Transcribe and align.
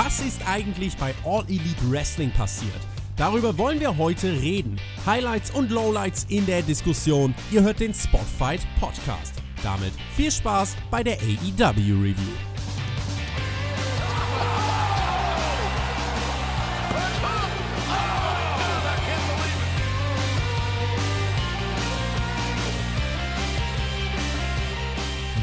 Was 0.00 0.20
ist 0.20 0.40
eigentlich 0.46 0.96
bei 0.96 1.12
All 1.24 1.42
Elite 1.48 1.90
Wrestling 1.90 2.30
passiert? 2.30 2.70
Darüber 3.16 3.58
wollen 3.58 3.80
wir 3.80 3.98
heute 3.98 4.30
reden. 4.30 4.80
Highlights 5.04 5.50
und 5.50 5.72
Lowlights 5.72 6.26
in 6.28 6.46
der 6.46 6.62
Diskussion. 6.62 7.34
Ihr 7.50 7.62
hört 7.64 7.80
den 7.80 7.92
Spotfight 7.92 8.60
Podcast. 8.78 9.34
Damit 9.60 9.90
viel 10.14 10.30
Spaß 10.30 10.76
bei 10.92 11.02
der 11.02 11.14
AEW 11.14 12.00
Review. 12.00 12.47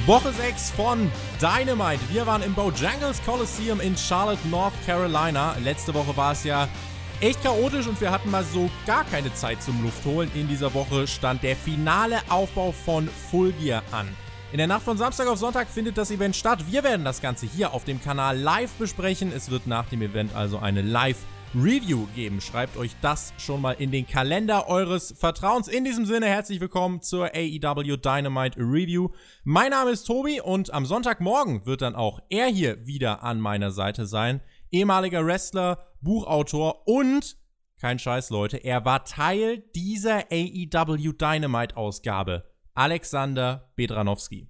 Woche 0.05 0.31
6 0.31 0.69
von 0.69 1.11
Dynamite. 1.41 1.99
Wir 2.11 2.27
waren 2.27 2.43
im 2.43 2.53
Bojangles 2.53 3.19
Coliseum 3.25 3.79
in 3.79 3.97
Charlotte, 3.97 4.47
North 4.49 4.75
Carolina. 4.85 5.55
Letzte 5.63 5.95
Woche 5.95 6.15
war 6.15 6.33
es 6.33 6.43
ja 6.43 6.67
echt 7.21 7.41
chaotisch 7.41 7.87
und 7.87 7.99
wir 7.99 8.11
hatten 8.11 8.29
mal 8.29 8.43
so 8.43 8.69
gar 8.85 9.03
keine 9.05 9.33
Zeit 9.33 9.63
zum 9.63 9.81
Luftholen. 9.81 10.29
In 10.35 10.47
dieser 10.47 10.71
Woche 10.75 11.07
stand 11.07 11.41
der 11.41 11.55
finale 11.55 12.19
Aufbau 12.29 12.71
von 12.71 13.09
Full 13.31 13.51
Gear 13.53 13.81
an. 13.91 14.07
In 14.51 14.59
der 14.59 14.67
Nacht 14.67 14.83
von 14.83 14.95
Samstag 14.95 15.27
auf 15.27 15.39
Sonntag 15.39 15.69
findet 15.69 15.97
das 15.97 16.11
Event 16.11 16.35
statt. 16.35 16.59
Wir 16.69 16.83
werden 16.83 17.03
das 17.03 17.19
Ganze 17.19 17.47
hier 17.47 17.73
auf 17.73 17.83
dem 17.83 17.99
Kanal 17.99 18.37
live 18.37 18.73
besprechen. 18.73 19.33
Es 19.35 19.49
wird 19.49 19.65
nach 19.65 19.89
dem 19.89 20.03
Event 20.03 20.35
also 20.35 20.59
eine 20.59 20.83
live 20.83 21.17
Review 21.55 22.05
geben. 22.15 22.41
Schreibt 22.41 22.75
euch 22.75 22.91
das 23.01 23.33
schon 23.37 23.61
mal 23.61 23.71
in 23.71 23.89
den 23.89 24.05
Kalender 24.05 24.67
eures 24.67 25.13
Vertrauens. 25.17 25.69
In 25.69 25.85
diesem 25.85 26.05
Sinne 26.05 26.25
herzlich 26.25 26.59
willkommen 26.59 27.01
zur 27.01 27.31
AEW 27.33 27.95
Dynamite 27.95 28.59
Review. 28.59 29.09
Mein 29.45 29.71
Name 29.71 29.91
ist 29.91 30.03
Tobi 30.03 30.41
und 30.41 30.73
am 30.73 30.85
Sonntagmorgen 30.85 31.65
wird 31.65 31.81
dann 31.81 31.95
auch 31.95 32.19
er 32.29 32.47
hier 32.47 32.85
wieder 32.85 33.23
an 33.23 33.39
meiner 33.39 33.71
Seite 33.71 34.05
sein. 34.05 34.41
Ehemaliger 34.69 35.25
Wrestler, 35.25 35.87
Buchautor 36.01 36.87
und 36.87 37.37
kein 37.79 37.99
Scheiß, 37.99 38.29
Leute, 38.31 38.57
er 38.57 38.83
war 38.85 39.05
Teil 39.05 39.59
dieser 39.75 40.25
AEW 40.31 41.13
Dynamite 41.13 41.77
Ausgabe. 41.77 42.43
Alexander 42.73 43.71
Bedranowski. 43.75 44.49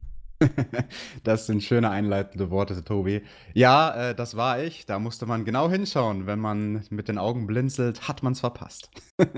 Das 1.23 1.45
sind 1.45 1.63
schöne 1.63 1.89
einleitende 1.89 2.49
Worte, 2.49 2.83
Tobi. 2.83 3.21
Ja, 3.53 4.09
äh, 4.09 4.15
das 4.15 4.35
war 4.35 4.61
ich. 4.61 4.85
Da 4.85 4.99
musste 4.99 5.25
man 5.25 5.45
genau 5.45 5.69
hinschauen. 5.69 6.27
Wenn 6.27 6.39
man 6.39 6.83
mit 6.89 7.07
den 7.07 7.17
Augen 7.17 7.47
blinzelt, 7.47 8.07
hat 8.07 8.23
man 8.23 8.33
es 8.33 8.39
verpasst. 8.39 8.89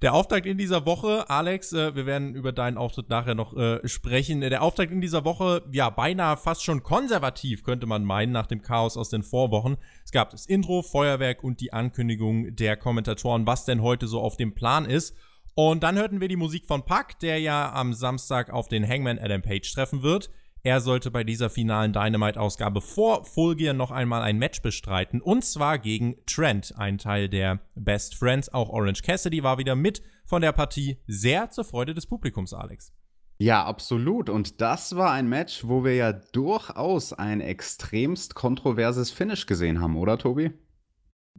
Der 0.00 0.14
Auftakt 0.14 0.46
in 0.46 0.58
dieser 0.58 0.86
Woche, 0.86 1.28
Alex, 1.28 1.72
äh, 1.72 1.96
wir 1.96 2.06
werden 2.06 2.36
über 2.36 2.52
deinen 2.52 2.78
Auftritt 2.78 3.08
nachher 3.08 3.34
noch 3.34 3.56
äh, 3.56 3.80
sprechen. 3.88 4.42
Der 4.42 4.62
Auftakt 4.62 4.92
in 4.92 5.00
dieser 5.00 5.24
Woche, 5.24 5.64
ja, 5.72 5.90
beinahe 5.90 6.36
fast 6.36 6.62
schon 6.62 6.84
konservativ, 6.84 7.64
könnte 7.64 7.86
man 7.86 8.04
meinen, 8.04 8.30
nach 8.30 8.46
dem 8.46 8.62
Chaos 8.62 8.96
aus 8.96 9.08
den 9.08 9.24
Vorwochen. 9.24 9.76
Es 10.04 10.12
gab 10.12 10.30
das 10.30 10.46
Intro, 10.46 10.82
Feuerwerk 10.82 11.42
und 11.42 11.60
die 11.60 11.72
Ankündigung 11.72 12.54
der 12.54 12.76
Kommentatoren, 12.76 13.44
was 13.48 13.64
denn 13.64 13.82
heute 13.82 14.06
so 14.06 14.20
auf 14.20 14.36
dem 14.36 14.54
Plan 14.54 14.84
ist. 14.84 15.16
Und 15.60 15.82
dann 15.82 15.98
hörten 15.98 16.20
wir 16.20 16.28
die 16.28 16.36
Musik 16.36 16.66
von 16.66 16.84
Puck, 16.84 17.18
der 17.20 17.40
ja 17.40 17.72
am 17.72 17.92
Samstag 17.92 18.50
auf 18.50 18.68
den 18.68 18.88
Hangman 18.88 19.18
Adam 19.18 19.42
Page 19.42 19.68
treffen 19.74 20.04
wird. 20.04 20.30
Er 20.62 20.80
sollte 20.80 21.10
bei 21.10 21.24
dieser 21.24 21.50
finalen 21.50 21.92
Dynamite-Ausgabe 21.92 22.80
vor 22.80 23.24
Full 23.24 23.56
Gear 23.56 23.74
noch 23.74 23.90
einmal 23.90 24.22
ein 24.22 24.38
Match 24.38 24.62
bestreiten. 24.62 25.20
Und 25.20 25.44
zwar 25.44 25.80
gegen 25.80 26.14
Trent, 26.26 26.74
ein 26.76 26.96
Teil 26.96 27.28
der 27.28 27.58
Best 27.74 28.14
Friends. 28.14 28.54
Auch 28.54 28.68
Orange 28.68 29.02
Cassidy 29.02 29.42
war 29.42 29.58
wieder 29.58 29.74
mit 29.74 30.00
von 30.26 30.42
der 30.42 30.52
Partie. 30.52 30.98
Sehr 31.08 31.50
zur 31.50 31.64
Freude 31.64 31.92
des 31.92 32.06
Publikums, 32.06 32.54
Alex. 32.54 32.92
Ja, 33.38 33.64
absolut. 33.64 34.30
Und 34.30 34.60
das 34.60 34.94
war 34.94 35.10
ein 35.10 35.28
Match, 35.28 35.66
wo 35.66 35.82
wir 35.82 35.96
ja 35.96 36.12
durchaus 36.12 37.12
ein 37.12 37.40
extremst 37.40 38.36
kontroverses 38.36 39.10
Finish 39.10 39.46
gesehen 39.46 39.80
haben, 39.80 39.96
oder 39.96 40.18
Tobi? 40.18 40.52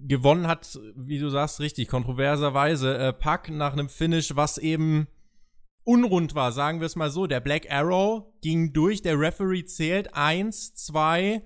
Gewonnen 0.08 0.48
hat, 0.48 0.80
wie 0.96 1.20
du 1.20 1.30
sagst, 1.30 1.60
richtig, 1.60 1.88
kontroverserweise, 1.88 2.98
äh, 2.98 3.14
Pack 3.14 3.50
nach 3.50 3.74
einem 3.74 3.90
Finish, 3.90 4.36
was 4.36 4.58
eben 4.58 5.08
unrund 5.84 6.36
war, 6.36 6.52
sagen 6.52 6.80
wir 6.80 6.86
es 6.86 6.96
mal 6.96 7.10
so. 7.10 7.28
Der 7.28 7.40
Black 7.40 7.72
Arrow 7.72 8.26
ging 8.42 8.74
durch, 8.74 9.02
der 9.02 9.20
Referee 9.20 9.66
zählt 9.66 10.14
eins, 10.14 10.74
zwei 10.74 11.44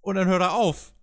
und 0.00 0.16
dann 0.16 0.28
hört 0.28 0.42
er 0.42 0.54
auf. 0.54 0.94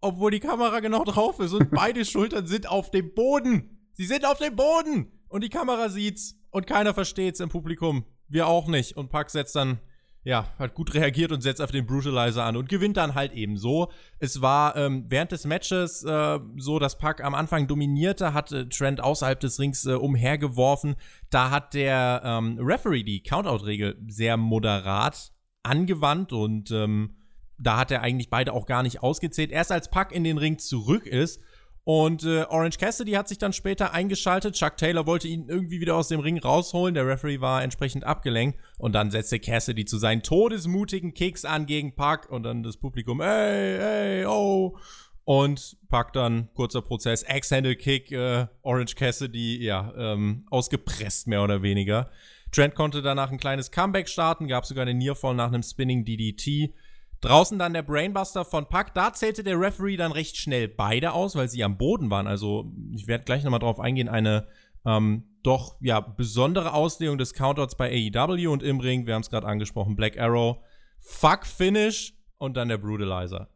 Obwohl 0.00 0.30
die 0.30 0.40
Kamera 0.40 0.80
genau 0.80 1.04
drauf 1.04 1.40
ist 1.40 1.52
und 1.52 1.70
beide 1.72 2.04
Schultern 2.04 2.46
sind 2.46 2.68
auf 2.68 2.90
dem 2.90 3.14
Boden. 3.14 3.90
Sie 3.92 4.06
sind 4.06 4.24
auf 4.24 4.38
dem 4.38 4.56
Boden! 4.56 5.12
Und 5.28 5.42
die 5.42 5.48
Kamera 5.48 5.88
sieht's 5.88 6.38
und 6.50 6.66
keiner 6.66 6.94
versteht's 6.94 7.40
im 7.40 7.48
Publikum. 7.48 8.04
Wir 8.28 8.46
auch 8.46 8.68
nicht. 8.68 8.96
Und 8.96 9.10
Pack 9.10 9.30
setzt 9.30 9.56
dann 9.56 9.80
ja, 10.26 10.48
hat 10.58 10.74
gut 10.74 10.92
reagiert 10.92 11.30
und 11.30 11.40
setzt 11.40 11.62
auf 11.62 11.70
den 11.70 11.86
Brutalizer 11.86 12.42
an 12.42 12.56
und 12.56 12.68
gewinnt 12.68 12.96
dann 12.96 13.14
halt 13.14 13.32
eben 13.32 13.56
so. 13.56 13.92
Es 14.18 14.42
war 14.42 14.74
ähm, 14.74 15.04
während 15.06 15.30
des 15.30 15.44
Matches 15.44 16.02
äh, 16.02 16.40
so, 16.56 16.80
dass 16.80 16.98
Pack 16.98 17.22
am 17.22 17.32
Anfang 17.32 17.68
dominierte, 17.68 18.34
hat 18.34 18.50
äh, 18.50 18.68
Trent 18.68 19.00
außerhalb 19.00 19.38
des 19.38 19.60
Rings 19.60 19.86
äh, 19.86 19.92
umhergeworfen. 19.92 20.96
Da 21.30 21.50
hat 21.50 21.74
der 21.74 22.22
ähm, 22.24 22.58
Referee 22.60 23.04
die 23.04 23.22
Countout-Regel 23.22 24.02
sehr 24.08 24.36
moderat 24.36 25.30
angewandt 25.62 26.32
und 26.32 26.72
ähm, 26.72 27.14
da 27.56 27.76
hat 27.76 27.92
er 27.92 28.02
eigentlich 28.02 28.28
beide 28.28 28.52
auch 28.52 28.66
gar 28.66 28.82
nicht 28.82 29.04
ausgezählt. 29.04 29.52
Erst 29.52 29.70
als 29.70 29.90
Pack 29.90 30.10
in 30.10 30.24
den 30.24 30.38
Ring 30.38 30.58
zurück 30.58 31.06
ist 31.06 31.40
und 31.86 32.24
äh, 32.24 32.42
Orange 32.48 32.78
Cassidy 32.78 33.12
hat 33.12 33.28
sich 33.28 33.38
dann 33.38 33.52
später 33.52 33.94
eingeschaltet. 33.94 34.56
Chuck 34.56 34.76
Taylor 34.76 35.06
wollte 35.06 35.28
ihn 35.28 35.48
irgendwie 35.48 35.80
wieder 35.80 35.94
aus 35.94 36.08
dem 36.08 36.18
Ring 36.18 36.36
rausholen. 36.36 36.96
Der 36.96 37.06
Referee 37.06 37.40
war 37.40 37.62
entsprechend 37.62 38.02
abgelenkt. 38.02 38.58
Und 38.76 38.92
dann 38.92 39.12
setzte 39.12 39.38
Cassidy 39.38 39.84
zu 39.84 39.96
seinen 39.98 40.24
todesmutigen 40.24 41.14
Kicks 41.14 41.44
an 41.44 41.64
gegen 41.64 41.94
Puck. 41.94 42.28
Und 42.28 42.42
dann 42.42 42.64
das 42.64 42.76
Publikum, 42.76 43.20
ey, 43.20 43.78
ey, 43.78 44.26
oh. 44.26 44.76
Und 45.22 45.76
Puck 45.88 46.12
dann, 46.12 46.52
kurzer 46.54 46.82
Prozess, 46.82 47.22
Ex-Handle-Kick, 47.22 48.10
äh, 48.10 48.48
Orange 48.62 48.96
Cassidy, 48.96 49.62
ja, 49.64 49.94
ähm, 49.96 50.44
ausgepresst 50.50 51.28
mehr 51.28 51.44
oder 51.44 51.62
weniger. 51.62 52.10
Trent 52.50 52.74
konnte 52.74 53.00
danach 53.00 53.30
ein 53.30 53.38
kleines 53.38 53.70
Comeback 53.70 54.08
starten, 54.08 54.48
gab 54.48 54.66
sogar 54.66 54.86
den 54.86 54.98
Nearfall 54.98 55.36
nach 55.36 55.52
einem 55.52 55.62
Spinning 55.62 56.04
DDT. 56.04 56.74
Draußen 57.20 57.58
dann 57.58 57.72
der 57.72 57.82
Brainbuster 57.82 58.44
von 58.44 58.68
Pack. 58.68 58.94
Da 58.94 59.12
zählte 59.12 59.42
der 59.42 59.58
Referee 59.58 59.96
dann 59.96 60.12
recht 60.12 60.36
schnell 60.36 60.68
beide 60.68 61.12
aus, 61.12 61.34
weil 61.34 61.48
sie 61.48 61.64
am 61.64 61.78
Boden 61.78 62.10
waren. 62.10 62.26
Also, 62.26 62.72
ich 62.94 63.06
werde 63.06 63.24
gleich 63.24 63.42
nochmal 63.42 63.60
drauf 63.60 63.80
eingehen. 63.80 64.08
Eine 64.08 64.46
ähm, 64.84 65.24
doch 65.42 65.76
ja 65.80 66.00
besondere 66.00 66.72
Auslegung 66.72 67.18
des 67.18 67.34
Countouts 67.34 67.76
bei 67.76 67.90
AEW 67.90 68.50
und 68.52 68.62
im 68.62 68.80
Ring. 68.80 69.06
Wir 69.06 69.14
haben 69.14 69.22
es 69.22 69.30
gerade 69.30 69.46
angesprochen. 69.46 69.96
Black 69.96 70.18
Arrow. 70.18 70.58
Fuck 70.98 71.46
Finish 71.46 72.14
und 72.38 72.56
dann 72.56 72.68
der 72.68 72.78
Brutalizer. 72.78 73.48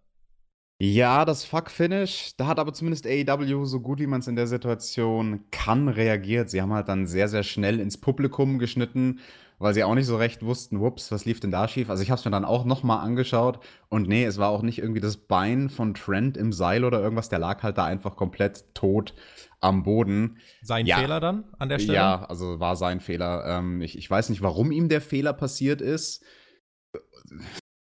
Ja, 0.82 1.24
das 1.24 1.44
Fuck-Finish, 1.44 2.36
da 2.36 2.46
hat 2.46 2.58
aber 2.58 2.72
zumindest 2.72 3.06
AEW 3.06 3.66
so 3.66 3.80
gut 3.80 4.00
wie 4.00 4.06
man 4.06 4.20
es 4.20 4.28
in 4.28 4.36
der 4.36 4.46
Situation 4.46 5.44
kann 5.50 5.88
reagiert. 5.88 6.48
Sie 6.50 6.62
haben 6.62 6.72
halt 6.72 6.88
dann 6.88 7.06
sehr, 7.06 7.28
sehr 7.28 7.42
schnell 7.42 7.80
ins 7.80 7.98
Publikum 7.98 8.58
geschnitten 8.58 9.20
weil 9.60 9.74
sie 9.74 9.84
auch 9.84 9.94
nicht 9.94 10.06
so 10.06 10.16
recht 10.16 10.42
wussten, 10.42 10.80
wups, 10.80 11.12
was 11.12 11.26
lief 11.26 11.38
denn 11.38 11.50
da 11.50 11.68
schief? 11.68 11.90
Also 11.90 12.02
ich 12.02 12.10
habe 12.10 12.18
es 12.18 12.24
mir 12.24 12.30
dann 12.30 12.46
auch 12.46 12.64
noch 12.64 12.82
mal 12.82 12.98
angeschaut 13.00 13.60
und 13.90 14.08
nee, 14.08 14.24
es 14.24 14.38
war 14.38 14.48
auch 14.48 14.62
nicht 14.62 14.78
irgendwie 14.78 15.02
das 15.02 15.18
Bein 15.18 15.68
von 15.68 15.92
Trent 15.92 16.38
im 16.38 16.50
Seil 16.52 16.82
oder 16.82 17.00
irgendwas, 17.00 17.28
der 17.28 17.38
lag 17.40 17.62
halt 17.62 17.76
da 17.76 17.84
einfach 17.84 18.16
komplett 18.16 18.74
tot 18.74 19.14
am 19.60 19.82
Boden. 19.82 20.38
Sein 20.62 20.86
ja. 20.86 20.96
Fehler 20.96 21.20
dann 21.20 21.44
an 21.58 21.68
der 21.68 21.78
Stelle? 21.78 21.94
Ja, 21.94 22.24
also 22.24 22.58
war 22.58 22.74
sein 22.74 23.00
Fehler. 23.00 23.44
Ähm, 23.46 23.82
ich, 23.82 23.98
ich 23.98 24.10
weiß 24.10 24.30
nicht, 24.30 24.40
warum 24.40 24.72
ihm 24.72 24.88
der 24.88 25.02
Fehler 25.02 25.34
passiert 25.34 25.82
ist. 25.82 26.24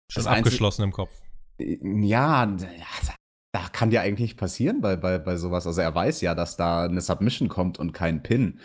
Schon 0.09 0.29
abgeschlossen 0.29 0.85
im 0.85 0.93
Kopf. 0.93 1.24
Ja, 1.59 2.47
da 3.53 3.69
kann 3.73 3.91
dir 3.91 4.01
eigentlich 4.01 4.31
nicht 4.31 4.37
passieren 4.37 4.81
bei, 4.81 4.97
bei, 4.97 5.19
bei 5.19 5.37
sowas. 5.37 5.67
Also 5.67 5.81
er 5.81 5.95
weiß 5.95 6.21
ja, 6.23 6.35
dass 6.35 6.57
da 6.57 6.85
eine 6.85 7.01
Submission 7.01 7.49
kommt 7.49 7.79
und 7.79 7.93
kein 7.93 8.23
Pin. 8.23 8.59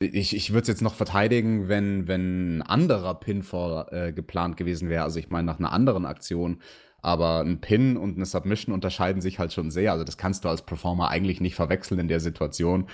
Ich, 0.00 0.36
ich 0.36 0.50
würde 0.52 0.62
es 0.62 0.68
jetzt 0.68 0.82
noch 0.82 0.94
verteidigen, 0.94 1.68
wenn, 1.68 2.06
wenn 2.06 2.58
ein 2.58 2.62
anderer 2.62 3.14
Pinfall 3.14 3.86
äh, 3.90 4.12
geplant 4.12 4.56
gewesen 4.56 4.88
wäre. 4.88 5.04
Also 5.04 5.18
ich 5.18 5.30
meine 5.30 5.46
nach 5.46 5.58
einer 5.58 5.72
anderen 5.72 6.06
Aktion. 6.06 6.62
Aber 7.00 7.40
ein 7.40 7.60
Pin 7.60 7.96
und 7.96 8.14
eine 8.16 8.26
Submission 8.26 8.72
unterscheiden 8.72 9.20
sich 9.20 9.40
halt 9.40 9.52
schon 9.52 9.72
sehr. 9.72 9.90
Also 9.90 10.04
das 10.04 10.16
kannst 10.16 10.44
du 10.44 10.48
als 10.48 10.62
Performer 10.62 11.08
eigentlich 11.08 11.40
nicht 11.40 11.56
verwechseln 11.56 11.98
in 11.98 12.08
der 12.08 12.20
Situation. 12.20 12.88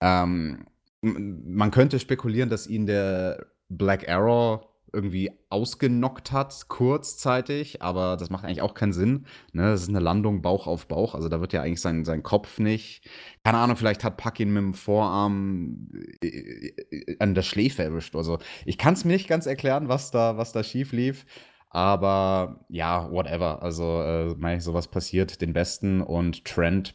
Ähm, 0.00 0.66
man 1.02 1.72
könnte 1.72 1.98
spekulieren, 1.98 2.50
dass 2.50 2.68
ihn 2.68 2.86
der 2.86 3.46
Black 3.68 4.08
Arrow 4.08 4.67
irgendwie 4.92 5.30
ausgenockt 5.50 6.32
hat, 6.32 6.68
kurzzeitig, 6.68 7.82
aber 7.82 8.16
das 8.16 8.30
macht 8.30 8.44
eigentlich 8.44 8.62
auch 8.62 8.74
keinen 8.74 8.92
Sinn. 8.92 9.26
Ne? 9.52 9.70
Das 9.70 9.82
ist 9.82 9.88
eine 9.88 10.00
Landung 10.00 10.42
Bauch 10.42 10.66
auf 10.66 10.88
Bauch, 10.88 11.14
also 11.14 11.28
da 11.28 11.40
wird 11.40 11.52
ja 11.52 11.62
eigentlich 11.62 11.80
sein, 11.80 12.04
sein 12.04 12.22
Kopf 12.22 12.58
nicht. 12.58 13.08
Keine 13.44 13.58
Ahnung, 13.58 13.76
vielleicht 13.76 14.04
hat 14.04 14.16
Puck 14.16 14.40
ihn 14.40 14.52
mit 14.52 14.62
dem 14.62 14.74
Vorarm 14.74 15.88
äh, 16.22 16.26
äh, 16.26 17.16
an 17.18 17.34
der 17.34 17.42
Schläfe 17.42 17.82
erwischt. 17.82 18.16
Also 18.16 18.38
ich 18.64 18.78
kann 18.78 18.94
es 18.94 19.04
mir 19.04 19.12
nicht 19.12 19.28
ganz 19.28 19.46
erklären, 19.46 19.88
was 19.88 20.10
da, 20.10 20.36
was 20.36 20.52
da 20.52 20.62
schief 20.62 20.92
lief. 20.92 21.24
Aber 21.70 22.64
ja, 22.68 23.10
whatever. 23.10 23.62
Also, 23.62 24.02
äh, 24.02 24.60
sowas 24.60 24.88
passiert 24.88 25.42
den 25.42 25.52
Besten 25.52 26.00
und 26.00 26.44
Trent 26.44 26.94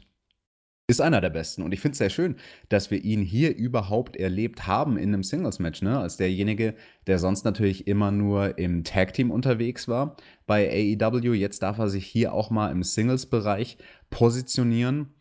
Ist 0.86 1.00
einer 1.00 1.22
der 1.22 1.30
besten. 1.30 1.62
Und 1.62 1.74
ich 1.74 1.80
finde 1.80 1.94
es 1.94 2.00
sehr 2.00 2.10
schön, 2.10 2.36
dass 2.68 2.92
wir 2.92 3.02
ihn 3.02 3.22
hier 3.22 3.56
überhaupt 3.56 4.18
erlebt 4.18 4.68
haben 4.68 4.98
in 4.98 5.14
einem 5.14 5.24
Singles-Match, 5.24 5.82
ne? 5.82 5.98
Als 5.98 6.18
derjenige, 6.18 6.76
der 7.08 7.20
sonst 7.20 7.46
natürlich 7.46 7.88
immer 7.88 8.12
nur 8.12 8.58
im 8.58 8.84
Tag-Team 8.84 9.32
unterwegs 9.32 9.88
war 9.88 10.18
bei 10.46 10.70
AEW. 10.70 11.34
Jetzt 11.34 11.64
darf 11.64 11.78
er 11.78 11.88
sich 11.88 12.06
hier 12.06 12.34
auch 12.34 12.50
mal 12.50 12.70
im 12.70 12.84
Singles-Bereich 12.84 13.78
positionieren. 14.10 15.14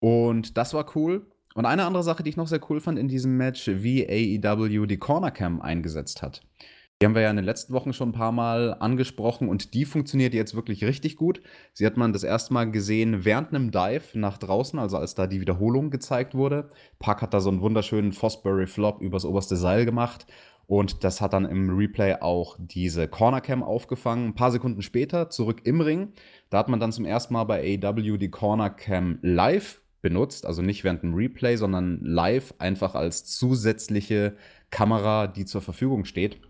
Und 0.00 0.58
das 0.58 0.74
war 0.74 0.96
cool. 0.96 1.24
Und 1.54 1.64
eine 1.64 1.84
andere 1.84 2.02
Sache, 2.02 2.24
die 2.24 2.30
ich 2.30 2.36
noch 2.36 2.48
sehr 2.48 2.60
cool 2.68 2.80
fand 2.80 2.98
in 2.98 3.06
diesem 3.06 3.36
Match, 3.36 3.68
wie 3.68 4.04
AEW 4.08 4.86
die 4.86 4.98
Corner 4.98 5.30
Cam 5.30 5.62
eingesetzt 5.62 6.22
hat. 6.22 6.42
Die 7.04 7.06
haben 7.06 7.14
wir 7.16 7.20
ja 7.20 7.28
in 7.28 7.36
den 7.36 7.44
letzten 7.44 7.74
Wochen 7.74 7.92
schon 7.92 8.08
ein 8.08 8.12
paar 8.12 8.32
Mal 8.32 8.78
angesprochen 8.80 9.50
und 9.50 9.74
die 9.74 9.84
funktioniert 9.84 10.32
jetzt 10.32 10.54
wirklich 10.54 10.84
richtig 10.84 11.16
gut. 11.16 11.42
Sie 11.74 11.84
hat 11.84 11.98
man 11.98 12.14
das 12.14 12.22
erste 12.22 12.54
Mal 12.54 12.70
gesehen 12.70 13.26
während 13.26 13.50
einem 13.50 13.70
Dive 13.70 14.18
nach 14.18 14.38
draußen, 14.38 14.78
also 14.78 14.96
als 14.96 15.14
da 15.14 15.26
die 15.26 15.42
Wiederholung 15.42 15.90
gezeigt 15.90 16.34
wurde. 16.34 16.70
Park 16.98 17.20
hat 17.20 17.34
da 17.34 17.42
so 17.42 17.50
einen 17.50 17.60
wunderschönen 17.60 18.14
Fosbury 18.14 18.66
Flop 18.66 19.02
übers 19.02 19.26
oberste 19.26 19.56
Seil 19.56 19.84
gemacht 19.84 20.24
und 20.66 21.04
das 21.04 21.20
hat 21.20 21.34
dann 21.34 21.44
im 21.44 21.76
Replay 21.76 22.14
auch 22.22 22.56
diese 22.58 23.06
Corner 23.06 23.42
Cam 23.42 23.62
aufgefangen. 23.62 24.28
Ein 24.28 24.34
paar 24.34 24.50
Sekunden 24.50 24.80
später 24.80 25.28
zurück 25.28 25.60
im 25.64 25.82
Ring. 25.82 26.14
Da 26.48 26.56
hat 26.56 26.70
man 26.70 26.80
dann 26.80 26.90
zum 26.90 27.04
ersten 27.04 27.34
Mal 27.34 27.44
bei 27.44 27.78
AEW 27.84 28.16
die 28.16 28.30
Corner 28.30 28.70
Cam 28.70 29.18
live 29.20 29.82
benutzt, 30.00 30.46
also 30.46 30.62
nicht 30.62 30.84
während 30.84 31.02
dem 31.02 31.12
Replay, 31.12 31.56
sondern 31.56 32.00
live 32.00 32.54
einfach 32.56 32.94
als 32.94 33.26
zusätzliche 33.26 34.38
Kamera, 34.70 35.26
die 35.26 35.44
zur 35.44 35.60
Verfügung 35.60 36.06
steht. 36.06 36.40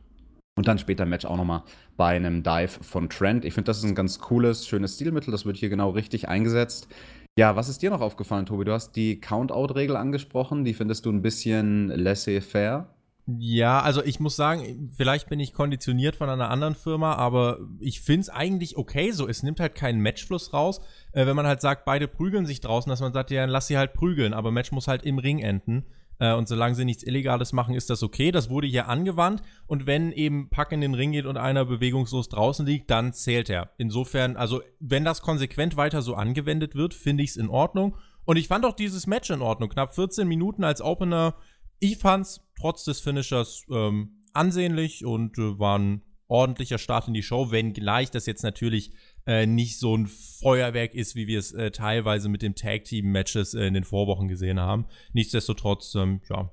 Und 0.56 0.68
dann 0.68 0.78
später 0.78 1.02
im 1.02 1.10
Match 1.10 1.24
auch 1.24 1.36
nochmal 1.36 1.62
bei 1.96 2.16
einem 2.16 2.42
Dive 2.42 2.68
von 2.68 3.08
Trent. 3.08 3.44
Ich 3.44 3.54
finde, 3.54 3.66
das 3.66 3.78
ist 3.78 3.84
ein 3.84 3.94
ganz 3.94 4.18
cooles, 4.20 4.66
schönes 4.68 4.94
Stilmittel. 4.94 5.32
Das 5.32 5.44
wird 5.44 5.56
hier 5.56 5.68
genau 5.68 5.90
richtig 5.90 6.28
eingesetzt. 6.28 6.88
Ja, 7.36 7.56
was 7.56 7.68
ist 7.68 7.82
dir 7.82 7.90
noch 7.90 8.00
aufgefallen, 8.00 8.46
Tobi? 8.46 8.64
Du 8.64 8.72
hast 8.72 8.92
die 8.92 9.20
Count-Out-Regel 9.20 9.96
angesprochen. 9.96 10.64
Die 10.64 10.74
findest 10.74 11.06
du 11.06 11.10
ein 11.10 11.22
bisschen 11.22 11.88
laissez-faire. 11.88 12.94
Ja, 13.26 13.80
also 13.80 14.04
ich 14.04 14.20
muss 14.20 14.36
sagen, 14.36 14.90
vielleicht 14.94 15.30
bin 15.30 15.40
ich 15.40 15.54
konditioniert 15.54 16.14
von 16.14 16.28
einer 16.28 16.50
anderen 16.50 16.74
Firma, 16.74 17.14
aber 17.14 17.58
ich 17.80 18.02
finde 18.02 18.20
es 18.20 18.28
eigentlich 18.28 18.76
okay 18.76 19.12
so. 19.12 19.26
Es 19.26 19.42
nimmt 19.42 19.60
halt 19.60 19.74
keinen 19.74 20.00
Matchfluss 20.00 20.52
raus. 20.52 20.80
Äh, 21.12 21.26
wenn 21.26 21.34
man 21.34 21.46
halt 21.46 21.62
sagt, 21.62 21.86
beide 21.86 22.06
prügeln 22.06 22.44
sich 22.44 22.60
draußen, 22.60 22.90
dass 22.90 23.00
man 23.00 23.14
sagt, 23.14 23.30
ja, 23.30 23.46
lass 23.46 23.66
sie 23.66 23.78
halt 23.78 23.94
prügeln, 23.94 24.34
aber 24.34 24.50
Match 24.50 24.72
muss 24.72 24.88
halt 24.88 25.04
im 25.04 25.18
Ring 25.18 25.38
enden. 25.38 25.86
Äh, 26.19 26.34
und 26.34 26.49
solange 26.49 26.75
sie 26.75 26.84
nichts 26.84 27.02
Illegales 27.02 27.52
machen, 27.52 27.75
ist 27.75 27.90
das 27.90 28.02
okay. 28.02 28.31
Das 28.31 28.50
wurde 28.50 28.66
hier 28.66 28.88
angewandt. 28.88 29.43
Und 29.66 29.87
wenn 29.87 30.12
eben 30.12 30.49
Pack 30.50 30.72
in 30.72 30.81
den 30.81 30.94
Ring 30.94 31.12
geht 31.12 31.26
und 31.26 31.37
einer 31.37 31.64
bewegungslos 31.64 32.28
draußen 32.28 32.66
liegt, 32.66 32.90
dann 32.90 33.12
zählt 33.12 33.50
er. 33.50 33.70
Insofern, 33.78 34.37
also 34.37 34.62
wenn 34.81 35.05
das 35.05 35.22
konsequent 35.22 35.76
weiter 35.76 36.02
so 36.02 36.14
angewendet 36.14 36.75
wird, 36.75 36.94
finde 36.94 37.22
ich 37.22 37.31
es 37.31 37.37
in 37.37 37.49
Ordnung. 37.49 37.96
Und 38.25 38.37
ich 38.37 38.49
fand 38.49 38.64
auch 38.64 38.75
dieses 38.75 39.06
Match 39.06 39.31
in 39.31 39.43
Ordnung. 39.43 39.69
Knapp 39.69 39.94
14 39.94 40.26
Minuten 40.26 40.64
als 40.64 40.81
Opener. 40.81 41.34
Ich 41.78 41.99
fand 41.99 42.26
es 42.26 42.40
trotz 42.58 42.84
des 42.84 43.00
Finishers 43.00 43.64
ähm, 43.70 44.22
ansehnlich 44.32 45.05
und 45.05 45.38
äh, 45.38 45.58
war 45.58 45.78
ein 45.78 46.02
ordentlicher 46.26 46.78
Start 46.78 47.08
in 47.08 47.14
die 47.14 47.22
Show, 47.22 47.50
wenngleich 47.50 48.10
das 48.10 48.26
jetzt 48.26 48.43
natürlich 48.43 48.93
äh, 49.26 49.46
nicht 49.46 49.78
so 49.78 49.96
ein 49.96 50.06
Feuerwerk 50.06 50.94
ist, 50.94 51.14
wie 51.14 51.26
wir 51.26 51.38
es 51.38 51.52
äh, 51.52 51.70
teilweise 51.70 52.28
mit 52.28 52.42
dem 52.42 52.54
Tag-Team-Matches 52.54 53.54
äh, 53.54 53.66
in 53.66 53.74
den 53.74 53.84
Vorwochen 53.84 54.28
gesehen 54.28 54.60
haben. 54.60 54.86
Nichtsdestotrotz, 55.12 55.94
ähm, 55.94 56.20
ja, 56.28 56.50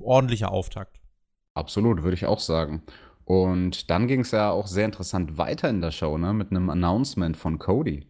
ordentlicher 0.00 0.50
Auftakt. 0.50 1.00
Absolut, 1.54 2.02
würde 2.02 2.14
ich 2.14 2.26
auch 2.26 2.40
sagen. 2.40 2.82
Und 3.24 3.90
dann 3.90 4.08
ging 4.08 4.20
es 4.20 4.30
ja 4.30 4.50
auch 4.50 4.66
sehr 4.66 4.86
interessant 4.86 5.36
weiter 5.36 5.68
in 5.68 5.80
der 5.80 5.90
Show, 5.90 6.16
ne, 6.16 6.32
mit 6.32 6.50
einem 6.50 6.70
Announcement 6.70 7.36
von 7.36 7.58
Cody. 7.58 8.06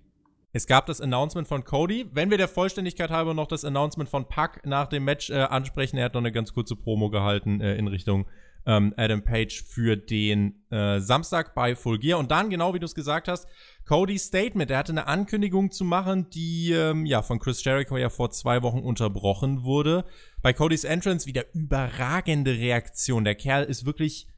Es 0.52 0.66
gab 0.66 0.86
das 0.86 1.00
Announcement 1.00 1.46
von 1.46 1.64
Cody. 1.64 2.06
Wenn 2.12 2.30
wir 2.30 2.38
der 2.38 2.48
Vollständigkeit 2.48 3.10
halber 3.10 3.34
noch 3.34 3.48
das 3.48 3.64
Announcement 3.64 4.08
von 4.08 4.26
Puck 4.26 4.64
nach 4.64 4.86
dem 4.86 5.04
Match 5.04 5.28
äh, 5.28 5.34
ansprechen, 5.34 5.98
er 5.98 6.06
hat 6.06 6.14
noch 6.14 6.20
eine 6.20 6.32
ganz 6.32 6.52
kurze 6.54 6.76
Promo 6.76 7.10
gehalten 7.10 7.60
äh, 7.60 7.76
in 7.76 7.88
Richtung 7.88 8.26
ähm, 8.68 8.92
Adam 8.98 9.24
Page 9.24 9.64
für 9.66 9.96
den 9.96 10.62
äh, 10.70 11.00
Samstag 11.00 11.54
bei 11.54 11.74
Full 11.74 11.98
Gear. 11.98 12.18
Und 12.18 12.30
dann, 12.30 12.50
genau 12.50 12.74
wie 12.74 12.78
du 12.78 12.84
es 12.84 12.94
gesagt 12.94 13.26
hast, 13.26 13.48
Cody's 13.86 14.26
Statement. 14.26 14.70
Er 14.70 14.76
hatte 14.76 14.92
eine 14.92 15.06
Ankündigung 15.06 15.70
zu 15.70 15.84
machen, 15.84 16.28
die 16.28 16.72
ähm, 16.72 17.06
ja 17.06 17.22
von 17.22 17.38
Chris 17.38 17.64
Jericho 17.64 17.96
ja 17.96 18.10
vor 18.10 18.30
zwei 18.30 18.62
Wochen 18.62 18.80
unterbrochen 18.80 19.64
wurde. 19.64 20.04
Bei 20.42 20.52
Cody's 20.52 20.84
Entrance 20.84 21.26
wieder 21.26 21.46
überragende 21.54 22.52
Reaktion. 22.52 23.24
Der 23.24 23.34
Kerl 23.34 23.64
ist 23.64 23.86
wirklich 23.86 24.28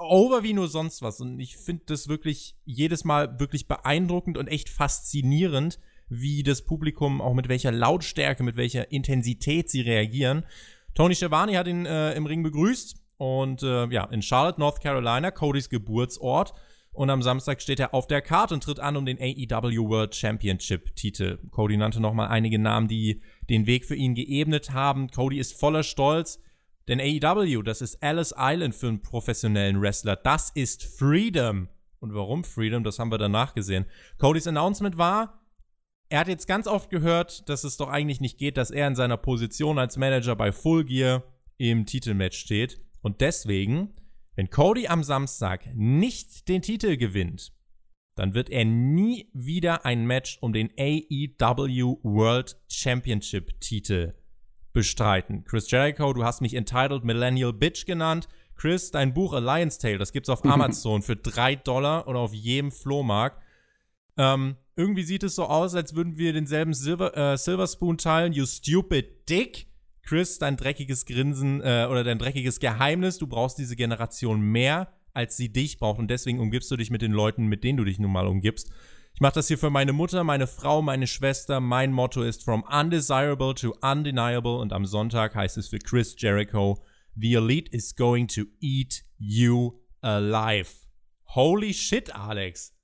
over 0.00 0.42
wie 0.42 0.52
nur 0.52 0.66
sonst 0.66 1.00
was. 1.00 1.20
Und 1.20 1.38
ich 1.38 1.56
finde 1.56 1.84
das 1.86 2.08
wirklich 2.08 2.56
jedes 2.64 3.04
Mal 3.04 3.38
wirklich 3.38 3.68
beeindruckend 3.68 4.36
und 4.36 4.48
echt 4.48 4.68
faszinierend, 4.68 5.78
wie 6.08 6.42
das 6.42 6.62
Publikum 6.62 7.20
auch 7.20 7.34
mit 7.34 7.48
welcher 7.48 7.70
Lautstärke, 7.70 8.42
mit 8.42 8.56
welcher 8.56 8.90
Intensität 8.90 9.70
sie 9.70 9.82
reagieren. 9.82 10.44
Tony 10.94 11.14
Schiavone 11.14 11.56
hat 11.56 11.68
ihn 11.68 11.86
äh, 11.86 12.14
im 12.14 12.26
Ring 12.26 12.42
begrüßt 12.42 12.99
und 13.20 13.62
äh, 13.62 13.86
ja, 13.88 14.04
in 14.04 14.22
Charlotte, 14.22 14.58
North 14.58 14.80
Carolina, 14.80 15.30
Codys 15.30 15.68
Geburtsort. 15.68 16.54
Und 16.92 17.10
am 17.10 17.20
Samstag 17.20 17.60
steht 17.60 17.78
er 17.78 17.92
auf 17.92 18.06
der 18.06 18.22
Karte 18.22 18.54
und 18.54 18.62
tritt 18.62 18.80
an 18.80 18.96
um 18.96 19.04
den 19.04 19.18
AEW 19.20 19.90
World 19.90 20.14
Championship 20.14 20.96
Titel. 20.96 21.38
Cody 21.50 21.76
nannte 21.76 22.00
nochmal 22.00 22.28
einige 22.28 22.58
Namen, 22.58 22.88
die 22.88 23.20
den 23.50 23.66
Weg 23.66 23.84
für 23.84 23.94
ihn 23.94 24.14
geebnet 24.14 24.72
haben. 24.72 25.10
Cody 25.10 25.38
ist 25.38 25.52
voller 25.52 25.82
Stolz, 25.82 26.40
denn 26.88 26.98
AEW, 26.98 27.62
das 27.62 27.82
ist 27.82 28.02
Alice 28.02 28.34
Island 28.38 28.74
für 28.74 28.88
einen 28.88 29.02
professionellen 29.02 29.82
Wrestler. 29.82 30.16
Das 30.16 30.48
ist 30.48 30.82
Freedom. 30.82 31.68
Und 31.98 32.14
warum 32.14 32.42
Freedom, 32.42 32.84
das 32.84 32.98
haben 32.98 33.12
wir 33.12 33.18
danach 33.18 33.52
gesehen. 33.52 33.84
Codys 34.16 34.46
Announcement 34.46 34.96
war, 34.96 35.42
er 36.08 36.20
hat 36.20 36.28
jetzt 36.28 36.48
ganz 36.48 36.66
oft 36.66 36.88
gehört, 36.88 37.50
dass 37.50 37.64
es 37.64 37.76
doch 37.76 37.90
eigentlich 37.90 38.22
nicht 38.22 38.38
geht, 38.38 38.56
dass 38.56 38.70
er 38.70 38.88
in 38.88 38.94
seiner 38.94 39.18
Position 39.18 39.78
als 39.78 39.98
Manager 39.98 40.36
bei 40.36 40.52
Full 40.52 40.84
Gear 40.84 41.22
im 41.58 41.84
Titelmatch 41.84 42.38
steht. 42.38 42.80
Und 43.02 43.20
deswegen, 43.20 43.94
wenn 44.34 44.50
Cody 44.50 44.88
am 44.88 45.02
Samstag 45.02 45.68
nicht 45.74 46.48
den 46.48 46.62
Titel 46.62 46.96
gewinnt, 46.96 47.52
dann 48.14 48.34
wird 48.34 48.50
er 48.50 48.64
nie 48.64 49.30
wieder 49.32 49.84
ein 49.84 50.06
Match 50.06 50.38
um 50.40 50.52
den 50.52 50.70
AEW 50.78 52.00
World 52.02 52.56
Championship 52.68 53.60
Titel 53.60 54.14
bestreiten. 54.72 55.44
Chris 55.44 55.70
Jericho, 55.70 56.12
du 56.12 56.24
hast 56.24 56.40
mich 56.40 56.54
Entitled 56.54 57.04
Millennial 57.04 57.52
Bitch 57.52 57.86
genannt. 57.86 58.28
Chris, 58.54 58.90
dein 58.90 59.14
Buch 59.14 59.32
Alliance 59.32 59.78
Tale, 59.78 59.98
das 59.98 60.12
gibt's 60.12 60.28
auf 60.28 60.44
Amazon 60.44 61.02
für 61.02 61.16
drei 61.16 61.56
Dollar 61.56 62.06
oder 62.08 62.18
auf 62.18 62.34
jedem 62.34 62.70
Flohmarkt. 62.70 63.40
Ähm, 64.16 64.56
irgendwie 64.76 65.02
sieht 65.02 65.22
es 65.22 65.34
so 65.34 65.44
aus, 65.44 65.74
als 65.74 65.94
würden 65.94 66.18
wir 66.18 66.32
denselben 66.32 66.74
Silver, 66.74 67.16
äh, 67.16 67.38
Silver 67.38 67.66
Spoon 67.66 67.96
teilen. 67.96 68.32
You 68.32 68.44
stupid 68.44 69.28
dick. 69.28 69.66
Chris, 70.10 70.40
dein 70.40 70.56
dreckiges 70.56 71.06
Grinsen 71.06 71.60
äh, 71.60 71.86
oder 71.88 72.02
dein 72.02 72.18
dreckiges 72.18 72.58
Geheimnis, 72.58 73.18
du 73.18 73.28
brauchst 73.28 73.58
diese 73.58 73.76
Generation 73.76 74.40
mehr, 74.40 74.92
als 75.12 75.36
sie 75.36 75.52
dich 75.52 75.78
braucht 75.78 76.00
und 76.00 76.10
deswegen 76.10 76.40
umgibst 76.40 76.68
du 76.72 76.76
dich 76.76 76.90
mit 76.90 77.00
den 77.00 77.12
Leuten, 77.12 77.46
mit 77.46 77.62
denen 77.62 77.76
du 77.76 77.84
dich 77.84 78.00
nun 78.00 78.10
mal 78.10 78.26
umgibst. 78.26 78.72
Ich 79.14 79.20
mache 79.20 79.34
das 79.34 79.46
hier 79.46 79.56
für 79.56 79.70
meine 79.70 79.92
Mutter, 79.92 80.24
meine 80.24 80.48
Frau, 80.48 80.82
meine 80.82 81.06
Schwester. 81.06 81.60
Mein 81.60 81.92
Motto 81.92 82.22
ist 82.22 82.42
From 82.42 82.64
Undesirable 82.64 83.54
to 83.54 83.72
Undeniable 83.82 84.58
und 84.58 84.72
am 84.72 84.84
Sonntag 84.84 85.36
heißt 85.36 85.56
es 85.58 85.68
für 85.68 85.78
Chris 85.78 86.16
Jericho, 86.18 86.82
The 87.14 87.34
Elite 87.34 87.70
is 87.70 87.94
going 87.94 88.26
to 88.26 88.46
eat 88.58 89.04
you 89.16 89.78
alive. 90.00 90.70
Holy 91.36 91.72
shit, 91.72 92.12
Alex. 92.16 92.74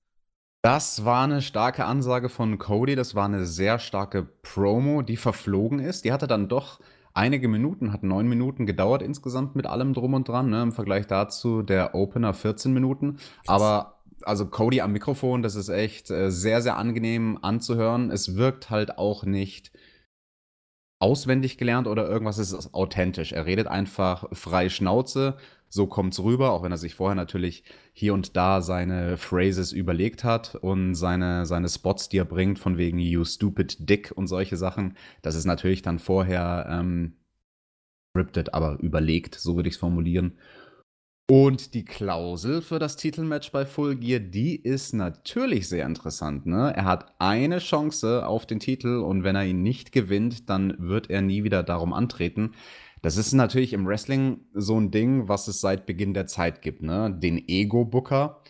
Das 0.62 1.04
war 1.04 1.24
eine 1.24 1.42
starke 1.42 1.86
Ansage 1.86 2.28
von 2.28 2.58
Cody, 2.58 2.94
das 2.94 3.16
war 3.16 3.24
eine 3.24 3.46
sehr 3.46 3.80
starke 3.80 4.22
Promo, 4.22 5.02
die 5.02 5.16
verflogen 5.16 5.80
ist. 5.80 6.04
Die 6.04 6.12
hatte 6.12 6.28
dann 6.28 6.48
doch 6.48 6.78
einige 7.16 7.48
Minuten, 7.48 7.92
hat 7.92 8.02
neun 8.02 8.28
Minuten 8.28 8.66
gedauert 8.66 9.02
insgesamt 9.02 9.56
mit 9.56 9.66
allem 9.66 9.94
drum 9.94 10.14
und 10.14 10.28
dran, 10.28 10.50
ne, 10.50 10.62
im 10.62 10.72
Vergleich 10.72 11.06
dazu 11.06 11.62
der 11.62 11.94
Opener 11.94 12.34
14 12.34 12.72
Minuten. 12.72 13.18
Aber 13.46 14.00
also 14.22 14.46
Cody 14.46 14.80
am 14.80 14.92
Mikrofon, 14.92 15.42
das 15.42 15.54
ist 15.54 15.68
echt 15.68 16.10
äh, 16.10 16.30
sehr, 16.30 16.62
sehr 16.62 16.76
angenehm 16.76 17.38
anzuhören. 17.42 18.10
Es 18.10 18.36
wirkt 18.36 18.70
halt 18.70 18.98
auch 18.98 19.24
nicht 19.24 19.72
auswendig 20.98 21.58
gelernt 21.58 21.86
oder 21.86 22.08
irgendwas, 22.08 22.38
es 22.38 22.52
ist 22.52 22.74
authentisch. 22.74 23.32
Er 23.32 23.46
redet 23.46 23.66
einfach 23.66 24.24
frei 24.32 24.68
Schnauze, 24.68 25.36
so 25.68 25.86
kommt's 25.86 26.20
rüber, 26.20 26.52
auch 26.52 26.62
wenn 26.62 26.72
er 26.72 26.78
sich 26.78 26.94
vorher 26.94 27.14
natürlich 27.14 27.64
hier 27.92 28.14
und 28.14 28.36
da 28.36 28.62
seine 28.62 29.16
Phrases 29.16 29.72
überlegt 29.72 30.24
hat 30.24 30.54
und 30.54 30.94
seine, 30.94 31.46
seine 31.46 31.68
Spots, 31.68 32.08
die 32.08 32.18
er 32.18 32.24
bringt, 32.24 32.58
von 32.58 32.78
wegen 32.78 32.98
You 32.98 33.24
stupid 33.24 33.88
dick 33.88 34.12
und 34.14 34.26
solche 34.26 34.56
Sachen. 34.56 34.96
Das 35.22 35.34
ist 35.34 35.44
natürlich 35.44 35.82
dann 35.82 35.98
vorher 35.98 36.66
ähm, 36.70 37.16
scripted, 38.10 38.54
aber 38.54 38.78
überlegt, 38.80 39.34
so 39.34 39.56
würde 39.56 39.68
ich 39.68 39.74
es 39.74 39.80
formulieren. 39.80 40.38
Und 41.28 41.74
die 41.74 41.84
Klausel 41.84 42.62
für 42.62 42.78
das 42.78 42.96
Titelmatch 42.96 43.50
bei 43.50 43.66
Full 43.66 43.96
Gear, 43.96 44.20
die 44.20 44.54
ist 44.54 44.92
natürlich 44.92 45.68
sehr 45.68 45.84
interessant. 45.84 46.46
Ne? 46.46 46.72
Er 46.76 46.84
hat 46.84 47.16
eine 47.18 47.58
Chance 47.58 48.24
auf 48.24 48.46
den 48.46 48.60
Titel 48.60 48.98
und 48.98 49.24
wenn 49.24 49.34
er 49.34 49.44
ihn 49.44 49.60
nicht 49.60 49.90
gewinnt, 49.90 50.48
dann 50.48 50.76
wird 50.78 51.10
er 51.10 51.22
nie 51.22 51.42
wieder 51.42 51.64
darum 51.64 51.92
antreten. 51.92 52.52
Das 53.02 53.16
ist 53.16 53.32
natürlich 53.32 53.72
im 53.72 53.86
Wrestling 53.86 54.46
so 54.52 54.78
ein 54.80 54.90
Ding, 54.90 55.28
was 55.28 55.48
es 55.48 55.60
seit 55.60 55.86
Beginn 55.86 56.14
der 56.14 56.26
Zeit 56.26 56.62
gibt. 56.62 56.82
Ne? 56.82 57.16
Den 57.22 57.46
Ego-Booker, 57.48 58.42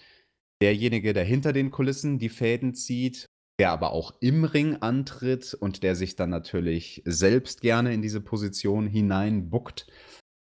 derjenige, 0.63 1.13
der 1.13 1.25
hinter 1.25 1.53
den 1.53 1.71
Kulissen 1.71 2.19
die 2.19 2.29
Fäden 2.29 2.75
zieht 2.75 3.29
der 3.59 3.71
aber 3.71 3.93
auch 3.93 4.15
im 4.21 4.45
Ring 4.45 4.77
antritt 4.81 5.55
und 5.55 5.83
der 5.83 5.95
sich 5.95 6.17
dann 6.17 6.31
natürlich 6.31 7.03
selbst 7.07 7.61
gerne 7.61 7.95
in 7.95 8.03
diese 8.03 8.21
Position 8.21 8.87
hineinbuckt 8.87 9.87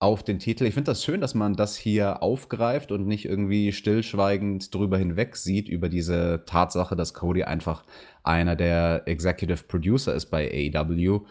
auf 0.00 0.25
den 0.25 0.38
Titel. 0.38 0.64
Ich 0.64 0.75
finde 0.75 0.90
das 0.90 1.04
schön, 1.04 1.20
dass 1.20 1.34
man 1.34 1.54
das 1.54 1.76
hier 1.76 2.23
aufgreift 2.23 2.90
und 2.90 3.06
nicht 3.06 3.25
irgendwie 3.25 3.73
stillschweigend 3.73 4.75
drüber 4.75 4.99
hinweg 4.99 5.37
sieht, 5.37 5.68
über 5.68 5.88
diese 5.88 6.42
Tatsache, 6.44 6.96
dass 6.96 7.14
Cody 7.14 7.44
einfach 7.44 7.84
einer 8.25 8.56
der 8.56 9.04
Executive 9.06 9.64
Producer 9.64 10.14
ist 10.14 10.26
bei 10.26 10.73
AEW. 10.75 11.25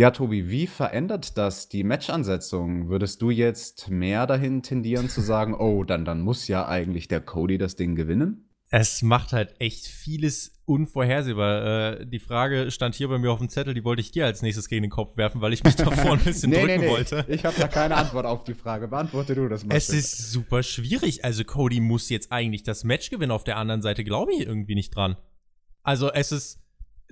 Ja, 0.00 0.10
Tobi, 0.10 0.50
wie 0.50 0.66
verändert 0.66 1.38
das 1.38 1.68
die 1.68 1.84
Matchansetzung? 1.84 2.88
Würdest 2.88 3.22
du 3.22 3.30
jetzt 3.30 3.90
mehr 3.90 4.26
dahin 4.26 4.62
tendieren 4.62 5.08
zu 5.08 5.20
sagen, 5.20 5.54
oh, 5.58 5.84
dann, 5.84 6.04
dann 6.04 6.20
muss 6.20 6.48
ja 6.48 6.66
eigentlich 6.66 7.06
der 7.06 7.20
Cody 7.20 7.58
das 7.58 7.76
Ding 7.76 7.94
gewinnen? 7.94 8.50
Es 8.70 9.02
macht 9.02 9.32
halt 9.32 9.54
echt 9.60 9.86
vieles 9.86 10.60
unvorhersehbar. 10.64 12.00
Äh, 12.00 12.06
die 12.06 12.18
Frage 12.18 12.72
stand 12.72 12.96
hier 12.96 13.06
bei 13.06 13.18
mir 13.18 13.30
auf 13.30 13.38
dem 13.38 13.48
Zettel, 13.48 13.72
die 13.72 13.84
wollte 13.84 14.00
ich 14.00 14.10
dir 14.10 14.24
als 14.26 14.42
nächstes 14.42 14.68
gegen 14.68 14.82
den 14.82 14.90
Kopf 14.90 15.16
werfen, 15.16 15.40
weil 15.40 15.52
ich 15.52 15.62
mich 15.62 15.76
davor 15.76 16.14
ein 16.14 16.18
bisschen 16.24 16.50
nee, 16.50 16.56
drücken 16.56 16.80
nee, 16.80 16.86
nee. 16.86 16.90
wollte. 16.90 17.24
Ich 17.28 17.44
habe 17.44 17.54
da 17.60 17.68
keine 17.68 17.96
Antwort 17.96 18.26
auf 18.26 18.42
die 18.42 18.54
Frage. 18.54 18.88
Beantworte 18.88 19.36
du 19.36 19.48
das 19.48 19.64
mal. 19.64 19.76
Es 19.76 19.90
ist 19.90 20.32
super 20.32 20.64
schwierig. 20.64 21.24
Also 21.24 21.44
Cody 21.44 21.78
muss 21.78 22.08
jetzt 22.08 22.32
eigentlich 22.32 22.64
das 22.64 22.82
Match 22.82 23.10
gewinnen. 23.10 23.30
Auf 23.30 23.44
der 23.44 23.58
anderen 23.58 23.80
Seite 23.80 24.02
glaube 24.02 24.32
ich 24.32 24.40
irgendwie 24.40 24.74
nicht 24.74 24.90
dran. 24.90 25.16
Also 25.84 26.10
es 26.10 26.32
ist 26.32 26.60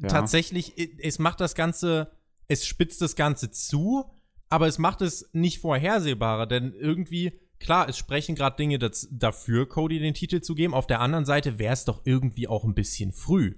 ja. 0.01 0.09
tatsächlich, 0.09 0.73
es 0.99 1.21
macht 1.21 1.41
das 1.41 1.55
Ganze, 1.55 2.11
es 2.49 2.67
spitzt 2.67 3.01
das 3.03 3.17
Ganze 3.17 3.51
zu, 3.51 4.05
aber 4.49 4.67
es 4.67 4.79
macht 4.79 5.01
es 5.01 5.31
nicht 5.33 5.59
vorhersehbarer, 5.61 6.47
denn 6.47 6.75
irgendwie 6.75 7.41
klar, 7.59 7.89
es 7.89 7.97
sprechen 7.97 8.35
gerade 8.35 8.57
Dinge 8.57 8.79
das, 8.79 9.09
dafür, 9.11 9.69
Cody 9.69 9.99
den 9.99 10.15
Titel 10.15 10.41
zu 10.41 10.55
geben. 10.55 10.75
Auf 10.75 10.87
der 10.87 11.01
anderen 11.01 11.25
Seite 11.25 11.59
wäre 11.59 11.73
es 11.73 11.85
doch 11.85 12.03
irgendwie 12.05 12.49
auch 12.49 12.65
ein 12.65 12.75
bisschen 12.75 13.13
früh. 13.13 13.55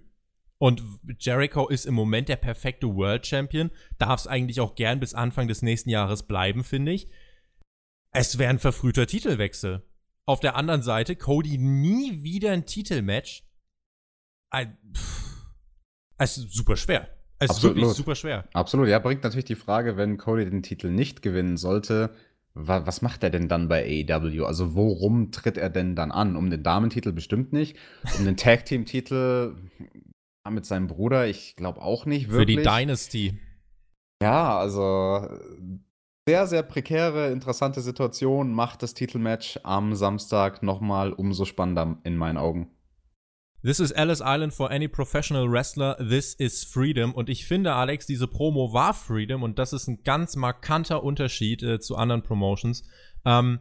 Und 0.58 0.82
Jericho 1.18 1.68
ist 1.68 1.84
im 1.84 1.94
Moment 1.94 2.28
der 2.28 2.36
perfekte 2.36 2.86
World 2.94 3.26
Champion. 3.26 3.70
Darf 3.98 4.20
es 4.20 4.26
eigentlich 4.26 4.60
auch 4.60 4.76
gern 4.76 5.00
bis 5.00 5.14
Anfang 5.14 5.48
des 5.48 5.62
nächsten 5.62 5.90
Jahres 5.90 6.22
bleiben, 6.22 6.62
finde 6.62 6.92
ich. 6.92 7.08
Es 8.12 8.38
wäre 8.38 8.50
ein 8.50 8.60
verfrühter 8.60 9.06
Titelwechsel. 9.06 9.84
Auf 10.26 10.40
der 10.40 10.54
anderen 10.56 10.82
Seite, 10.82 11.16
Cody 11.16 11.58
nie 11.58 12.22
wieder 12.22 12.52
ein 12.52 12.66
Titelmatch. 12.66 13.44
Es 16.16 16.38
ist 16.38 16.54
super 16.54 16.76
schwer. 16.76 17.08
Es 17.44 17.58
ist 17.58 17.62
wirklich 17.62 17.88
super 17.88 18.14
schwer. 18.14 18.44
Absolut. 18.52 18.88
Ja, 18.88 18.98
bringt 18.98 19.22
natürlich 19.22 19.44
die 19.44 19.54
Frage, 19.54 19.96
wenn 19.96 20.16
Cody 20.16 20.48
den 20.48 20.62
Titel 20.62 20.90
nicht 20.90 21.22
gewinnen 21.22 21.56
sollte, 21.56 22.10
wa 22.54 22.86
was 22.86 23.02
macht 23.02 23.22
er 23.22 23.30
denn 23.30 23.48
dann 23.48 23.68
bei 23.68 23.84
AEW? 24.08 24.44
Also 24.44 24.74
worum 24.74 25.32
tritt 25.32 25.58
er 25.58 25.70
denn 25.70 25.96
dann 25.96 26.12
an? 26.12 26.36
Um 26.36 26.50
den 26.50 26.62
Damentitel 26.62 27.12
bestimmt 27.12 27.52
nicht. 27.52 27.76
Um 28.18 28.24
den 28.24 28.36
Tag 28.38 28.64
Team 28.64 28.84
Titel 28.84 29.56
mit 30.48 30.66
seinem 30.66 30.86
Bruder, 30.86 31.26
ich 31.26 31.56
glaube 31.56 31.80
auch 31.80 32.06
nicht 32.06 32.30
wirklich. 32.30 32.58
Für 32.58 32.62
die 32.62 32.68
Dynasty. 32.68 33.38
Ja, 34.22 34.58
also 34.58 35.28
sehr, 36.26 36.46
sehr 36.46 36.62
prekäre, 36.62 37.30
interessante 37.30 37.80
Situation 37.82 38.52
macht 38.52 38.82
das 38.82 38.94
Titelmatch 38.94 39.60
am 39.62 39.94
Samstag 39.94 40.62
nochmal 40.62 41.12
umso 41.12 41.44
spannender 41.44 41.98
in 42.04 42.16
meinen 42.16 42.38
Augen. 42.38 42.70
This 43.64 43.80
is 43.80 43.92
Alice 43.92 44.20
Island 44.20 44.52
for 44.52 44.70
any 44.70 44.88
professional 44.88 45.50
wrestler. 45.50 45.96
This 45.96 46.34
is 46.34 46.64
freedom. 46.64 47.14
Und 47.14 47.30
ich 47.30 47.46
finde, 47.46 47.72
Alex, 47.72 48.04
diese 48.04 48.28
Promo 48.28 48.74
war 48.74 48.92
Freedom 48.92 49.42
und 49.42 49.58
das 49.58 49.72
ist 49.72 49.88
ein 49.88 50.02
ganz 50.04 50.36
markanter 50.36 51.02
Unterschied 51.02 51.62
äh, 51.62 51.80
zu 51.80 51.96
anderen 51.96 52.22
Promotions. 52.22 52.84
Ähm, 53.24 53.60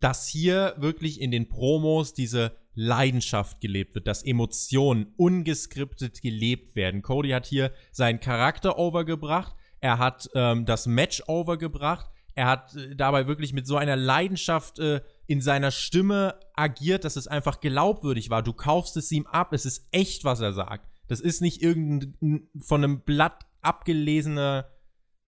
dass 0.00 0.26
hier 0.26 0.74
wirklich 0.78 1.20
in 1.20 1.30
den 1.30 1.50
Promos 1.50 2.14
diese 2.14 2.56
Leidenschaft 2.74 3.60
gelebt 3.60 3.94
wird, 3.94 4.06
dass 4.06 4.24
Emotionen 4.24 5.12
ungeskriptet 5.18 6.22
gelebt 6.22 6.74
werden. 6.74 7.02
Cody 7.02 7.30
hat 7.32 7.44
hier 7.44 7.70
seinen 7.90 8.18
Charakter 8.18 8.78
overgebracht, 8.78 9.54
er 9.80 9.98
hat 9.98 10.30
ähm, 10.34 10.64
das 10.64 10.86
Match 10.86 11.22
overgebracht, 11.26 12.10
er 12.34 12.46
hat 12.46 12.74
äh, 12.76 12.96
dabei 12.96 13.26
wirklich 13.26 13.52
mit 13.52 13.66
so 13.66 13.76
einer 13.76 13.96
Leidenschaft 13.96 14.78
äh, 14.78 15.02
in 15.26 15.40
seiner 15.40 15.70
Stimme 15.70 16.38
agiert, 16.54 17.04
dass 17.04 17.16
es 17.16 17.26
einfach 17.26 17.60
glaubwürdig 17.60 18.30
war. 18.30 18.42
Du 18.42 18.52
kaufst 18.52 18.96
es 18.96 19.10
ihm 19.12 19.26
ab, 19.26 19.52
es 19.52 19.64
ist 19.64 19.86
echt, 19.90 20.24
was 20.24 20.40
er 20.40 20.52
sagt. 20.52 20.88
Das 21.08 21.20
ist 21.20 21.40
nicht 21.40 21.62
irgendein 21.62 22.48
von 22.60 22.82
einem 22.82 23.00
Blatt 23.00 23.46
abgelesene, 23.60 24.66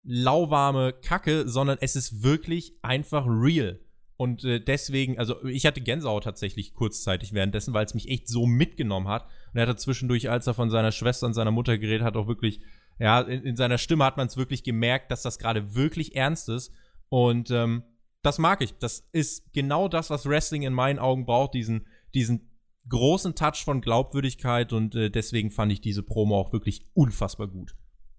lauwarme 0.04 0.94
Kacke, 0.94 1.48
sondern 1.48 1.78
es 1.82 1.96
ist 1.96 2.24
wirklich 2.24 2.78
einfach 2.82 3.26
real. 3.28 3.80
Und 4.16 4.44
äh, 4.44 4.60
deswegen, 4.60 5.18
also 5.18 5.44
ich 5.46 5.66
hatte 5.66 5.82
Gänsehaut 5.82 6.24
tatsächlich 6.24 6.74
kurzzeitig 6.74 7.34
währenddessen, 7.34 7.74
weil 7.74 7.86
es 7.86 7.94
mich 7.94 8.10
echt 8.10 8.28
so 8.28 8.46
mitgenommen 8.46 9.08
hat. 9.08 9.26
Und 9.52 9.60
er 9.60 9.68
hatte 9.68 9.76
zwischendurch, 9.76 10.30
als 10.30 10.48
er 10.48 10.54
von 10.54 10.70
seiner 10.70 10.92
Schwester 10.92 11.26
und 11.26 11.34
seiner 11.34 11.52
Mutter 11.52 11.78
geredet 11.78 12.06
hat, 12.06 12.16
auch 12.16 12.28
wirklich, 12.28 12.62
ja, 13.00 13.22
in, 13.22 13.44
in 13.44 13.56
seiner 13.56 13.78
Stimme 13.78 14.06
hat 14.06 14.18
man 14.18 14.28
es 14.28 14.38
wirklich 14.38 14.64
gemerkt, 14.64 15.12
dass 15.12 15.24
das 15.24 15.40
gerade 15.40 15.76
wirklich 15.76 16.16
ernst 16.16 16.50
ist. 16.50 16.72
Und 17.10 17.52
ähm, 17.52 17.84
das 18.24 18.40
mag 18.40 18.62
ich. 18.62 18.74
Das 18.80 19.04
ist 19.12 19.54
genau 19.54 19.88
das, 19.88 20.10
was 20.10 20.26
Wrestling 20.26 20.64
in 20.64 20.74
meinen 20.74 20.98
Augen 20.98 21.26
braucht, 21.26 21.54
diesen, 21.54 21.86
diesen 22.14 22.50
großen 22.90 23.36
Touch 23.36 23.64
von 23.64 23.82
Glaubwürdigkeit 23.82 24.74
und 24.74 24.96
äh, 24.96 25.10
deswegen 25.10 25.52
fand 25.52 25.72
ich 25.72 25.82
diese 25.82 26.04
Promo 26.04 26.38
auch 26.38 26.52
wirklich 26.52 26.88
unfassbar 26.94 27.48
gut. 27.48 27.76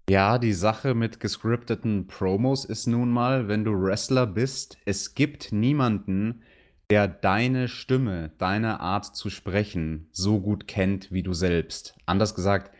Ja, 0.09 0.37
die 0.37 0.53
Sache 0.53 0.93
mit 0.93 1.19
gescripteten 1.19 2.05
Promos 2.05 2.63
ist 2.63 2.85
nun 2.85 3.09
mal, 3.09 3.47
wenn 3.47 3.63
du 3.63 3.71
Wrestler 3.71 4.27
bist, 4.27 4.77
es 4.85 5.15
gibt 5.15 5.51
niemanden, 5.51 6.43
der 6.91 7.07
deine 7.07 7.67
Stimme, 7.67 8.31
deine 8.37 8.79
Art 8.79 9.15
zu 9.15 9.31
sprechen 9.31 10.07
so 10.11 10.39
gut 10.39 10.67
kennt 10.67 11.11
wie 11.11 11.23
du 11.23 11.33
selbst. 11.33 11.95
Anders 12.05 12.35
gesagt, 12.35 12.71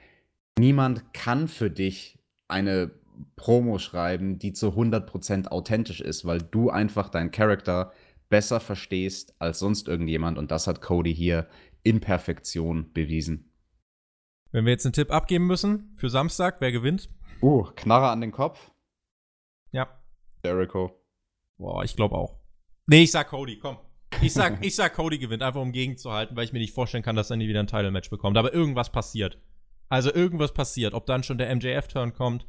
niemand 0.59 1.13
kann 1.13 1.47
für 1.47 1.71
dich 1.71 2.19
eine 2.47 2.91
Promo 3.35 3.79
schreiben, 3.79 4.39
die 4.39 4.53
zu 4.53 4.69
100% 4.69 5.47
authentisch 5.47 6.01
ist, 6.01 6.25
weil 6.25 6.39
du 6.39 6.69
einfach 6.69 7.09
deinen 7.09 7.31
Charakter 7.31 7.91
besser 8.29 8.59
verstehst 8.59 9.35
als 9.39 9.59
sonst 9.59 9.87
irgendjemand 9.87 10.37
und 10.37 10.51
das 10.51 10.67
hat 10.67 10.81
Cody 10.81 11.13
hier 11.13 11.47
in 11.83 12.01
Perfektion 12.01 12.91
bewiesen. 12.93 13.51
Wenn 14.51 14.65
wir 14.65 14.71
jetzt 14.71 14.85
einen 14.85 14.93
Tipp 14.93 15.11
abgeben 15.11 15.47
müssen 15.47 15.93
für 15.95 16.09
Samstag, 16.09 16.61
wer 16.61 16.71
gewinnt? 16.71 17.09
Uh, 17.41 17.63
Knarre 17.75 18.09
an 18.09 18.21
den 18.21 18.31
Kopf. 18.31 18.71
Ja. 19.71 19.87
Jericho. 20.43 20.91
Boah, 21.57 21.83
ich 21.83 21.95
glaube 21.95 22.15
auch. 22.15 22.39
Nee, 22.87 23.03
ich 23.03 23.11
sag 23.11 23.29
Cody, 23.29 23.59
komm. 23.59 23.77
Ich 24.21 24.33
sag, 24.33 24.63
ich 24.65 24.75
sag 24.75 24.93
Cody 24.93 25.17
gewinnt, 25.17 25.43
einfach 25.43 25.61
um 25.61 25.71
gegenzuhalten, 25.71 26.35
weil 26.35 26.45
ich 26.45 26.53
mir 26.53 26.59
nicht 26.59 26.73
vorstellen 26.73 27.03
kann, 27.03 27.15
dass 27.15 27.29
er 27.29 27.37
nie 27.37 27.47
wieder 27.47 27.59
ein 27.59 27.67
Title-Match 27.67 28.09
bekommt. 28.09 28.37
Aber 28.37 28.53
irgendwas 28.53 28.91
passiert. 28.91 29.39
Also 29.89 30.13
irgendwas 30.13 30.53
passiert. 30.53 30.93
Ob 30.93 31.05
dann 31.05 31.23
schon 31.23 31.37
der 31.37 31.53
MJF-Turn 31.55 32.13
kommt, 32.13 32.47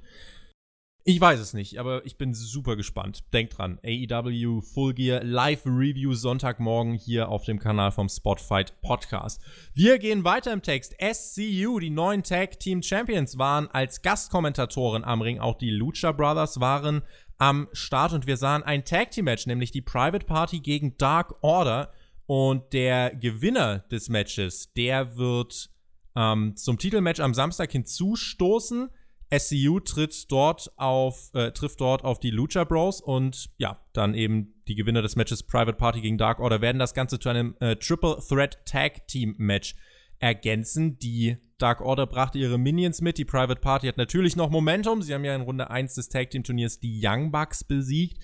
ich 1.08 1.20
weiß 1.20 1.38
es 1.38 1.54
nicht, 1.54 1.78
aber 1.78 2.04
ich 2.04 2.18
bin 2.18 2.34
super 2.34 2.74
gespannt. 2.74 3.32
Denkt 3.32 3.56
dran, 3.56 3.78
AEW 3.84 4.60
Full 4.60 4.92
Gear 4.94 5.22
Live 5.22 5.64
Review 5.64 6.14
Sonntagmorgen 6.14 6.94
hier 6.94 7.28
auf 7.28 7.44
dem 7.44 7.60
Kanal 7.60 7.92
vom 7.92 8.08
Spotfight 8.08 8.80
Podcast. 8.80 9.40
Wir 9.72 10.00
gehen 10.00 10.24
weiter 10.24 10.52
im 10.52 10.62
Text. 10.62 10.96
SCU, 11.00 11.78
die 11.78 11.90
neuen 11.90 12.24
Tag 12.24 12.58
Team 12.58 12.82
Champions, 12.82 13.38
waren 13.38 13.68
als 13.68 14.02
Gastkommentatoren 14.02 15.04
am 15.04 15.22
Ring. 15.22 15.38
Auch 15.38 15.54
die 15.54 15.70
Lucha 15.70 16.10
Brothers 16.10 16.58
waren 16.58 17.02
am 17.38 17.68
Start 17.72 18.12
und 18.12 18.26
wir 18.26 18.36
sahen 18.36 18.64
ein 18.64 18.84
Tag 18.84 19.12
Team 19.12 19.26
Match, 19.26 19.46
nämlich 19.46 19.70
die 19.70 19.82
Private 19.82 20.26
Party 20.26 20.58
gegen 20.58 20.98
Dark 20.98 21.36
Order. 21.40 21.92
Und 22.26 22.72
der 22.72 23.14
Gewinner 23.14 23.84
des 23.92 24.08
Matches, 24.08 24.72
der 24.72 25.16
wird 25.16 25.70
ähm, 26.16 26.56
zum 26.56 26.78
Titelmatch 26.78 27.20
am 27.20 27.32
Samstag 27.32 27.70
hinzustoßen. 27.70 28.90
SCU 29.30 29.80
tritt 29.80 30.30
dort 30.30 30.70
auf, 30.76 31.30
äh, 31.34 31.50
trifft 31.50 31.80
dort 31.80 32.04
auf 32.04 32.20
die 32.20 32.30
Lucha 32.30 32.64
Bros 32.64 33.00
und 33.00 33.50
ja, 33.58 33.80
dann 33.92 34.14
eben 34.14 34.54
die 34.68 34.74
Gewinner 34.74 35.02
des 35.02 35.16
Matches 35.16 35.42
Private 35.42 35.76
Party 35.76 36.00
gegen 36.00 36.18
Dark 36.18 36.40
Order 36.40 36.60
werden 36.60 36.78
das 36.78 36.94
Ganze 36.94 37.18
zu 37.18 37.28
einem 37.28 37.56
äh, 37.60 37.76
Triple 37.76 38.18
Threat 38.26 38.64
Tag 38.66 39.08
Team 39.08 39.34
Match 39.38 39.74
ergänzen. 40.18 40.98
Die 40.98 41.36
Dark 41.58 41.80
Order 41.80 42.06
brachte 42.06 42.38
ihre 42.38 42.58
Minions 42.58 43.00
mit. 43.00 43.18
Die 43.18 43.24
Private 43.24 43.60
Party 43.60 43.86
hat 43.86 43.96
natürlich 43.96 44.36
noch 44.36 44.50
Momentum. 44.50 45.02
Sie 45.02 45.12
haben 45.12 45.24
ja 45.24 45.34
in 45.34 45.42
Runde 45.42 45.70
1 45.70 45.94
des 45.94 46.08
Tag 46.08 46.30
Team 46.30 46.44
Turniers 46.44 46.80
die 46.80 47.00
Young 47.02 47.32
Bucks 47.32 47.64
besiegt. 47.64 48.18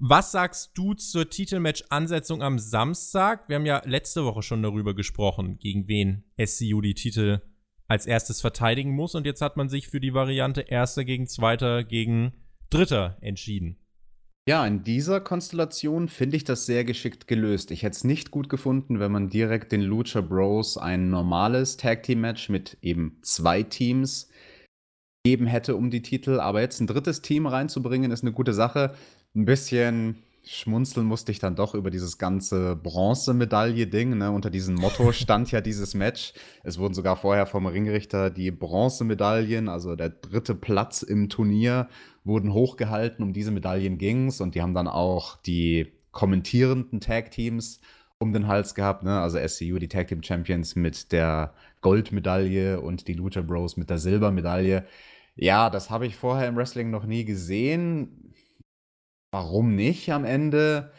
Was 0.00 0.30
sagst 0.30 0.70
du 0.74 0.94
zur 0.94 1.28
Titelmatch-Ansetzung 1.28 2.40
am 2.40 2.60
Samstag? 2.60 3.48
Wir 3.48 3.56
haben 3.56 3.66
ja 3.66 3.82
letzte 3.84 4.24
Woche 4.24 4.42
schon 4.42 4.62
darüber 4.62 4.94
gesprochen, 4.94 5.58
gegen 5.58 5.88
wen 5.88 6.22
SCU 6.40 6.80
die 6.80 6.94
Titel 6.94 7.42
als 7.88 8.06
erstes 8.06 8.40
verteidigen 8.40 8.92
muss. 8.92 9.14
Und 9.14 9.26
jetzt 9.26 9.42
hat 9.42 9.56
man 9.56 9.68
sich 9.68 9.88
für 9.88 10.00
die 10.00 10.14
Variante 10.14 10.60
Erster 10.60 11.04
gegen 11.04 11.26
Zweiter 11.26 11.82
gegen 11.82 12.32
Dritter 12.70 13.16
entschieden. 13.20 13.78
Ja, 14.46 14.66
in 14.66 14.82
dieser 14.82 15.20
Konstellation 15.20 16.08
finde 16.08 16.36
ich 16.36 16.44
das 16.44 16.64
sehr 16.64 16.84
geschickt 16.84 17.28
gelöst. 17.28 17.70
Ich 17.70 17.82
hätte 17.82 17.96
es 17.96 18.04
nicht 18.04 18.30
gut 18.30 18.48
gefunden, 18.48 18.98
wenn 18.98 19.12
man 19.12 19.28
direkt 19.28 19.72
den 19.72 19.82
Lucha 19.82 20.22
Bros 20.22 20.78
ein 20.78 21.10
normales 21.10 21.76
Tag 21.76 22.02
Team 22.02 22.22
Match 22.22 22.48
mit 22.48 22.78
eben 22.80 23.18
zwei 23.22 23.62
Teams 23.62 24.30
geben 25.22 25.46
hätte 25.46 25.76
um 25.76 25.90
die 25.90 26.00
Titel. 26.00 26.40
Aber 26.40 26.62
jetzt 26.62 26.80
ein 26.80 26.86
drittes 26.86 27.20
Team 27.20 27.46
reinzubringen, 27.46 28.10
ist 28.10 28.22
eine 28.22 28.32
gute 28.32 28.54
Sache. 28.54 28.94
Ein 29.34 29.44
bisschen 29.44 30.22
schmunzeln 30.48 31.06
musste 31.06 31.30
ich 31.30 31.38
dann 31.38 31.54
doch 31.54 31.74
über 31.74 31.90
dieses 31.90 32.16
ganze 32.16 32.74
Bronzemedaille-Ding. 32.76 34.16
Ne? 34.16 34.30
Unter 34.30 34.50
diesem 34.50 34.74
Motto 34.76 35.12
stand 35.12 35.52
ja 35.52 35.60
dieses 35.60 35.94
Match. 35.94 36.32
Es 36.62 36.78
wurden 36.78 36.94
sogar 36.94 37.16
vorher 37.16 37.46
vom 37.46 37.66
Ringrichter 37.66 38.30
die 38.30 38.50
Bronzemedaillen, 38.50 39.68
also 39.68 39.94
der 39.94 40.08
dritte 40.08 40.54
Platz 40.54 41.02
im 41.02 41.28
Turnier, 41.28 41.88
wurden 42.24 42.52
hochgehalten. 42.52 43.22
Um 43.22 43.32
diese 43.32 43.50
Medaillen 43.50 43.98
ging 43.98 44.28
es 44.28 44.40
und 44.40 44.54
die 44.54 44.62
haben 44.62 44.74
dann 44.74 44.88
auch 44.88 45.36
die 45.36 45.92
kommentierenden 46.12 47.00
Tag-Teams 47.00 47.80
um 48.18 48.32
den 48.32 48.48
Hals 48.48 48.74
gehabt. 48.74 49.04
Ne? 49.04 49.20
Also 49.20 49.38
SCU, 49.46 49.78
die 49.78 49.88
Tag 49.88 50.08
Team 50.08 50.22
Champions 50.22 50.76
mit 50.76 51.12
der 51.12 51.52
Goldmedaille 51.82 52.80
und 52.80 53.06
die 53.06 53.12
Lucha 53.12 53.42
Bros 53.42 53.76
mit 53.76 53.90
der 53.90 53.98
Silbermedaille. 53.98 54.84
Ja, 55.36 55.70
das 55.70 55.90
habe 55.90 56.06
ich 56.06 56.16
vorher 56.16 56.48
im 56.48 56.56
Wrestling 56.56 56.90
noch 56.90 57.04
nie 57.04 57.24
gesehen. 57.24 58.27
Warum 59.30 59.74
nicht 59.74 60.10
am 60.10 60.24
Ende? 60.24 60.92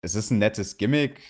Es 0.00 0.14
ist 0.14 0.30
ein 0.30 0.38
nettes 0.38 0.76
Gimmick. 0.76 1.20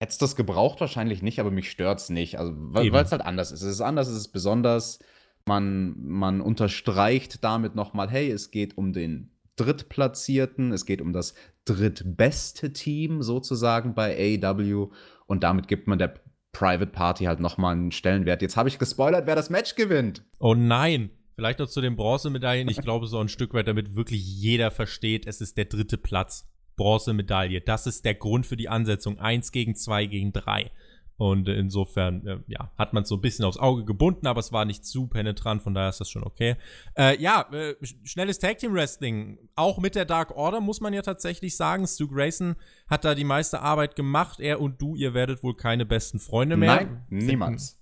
Hättest 0.00 0.20
du 0.20 0.24
das 0.24 0.36
gebraucht? 0.36 0.80
Wahrscheinlich 0.80 1.22
nicht, 1.22 1.40
aber 1.40 1.50
mich 1.50 1.70
stört 1.70 2.00
es 2.00 2.08
nicht. 2.08 2.38
Also, 2.38 2.52
weil 2.56 2.94
es 2.94 3.10
halt 3.10 3.22
anders 3.22 3.50
ist. 3.50 3.62
Es 3.62 3.74
ist 3.74 3.80
anders, 3.80 4.08
es 4.08 4.16
ist 4.16 4.28
besonders. 4.28 5.00
Man, 5.44 5.94
man 5.98 6.40
unterstreicht 6.40 7.42
damit 7.42 7.74
nochmal, 7.74 8.10
hey, 8.10 8.30
es 8.30 8.50
geht 8.50 8.76
um 8.76 8.92
den 8.92 9.32
Drittplatzierten, 9.56 10.72
es 10.72 10.86
geht 10.86 11.00
um 11.00 11.12
das 11.12 11.34
drittbeste 11.64 12.72
Team 12.72 13.22
sozusagen 13.22 13.94
bei 13.94 14.38
AEW 14.40 14.90
und 15.26 15.42
damit 15.42 15.66
gibt 15.66 15.88
man 15.88 15.98
der 15.98 16.14
Private 16.52 16.90
Party 16.90 17.24
halt 17.24 17.40
nochmal 17.40 17.72
einen 17.72 17.92
Stellenwert. 17.92 18.42
Jetzt 18.42 18.56
habe 18.56 18.68
ich 18.68 18.78
gespoilert, 18.78 19.26
wer 19.26 19.36
das 19.36 19.50
Match 19.50 19.74
gewinnt. 19.74 20.22
Oh 20.38 20.54
nein! 20.54 21.10
Vielleicht 21.38 21.60
noch 21.60 21.68
zu 21.68 21.80
den 21.80 21.94
Bronzemedaillen. 21.94 22.68
Ich 22.68 22.80
glaube, 22.80 23.06
so 23.06 23.20
ein 23.20 23.28
Stück 23.28 23.54
weit, 23.54 23.68
damit 23.68 23.94
wirklich 23.94 24.26
jeder 24.26 24.72
versteht, 24.72 25.24
es 25.24 25.40
ist 25.40 25.56
der 25.56 25.66
dritte 25.66 25.96
Platz. 25.96 26.50
Bronzemedaille. 26.74 27.60
Das 27.60 27.86
ist 27.86 28.04
der 28.04 28.16
Grund 28.16 28.44
für 28.44 28.56
die 28.56 28.68
Ansetzung. 28.68 29.20
Eins 29.20 29.52
gegen 29.52 29.76
zwei 29.76 30.06
gegen 30.06 30.32
drei. 30.32 30.72
Und 31.16 31.46
insofern, 31.46 32.26
äh, 32.26 32.38
ja, 32.48 32.72
hat 32.76 32.92
man 32.92 33.04
es 33.04 33.08
so 33.08 33.14
ein 33.14 33.20
bisschen 33.20 33.44
aufs 33.44 33.56
Auge 33.56 33.84
gebunden, 33.84 34.26
aber 34.26 34.40
es 34.40 34.50
war 34.50 34.64
nicht 34.64 34.84
zu 34.84 35.06
penetrant, 35.06 35.62
von 35.62 35.74
daher 35.74 35.90
ist 35.90 36.00
das 36.00 36.10
schon 36.10 36.24
okay. 36.24 36.56
Äh, 36.96 37.22
ja, 37.22 37.48
äh, 37.52 37.76
schnelles 38.02 38.40
Tag 38.40 38.58
Team 38.58 38.74
Wrestling. 38.74 39.38
Auch 39.54 39.78
mit 39.78 39.94
der 39.94 40.06
Dark 40.06 40.34
Order 40.34 40.60
muss 40.60 40.80
man 40.80 40.92
ja 40.92 41.02
tatsächlich 41.02 41.56
sagen. 41.56 41.86
Stu 41.86 42.08
Grayson 42.08 42.56
hat 42.88 43.04
da 43.04 43.14
die 43.14 43.22
meiste 43.22 43.60
Arbeit 43.60 43.94
gemacht. 43.94 44.40
Er 44.40 44.60
und 44.60 44.82
du, 44.82 44.96
ihr 44.96 45.14
werdet 45.14 45.44
wohl 45.44 45.54
keine 45.54 45.86
besten 45.86 46.18
Freunde 46.18 46.56
mehr. 46.56 46.74
Nein, 46.74 47.04
niemals. 47.10 47.78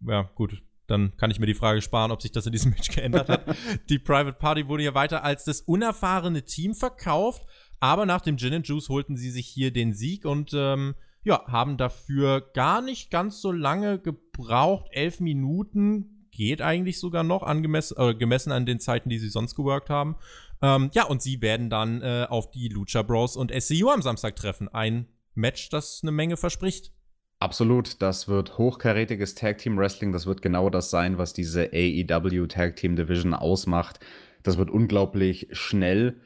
Ja, 0.00 0.22
gut 0.34 0.60
dann 0.86 1.16
kann 1.16 1.30
ich 1.30 1.38
mir 1.38 1.46
die 1.46 1.54
Frage 1.54 1.82
sparen, 1.82 2.10
ob 2.10 2.22
sich 2.22 2.32
das 2.32 2.46
in 2.46 2.52
diesem 2.52 2.70
Match 2.72 2.90
geändert 2.90 3.28
hat. 3.28 3.56
die 3.88 3.98
Private 3.98 4.38
Party 4.38 4.68
wurde 4.68 4.84
ja 4.84 4.94
weiter 4.94 5.24
als 5.24 5.44
das 5.44 5.60
unerfahrene 5.60 6.44
Team 6.44 6.74
verkauft, 6.74 7.46
aber 7.80 8.06
nach 8.06 8.20
dem 8.20 8.38
Gin 8.38 8.54
and 8.54 8.68
Juice 8.68 8.88
holten 8.88 9.16
sie 9.16 9.30
sich 9.30 9.46
hier 9.46 9.72
den 9.72 9.92
Sieg 9.92 10.24
und 10.24 10.52
ähm, 10.54 10.94
ja, 11.24 11.44
haben 11.48 11.76
dafür 11.76 12.40
gar 12.54 12.80
nicht 12.80 13.10
ganz 13.10 13.40
so 13.40 13.50
lange 13.50 13.98
gebraucht. 13.98 14.86
Elf 14.92 15.20
Minuten 15.20 16.28
geht 16.30 16.62
eigentlich 16.62 17.00
sogar 17.00 17.24
noch, 17.24 17.42
angemessen, 17.42 17.96
äh, 17.98 18.14
gemessen 18.14 18.52
an 18.52 18.66
den 18.66 18.78
Zeiten, 18.78 19.08
die 19.08 19.18
sie 19.18 19.28
sonst 19.28 19.54
geworkt 19.54 19.90
haben. 19.90 20.16
Ähm, 20.62 20.90
ja, 20.92 21.04
und 21.04 21.22
sie 21.22 21.42
werden 21.42 21.68
dann 21.68 22.00
äh, 22.02 22.26
auf 22.28 22.50
die 22.50 22.68
Lucha 22.68 23.02
Bros 23.02 23.36
und 23.36 23.50
SCU 23.50 23.90
am 23.90 24.02
Samstag 24.02 24.36
treffen. 24.36 24.68
Ein 24.68 25.08
Match, 25.34 25.68
das 25.68 26.00
eine 26.02 26.12
Menge 26.12 26.36
verspricht. 26.36 26.92
Absolut, 27.38 28.00
das 28.00 28.28
wird 28.28 28.56
hochkarätiges 28.56 29.34
Tag 29.34 29.58
Team 29.58 29.76
Wrestling. 29.76 30.12
Das 30.12 30.26
wird 30.26 30.40
genau 30.40 30.70
das 30.70 30.90
sein, 30.90 31.18
was 31.18 31.34
diese 31.34 31.70
AEW 31.72 32.46
Tag 32.46 32.76
Team 32.76 32.96
Division 32.96 33.34
ausmacht. 33.34 34.00
Das 34.42 34.56
wird 34.56 34.70
unglaublich 34.70 35.48
schnell 35.52 36.20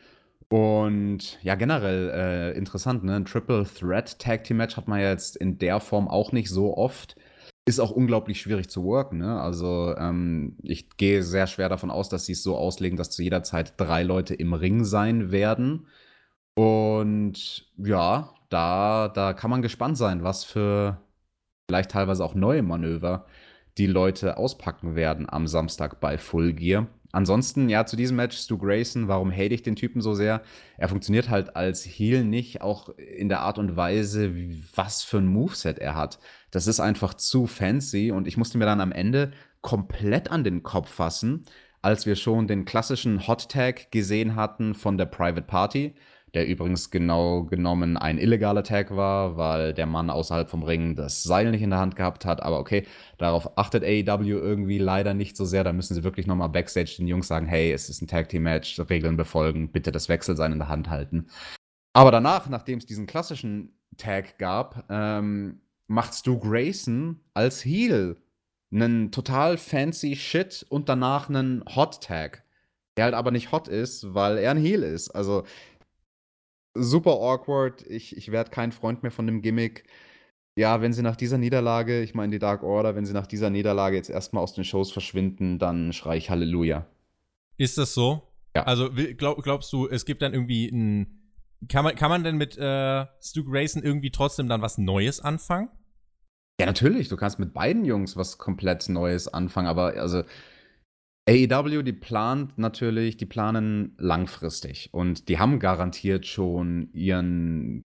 und 0.51 1.39
ja, 1.43 1.55
generell 1.55 2.11
äh, 2.11 2.59
interessant. 2.59 3.05
Ne? 3.05 3.15
Ein 3.15 3.25
Triple 3.25 3.65
Threat 3.65 4.19
Tag 4.19 4.45
Team 4.45 4.57
Match 4.57 4.77
hat 4.77 4.89
man 4.89 5.01
ja 5.01 5.11
jetzt 5.11 5.37
in 5.37 5.59
der 5.59 5.79
Form 5.79 6.09
auch 6.09 6.33
nicht 6.33 6.49
so 6.51 6.77
oft. 6.77 7.17
Ist 7.67 7.79
auch 7.79 7.93
unglaublich 7.93 8.41
schwierig 8.41 8.69
zu 8.69 8.83
worken. 8.85 9.19
Ne? 9.19 9.41
Also 9.41 9.95
ähm, 9.97 10.57
ich 10.63 10.97
gehe 10.97 11.23
sehr 11.23 11.47
schwer 11.47 11.69
davon 11.69 11.91
aus, 11.93 12.09
dass 12.09 12.27
sie 12.27 12.33
es 12.33 12.43
so 12.43 12.57
auslegen, 12.57 12.97
dass 12.97 13.11
zu 13.11 13.23
jeder 13.23 13.45
Zeit 13.45 13.75
drei 13.77 14.03
Leute 14.03 14.35
im 14.35 14.53
Ring 14.53 14.85
sein 14.85 15.31
werden. 15.31 15.87
Und 16.55 17.71
ja, 17.77 18.35
da, 18.51 19.09
da 19.09 19.33
kann 19.33 19.51
man 19.51 19.63
gespannt 19.63 19.97
sein, 19.97 20.23
was 20.23 20.45
für 20.45 21.01
vielleicht 21.69 21.93
teilweise 21.93 22.25
auch 22.25 22.35
neue 22.35 22.63
Manöver 22.63 23.27
die 23.79 23.87
Leute 23.87 24.37
auspacken 24.37 24.97
werden 24.97 25.29
am 25.29 25.47
Samstag 25.47 26.01
bei 26.01 26.19
Full 26.19 26.53
Gear. 26.53 26.89
Ansonsten, 27.13 27.69
ja, 27.69 27.87
zu 27.87 27.97
diesem 27.97 28.17
Match, 28.17 28.37
Stu 28.37 28.57
Grayson, 28.59 29.09
warum 29.09 29.33
hate 29.33 29.55
ich 29.55 29.63
den 29.63 29.75
Typen 29.75 30.01
so 30.01 30.15
sehr? 30.15 30.43
Er 30.77 30.89
funktioniert 30.89 31.29
halt 31.29 31.57
als 31.57 31.85
Heel 31.85 32.25
nicht, 32.25 32.61
auch 32.61 32.89
in 32.91 33.29
der 33.29 33.41
Art 33.41 33.59
und 33.59 33.77
Weise, 33.77 34.33
was 34.75 35.03
für 35.03 35.19
ein 35.19 35.27
Moveset 35.27 35.79
er 35.79 35.97
hat. 35.97 36.21
Das 36.51 36.67
ist 36.67 36.79
einfach 36.79 37.15
zu 37.15 37.47
fancy 37.47 38.13
und 38.13 38.29
ich 38.29 38.37
musste 38.37 38.59
mir 38.59 38.67
dann 38.67 38.81
am 38.81 38.93
Ende 38.93 39.33
komplett 39.61 40.31
an 40.31 40.45
den 40.45 40.63
Kopf 40.63 40.89
fassen, 40.89 41.45
als 41.83 42.07
wir 42.07 42.15
schon 42.15 42.47
den 42.47 42.65
klassischen 42.65 43.27
Hot 43.27 43.49
Tag 43.49 43.91
gesehen 43.91 44.37
hatten 44.37 44.75
von 44.75 44.97
der 44.97 45.07
Private 45.07 45.47
Party 45.47 45.95
der 46.35 46.47
übrigens 46.47 46.91
genau 46.91 47.45
genommen 47.45 47.97
ein 47.97 48.19
illegaler 48.19 48.63
Tag 48.63 48.95
war, 48.95 49.37
weil 49.37 49.75
der 49.75 49.87
Mann 49.87 50.11
außerhalb 50.11 50.49
vom 50.49 50.63
Ring 50.63 50.95
das 50.95 51.23
Seil 51.23 51.51
nicht 51.51 51.63
in 51.63 51.71
der 51.71 51.79
Hand 51.79 51.97
gehabt 51.97 52.25
hat. 52.25 52.43
Aber 52.43 52.59
okay, 52.59 52.87
darauf 53.19 53.59
achtet 53.59 53.85
AEW 53.85 54.39
irgendwie 54.39 54.79
leider 54.79 55.15
nicht 55.15 55.37
so 55.37 55.45
sehr. 55.45 55.65
Da 55.65 55.73
müssen 55.73 55.95
sie 55.95 56.05
wirklich 56.05 56.27
nochmal 56.27 56.49
Backstage 56.49 56.97
den 56.99 57.09
Jungs 57.09 57.29
sagen, 57.29 57.47
hey, 57.47 57.73
es 57.73 57.89
ist 57.89 58.03
ein 58.03 58.09
Tag 58.09 58.29
Team 58.29 58.45
Match, 58.45 58.81
Regeln 58.89 59.17
befolgen, 59.17 59.73
bitte 59.73 59.93
das 59.93 60.09
Wechselsein 60.09 60.53
in 60.53 60.59
der 60.59 60.69
Hand 60.69 60.89
halten. 60.89 61.27
Aber 61.93 62.11
danach, 62.11 62.49
nachdem 62.49 62.79
es 62.79 62.87
diesen 62.87 63.07
klassischen 63.07 63.75
Tag 63.97 64.39
gab, 64.39 64.85
ähm, 64.89 65.61
macht 65.89 66.15
Stu 66.15 66.39
Grayson 66.39 67.21
als 67.35 67.65
Heel 67.65 68.17
einen 68.73 69.11
total 69.11 69.59
fancy 69.59 70.15
Shit 70.15 70.65
und 70.69 70.89
danach 70.89 71.29
einen 71.29 71.65
Hot 71.75 72.03
Tag. 72.03 72.45
Der 72.97 73.05
halt 73.05 73.15
aber 73.15 73.31
nicht 73.31 73.53
hot 73.53 73.69
ist, 73.69 74.15
weil 74.15 74.39
er 74.39 74.51
ein 74.51 74.57
Heel 74.57 74.83
ist. 74.83 75.11
Also 75.11 75.45
super 76.75 77.13
awkward. 77.13 77.85
Ich, 77.87 78.17
ich 78.17 78.31
werde 78.31 78.51
kein 78.51 78.73
Freund 78.73 79.03
mehr 79.03 79.13
von 79.13 79.27
dem 79.27 79.43
Gimmick. 79.43 79.85
Ja, 80.57 80.81
wenn 80.81 80.93
sie 80.93 81.03
nach 81.03 81.17
dieser 81.17 81.39
Niederlage, 81.39 82.03
ich 82.03 82.15
meine 82.15 82.33
die 82.33 82.39
Dark 82.39 82.63
Order, 82.63 82.95
wenn 82.97 83.07
sie 83.07 83.13
nach 83.13 83.27
dieser 83.27 83.51
Niederlage 83.51 83.97
jetzt 83.97 84.11
erstmal 84.11 84.43
aus 84.43 84.55
den 84.55 84.65
Shows 84.65 84.93
verschwinden, 84.93 85.59
dann 85.59 85.93
schrei 85.93 86.17
ich 86.17 86.29
Halleluja. 86.31 86.87
Ist 87.57 87.79
das 87.79 87.95
so? 87.95 88.23
Ja. 88.55 88.65
Also 88.65 88.91
glaub, 89.17 89.43
glaubst 89.43 89.73
du, 89.73 89.89
es 89.89 90.05
gibt 90.05 90.23
dann 90.23 90.35
irgendwie 90.35 90.69
ein. 90.69 91.17
Kann 91.69 91.85
man, 91.85 91.95
kann 91.95 92.09
man 92.09 92.25
denn 92.25 92.37
mit 92.37 92.57
äh, 92.57 93.07
Stu 93.21 93.45
Grayson 93.45 93.83
irgendwie 93.83 94.11
trotzdem 94.11 94.49
dann 94.49 94.63
was 94.63 94.79
Neues 94.79 95.21
anfangen? 95.21 95.69
Ja, 96.59 96.67
natürlich. 96.67 97.09
Du 97.09 97.17
kannst 97.17 97.39
mit 97.39 97.53
beiden 97.53 97.85
Jungs 97.85 98.17
was 98.17 98.39
komplett 98.39 98.89
Neues 98.89 99.29
anfangen, 99.29 99.69
aber 99.69 99.95
also 99.95 100.25
AEW, 101.29 101.83
die 101.83 101.93
plant 101.93 102.59
natürlich, 102.59 103.17
die 103.17 103.27
planen 103.27 103.95
langfristig 103.99 104.89
und 104.93 105.29
die 105.29 105.39
haben 105.39 105.59
garantiert 105.59 106.27
schon 106.27 106.91
ihren 106.93 107.83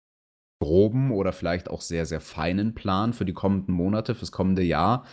groben 0.62 1.10
oder 1.10 1.32
vielleicht 1.32 1.68
auch 1.68 1.80
sehr, 1.80 2.06
sehr 2.06 2.20
feinen 2.20 2.74
Plan 2.74 3.12
für 3.12 3.24
die 3.24 3.32
kommenden 3.32 3.74
Monate, 3.74 4.14
fürs 4.14 4.30
kommende 4.30 4.62
Jahr. 4.62 5.04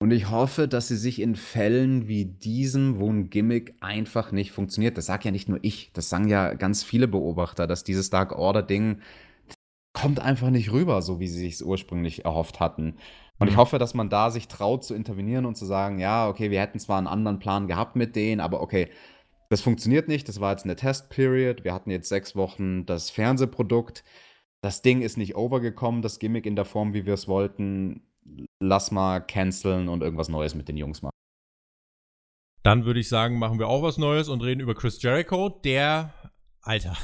Und 0.00 0.12
ich 0.12 0.30
hoffe, 0.30 0.68
dass 0.68 0.88
sie 0.88 0.96
sich 0.96 1.20
in 1.20 1.34
Fällen 1.34 2.06
wie 2.08 2.24
diesem, 2.24 2.98
wo 2.98 3.10
ein 3.10 3.30
Gimmick 3.30 3.74
einfach 3.80 4.32
nicht 4.32 4.52
funktioniert, 4.52 4.96
das 4.96 5.06
sage 5.06 5.26
ja 5.26 5.30
nicht 5.32 5.48
nur 5.48 5.58
ich, 5.62 5.90
das 5.92 6.08
sagen 6.08 6.28
ja 6.28 6.54
ganz 6.54 6.84
viele 6.84 7.08
Beobachter, 7.08 7.66
dass 7.66 7.84
dieses 7.84 8.08
Dark 8.08 8.32
Order-Ding 8.32 9.00
kommt 9.92 10.20
einfach 10.20 10.50
nicht 10.50 10.72
rüber, 10.72 11.02
so 11.02 11.20
wie 11.20 11.28
sie 11.28 11.48
sich 11.48 11.64
ursprünglich 11.64 12.24
erhofft 12.24 12.60
hatten. 12.60 12.98
Und 13.38 13.48
ich 13.48 13.54
mhm. 13.54 13.60
hoffe, 13.60 13.78
dass 13.78 13.94
man 13.94 14.10
da 14.10 14.30
sich 14.30 14.48
traut 14.48 14.84
zu 14.84 14.94
intervenieren 14.94 15.46
und 15.46 15.56
zu 15.56 15.64
sagen, 15.64 15.98
ja, 15.98 16.28
okay, 16.28 16.50
wir 16.50 16.60
hätten 16.60 16.78
zwar 16.78 16.98
einen 16.98 17.06
anderen 17.06 17.38
Plan 17.38 17.68
gehabt 17.68 17.96
mit 17.96 18.16
denen, 18.16 18.40
aber 18.40 18.60
okay, 18.60 18.88
das 19.48 19.60
funktioniert 19.60 20.08
nicht. 20.08 20.28
Das 20.28 20.40
war 20.40 20.52
jetzt 20.52 20.64
eine 20.64 20.76
Test-Period. 20.76 21.64
Wir 21.64 21.72
hatten 21.72 21.90
jetzt 21.90 22.08
sechs 22.08 22.36
Wochen 22.36 22.84
das 22.84 23.10
Fernsehprodukt. 23.10 24.04
Das 24.60 24.82
Ding 24.82 25.02
ist 25.02 25.16
nicht 25.16 25.36
overgekommen, 25.36 26.02
das 26.02 26.18
Gimmick 26.18 26.44
in 26.44 26.56
der 26.56 26.64
Form, 26.64 26.94
wie 26.94 27.06
wir 27.06 27.14
es 27.14 27.28
wollten. 27.28 28.02
Lass 28.60 28.90
mal 28.90 29.20
canceln 29.20 29.88
und 29.88 30.02
irgendwas 30.02 30.28
Neues 30.28 30.54
mit 30.54 30.68
den 30.68 30.76
Jungs 30.76 31.00
machen. 31.00 31.14
Dann 32.62 32.84
würde 32.84 33.00
ich 33.00 33.08
sagen, 33.08 33.38
machen 33.38 33.58
wir 33.58 33.68
auch 33.68 33.82
was 33.82 33.98
Neues 33.98 34.28
und 34.28 34.42
reden 34.42 34.60
über 34.60 34.74
Chris 34.74 35.00
Jericho, 35.00 35.48
der, 35.48 36.12
Alter, 36.60 36.96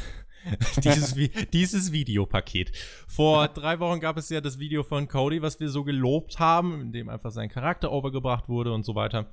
dieses, 0.85 1.14
dieses 1.52 1.92
Videopaket. 1.92 2.72
Vor 3.09 3.48
drei 3.48 3.80
Wochen 3.80 4.00
gab 4.00 4.16
es 4.16 4.28
ja 4.28 4.40
das 4.40 4.59
Video 4.59 4.83
von 4.83 5.09
Cody, 5.09 5.42
was 5.42 5.61
wir 5.61 5.68
so 5.68 5.85
gelobt 5.85 6.38
haben, 6.38 6.80
in 6.80 6.92
dem 6.92 7.09
einfach 7.09 7.30
sein 7.30 7.48
Charakter 7.48 7.92
overgebracht 7.92 8.48
wurde 8.48 8.72
und 8.72 8.85
so 8.85 8.94
weiter. 8.94 9.33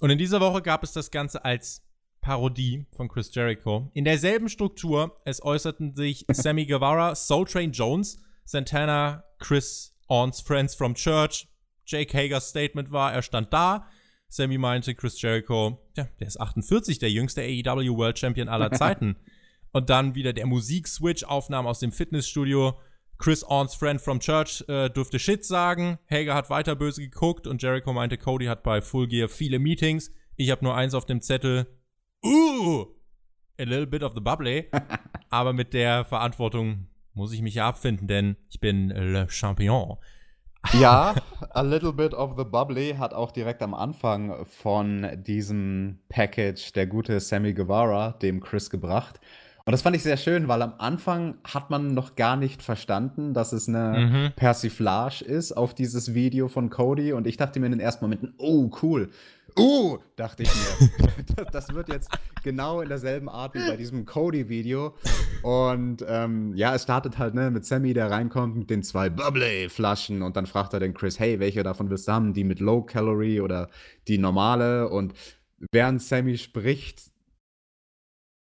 Und 0.00 0.10
in 0.10 0.18
dieser 0.18 0.40
Woche 0.40 0.62
gab 0.62 0.82
es 0.82 0.92
das 0.92 1.10
Ganze 1.10 1.44
als 1.44 1.82
Parodie 2.20 2.86
von 2.92 3.08
Chris 3.08 3.34
Jericho. 3.34 3.90
In 3.94 4.04
derselben 4.04 4.48
Struktur, 4.48 5.20
es 5.24 5.42
äußerten 5.42 5.94
sich 5.94 6.24
Sammy 6.32 6.66
Guevara, 6.66 7.14
Soul 7.14 7.46
Train 7.46 7.72
Jones, 7.72 8.22
Santana, 8.44 9.24
Chris 9.38 9.94
Orns 10.08 10.40
Friends 10.40 10.74
from 10.74 10.94
Church. 10.94 11.48
Jake 11.84 12.16
Hagers 12.16 12.48
Statement 12.48 12.92
war, 12.92 13.12
er 13.12 13.22
stand 13.22 13.52
da. 13.52 13.88
Sammy 14.28 14.56
meinte, 14.56 14.94
Chris 14.94 15.20
Jericho, 15.20 15.78
ja, 15.96 16.08
der 16.20 16.26
ist 16.26 16.40
48, 16.40 16.98
der 16.98 17.10
jüngste 17.10 17.42
AEW 17.42 17.96
World 17.96 18.18
Champion 18.18 18.48
aller 18.48 18.70
Zeiten. 18.72 19.16
Und 19.72 19.90
dann 19.90 20.14
wieder 20.14 20.32
der 20.32 20.46
Musik-Switch, 20.46 21.24
Aufnahmen 21.24 21.66
aus 21.66 21.80
dem 21.80 21.92
Fitnessstudio. 21.92 22.78
Chris 23.18 23.44
Orns 23.44 23.74
Friend 23.74 24.00
from 24.00 24.20
Church 24.20 24.64
äh, 24.68 24.90
durfte 24.90 25.18
Shit 25.18 25.44
sagen. 25.44 25.98
Hager 26.10 26.34
hat 26.34 26.50
weiter 26.50 26.74
böse 26.74 27.02
geguckt 27.02 27.46
und 27.46 27.62
Jericho 27.62 27.92
meinte, 27.92 28.18
Cody 28.18 28.46
hat 28.46 28.62
bei 28.62 28.82
Full 28.82 29.08
Gear 29.08 29.28
viele 29.28 29.58
Meetings. 29.58 30.12
Ich 30.36 30.50
habe 30.50 30.64
nur 30.64 30.74
eins 30.74 30.94
auf 30.94 31.06
dem 31.06 31.20
Zettel. 31.20 31.66
Uh, 32.24 32.86
a 33.58 33.64
little 33.64 33.86
bit 33.86 34.02
of 34.02 34.12
the 34.14 34.20
bubbly. 34.20 34.68
Aber 35.30 35.52
mit 35.52 35.72
der 35.72 36.04
Verantwortung 36.04 36.88
muss 37.14 37.32
ich 37.32 37.42
mich 37.42 37.54
ja 37.54 37.68
abfinden, 37.68 38.08
denn 38.08 38.36
ich 38.48 38.60
bin 38.60 38.88
Le 38.88 39.28
Champion. 39.28 39.98
Ja, 40.72 41.14
a 41.50 41.62
little 41.62 41.92
bit 41.92 42.14
of 42.14 42.36
the 42.36 42.44
bubbly 42.44 42.94
hat 42.98 43.14
auch 43.14 43.30
direkt 43.30 43.62
am 43.62 43.74
Anfang 43.74 44.44
von 44.46 45.22
diesem 45.22 46.00
Package 46.08 46.72
der 46.72 46.86
gute 46.86 47.20
Sammy 47.20 47.52
Guevara 47.52 48.12
dem 48.12 48.40
Chris 48.40 48.70
gebracht. 48.70 49.20
Und 49.64 49.70
das 49.72 49.82
fand 49.82 49.94
ich 49.94 50.02
sehr 50.02 50.16
schön, 50.16 50.48
weil 50.48 50.60
am 50.60 50.74
Anfang 50.78 51.36
hat 51.44 51.70
man 51.70 51.94
noch 51.94 52.16
gar 52.16 52.36
nicht 52.36 52.62
verstanden, 52.62 53.32
dass 53.32 53.52
es 53.52 53.68
eine 53.68 53.98
mhm. 53.98 54.32
Persiflage 54.34 55.24
ist 55.24 55.52
auf 55.52 55.72
dieses 55.74 56.14
Video 56.14 56.48
von 56.48 56.68
Cody. 56.68 57.12
Und 57.12 57.26
ich 57.26 57.36
dachte 57.36 57.60
mir 57.60 57.66
in 57.66 57.72
den 57.72 57.80
ersten 57.80 58.04
Momenten, 58.04 58.34
oh, 58.38 58.70
cool. 58.82 59.10
Uh, 59.56 59.98
dachte 60.16 60.44
ich 60.44 60.50
mir. 60.54 61.44
das 61.52 61.72
wird 61.74 61.88
jetzt 61.90 62.10
genau 62.42 62.80
in 62.80 62.88
derselben 62.88 63.28
Art 63.28 63.54
wie 63.54 63.60
bei 63.68 63.76
diesem 63.76 64.04
Cody-Video. 64.04 64.96
Und 65.42 66.04
ähm, 66.08 66.54
ja, 66.56 66.74
es 66.74 66.82
startet 66.84 67.18
halt 67.18 67.34
ne, 67.34 67.50
mit 67.50 67.64
Sammy, 67.64 67.92
der 67.92 68.10
reinkommt 68.10 68.56
mit 68.56 68.70
den 68.70 68.82
zwei 68.82 69.10
Bubbly-Flaschen. 69.10 70.22
Und 70.22 70.36
dann 70.36 70.46
fragt 70.46 70.72
er 70.72 70.80
den 70.80 70.94
Chris, 70.94 71.20
hey, 71.20 71.38
welche 71.38 71.62
davon 71.62 71.88
willst 71.90 72.08
du 72.08 72.12
haben? 72.12 72.32
Die 72.32 72.44
mit 72.44 72.58
Low 72.58 72.82
Calorie 72.82 73.40
oder 73.40 73.68
die 74.08 74.18
normale? 74.18 74.88
Und 74.88 75.12
während 75.70 76.02
Sammy 76.02 76.38
spricht, 76.38 77.11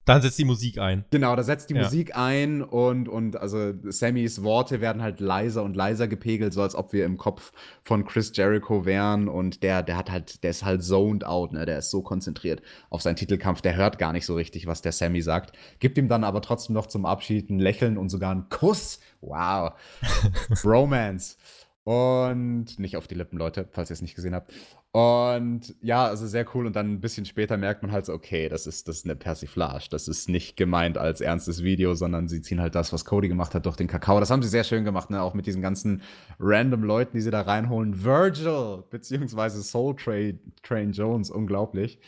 dann 0.05 0.21
setzt 0.21 0.37
die 0.37 0.45
Musik 0.45 0.79
ein. 0.79 1.05
Genau, 1.11 1.35
da 1.35 1.43
setzt 1.43 1.69
die 1.69 1.75
ja. 1.75 1.83
Musik 1.83 2.15
ein 2.15 2.61
und, 2.61 3.07
und 3.07 3.37
also 3.37 3.73
Sammys 3.83 4.43
Worte 4.43 4.81
werden 4.81 5.01
halt 5.01 5.19
leiser 5.19 5.63
und 5.63 5.75
leiser 5.75 6.07
gepegelt, 6.07 6.53
so 6.53 6.61
als 6.61 6.75
ob 6.75 6.91
wir 6.93 7.05
im 7.05 7.17
Kopf 7.17 7.53
von 7.81 8.05
Chris 8.05 8.31
Jericho 8.35 8.85
wären 8.85 9.27
und 9.27 9.63
der, 9.63 9.81
der 9.81 9.97
hat 9.97 10.11
halt, 10.11 10.43
der 10.43 10.51
ist 10.51 10.65
halt 10.65 10.83
zoned 10.83 11.25
out, 11.25 11.53
ne? 11.53 11.65
Der 11.65 11.79
ist 11.79 11.91
so 11.91 12.01
konzentriert 12.01 12.61
auf 12.89 13.01
seinen 13.01 13.15
Titelkampf, 13.15 13.61
der 13.61 13.75
hört 13.75 13.97
gar 13.97 14.13
nicht 14.13 14.25
so 14.25 14.35
richtig, 14.35 14.67
was 14.67 14.81
der 14.81 14.91
Sammy 14.91 15.21
sagt. 15.21 15.55
Gibt 15.79 15.97
ihm 15.97 16.09
dann 16.09 16.23
aber 16.23 16.41
trotzdem 16.41 16.73
noch 16.73 16.87
zum 16.87 17.05
Abschied 17.05 17.49
ein 17.49 17.59
Lächeln 17.59 17.97
und 17.97 18.09
sogar 18.09 18.31
einen 18.31 18.49
Kuss. 18.49 18.99
Wow. 19.21 19.73
Romance. 20.65 21.37
Und 21.85 22.79
nicht 22.79 22.95
auf 22.95 23.07
die 23.07 23.15
Lippen, 23.15 23.37
Leute, 23.37 23.67
falls 23.71 23.89
ihr 23.89 23.95
es 23.95 24.01
nicht 24.01 24.15
gesehen 24.15 24.35
habt. 24.35 24.53
Und 24.95 25.73
ja, 25.81 26.05
also 26.05 26.27
sehr 26.27 26.45
cool. 26.53 26.67
Und 26.67 26.75
dann 26.75 26.93
ein 26.93 27.01
bisschen 27.01 27.25
später 27.25 27.57
merkt 27.57 27.81
man 27.81 27.91
halt 27.91 28.07
okay, 28.09 28.47
das 28.47 28.67
ist, 28.67 28.87
das 28.87 28.97
ist 28.97 29.05
eine 29.05 29.15
Persiflage. 29.15 29.87
Das 29.89 30.07
ist 30.07 30.29
nicht 30.29 30.55
gemeint 30.55 30.99
als 30.99 31.19
ernstes 31.19 31.63
Video, 31.63 31.95
sondern 31.95 32.27
sie 32.27 32.41
ziehen 32.43 32.61
halt 32.61 32.75
das, 32.75 32.93
was 32.93 33.03
Cody 33.03 33.27
gemacht 33.27 33.55
hat, 33.55 33.65
durch 33.65 33.75
den 33.75 33.87
Kakao. 33.87 34.19
Das 34.19 34.29
haben 34.29 34.43
sie 34.43 34.49
sehr 34.49 34.63
schön 34.63 34.83
gemacht, 34.83 35.09
ne? 35.09 35.23
Auch 35.23 35.33
mit 35.33 35.47
diesen 35.47 35.63
ganzen 35.63 36.03
random 36.39 36.83
Leuten, 36.83 37.17
die 37.17 37.21
sie 37.21 37.31
da 37.31 37.41
reinholen. 37.41 38.03
Virgil, 38.03 38.83
beziehungsweise 38.91 39.63
Soul 39.63 39.95
Train, 39.95 40.39
Train 40.61 40.91
Jones, 40.91 41.31
unglaublich. 41.31 41.99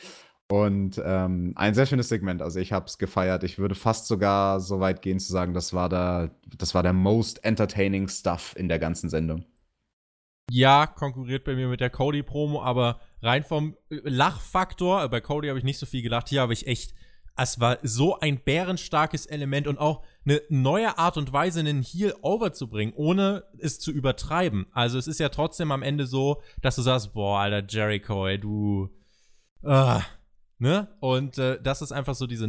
Und 0.47 1.01
ähm, 1.03 1.53
ein 1.55 1.73
sehr 1.73 1.87
schönes 1.87 2.09
Segment. 2.09 2.43
Also 2.43 2.59
ich 2.59 2.71
habe 2.71 2.85
es 2.85 2.99
gefeiert. 2.99 3.43
Ich 3.43 3.57
würde 3.57 3.73
fast 3.73 4.05
sogar 4.05 4.59
so 4.59 4.79
weit 4.79 5.01
gehen 5.01 5.19
zu 5.19 5.31
sagen, 5.31 5.55
das 5.55 5.73
war 5.73 5.89
der, 5.89 6.35
das 6.55 6.75
war 6.75 6.83
der 6.83 6.93
most 6.93 7.43
entertaining 7.43 8.07
Stuff 8.09 8.53
in 8.55 8.67
der 8.67 8.77
ganzen 8.77 9.09
Sendung 9.09 9.43
ja, 10.51 10.85
konkurriert 10.87 11.43
bei 11.43 11.55
mir 11.55 11.67
mit 11.67 11.81
der 11.81 11.89
Cody-Promo, 11.89 12.61
aber 12.61 12.99
rein 13.21 13.43
vom 13.43 13.75
äh, 13.89 13.99
Lachfaktor, 14.03 15.03
äh, 15.03 15.09
bei 15.09 15.21
Cody 15.21 15.47
habe 15.47 15.59
ich 15.59 15.65
nicht 15.65 15.79
so 15.79 15.85
viel 15.85 16.01
gelacht, 16.01 16.29
hier 16.29 16.41
habe 16.41 16.53
ich 16.53 16.67
echt, 16.67 16.93
es 17.37 17.59
war 17.59 17.79
so 17.83 18.19
ein 18.19 18.39
bärenstarkes 18.39 19.25
Element 19.25 19.67
und 19.67 19.77
auch 19.77 20.03
eine 20.25 20.41
neue 20.49 20.97
Art 20.97 21.17
und 21.17 21.33
Weise, 21.33 21.59
einen 21.59 21.81
Heal 21.81 22.15
overzubringen, 22.21 22.93
ohne 22.95 23.43
es 23.57 23.79
zu 23.79 23.91
übertreiben. 23.91 24.67
Also 24.71 24.97
es 24.97 25.07
ist 25.07 25.19
ja 25.19 25.29
trotzdem 25.29 25.71
am 25.71 25.83
Ende 25.83 26.05
so, 26.05 26.41
dass 26.61 26.77
du 26.77 26.81
sagst, 26.81 27.13
boah, 27.13 27.39
alter 27.39 27.65
Jericho, 27.67 28.27
ey, 28.27 28.39
du, 28.39 28.89
uh, 29.63 29.99
Ne? 30.57 30.87
Und 31.01 31.37
äh, 31.37 31.61
das 31.61 31.81
ist 31.81 31.91
einfach 31.91 32.15
so 32.15 32.27
diese 32.27 32.47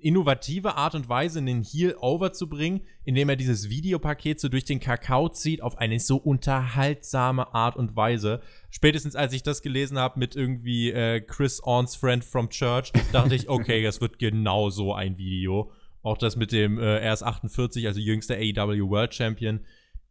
innovative 0.00 0.76
Art 0.76 0.94
und 0.94 1.10
Weise, 1.10 1.40
einen 1.40 1.62
Heal 1.62 1.94
overzubringen, 2.00 2.80
indem 3.04 3.28
er 3.28 3.36
dieses 3.36 3.68
Videopaket 3.68 4.40
so 4.40 4.48
durch 4.48 4.64
den 4.64 4.80
Kakao 4.80 5.28
zieht, 5.28 5.60
auf 5.60 5.76
eine 5.76 6.00
so 6.00 6.16
unterhaltsame 6.16 7.54
Art 7.54 7.76
und 7.76 7.96
Weise. 7.96 8.40
Spätestens 8.70 9.14
als 9.14 9.34
ich 9.34 9.42
das 9.42 9.60
gelesen 9.60 9.98
habe 9.98 10.18
mit 10.18 10.36
irgendwie 10.36 10.90
äh, 10.90 11.20
Chris 11.20 11.62
Orns 11.62 11.96
Friend 11.96 12.24
from 12.24 12.48
Church, 12.48 12.92
dachte 13.12 13.34
ich, 13.34 13.50
okay, 13.50 13.82
das 13.82 14.00
wird 14.00 14.18
genau 14.18 14.70
so 14.70 14.94
ein 14.94 15.18
Video. 15.18 15.70
Auch 16.02 16.16
das 16.16 16.36
mit 16.36 16.50
dem, 16.50 16.78
äh, 16.78 16.98
er 17.00 17.12
ist 17.12 17.22
48, 17.22 17.86
also 17.86 18.00
jüngster 18.00 18.36
AEW 18.36 18.88
World 18.88 19.14
Champion. 19.14 19.60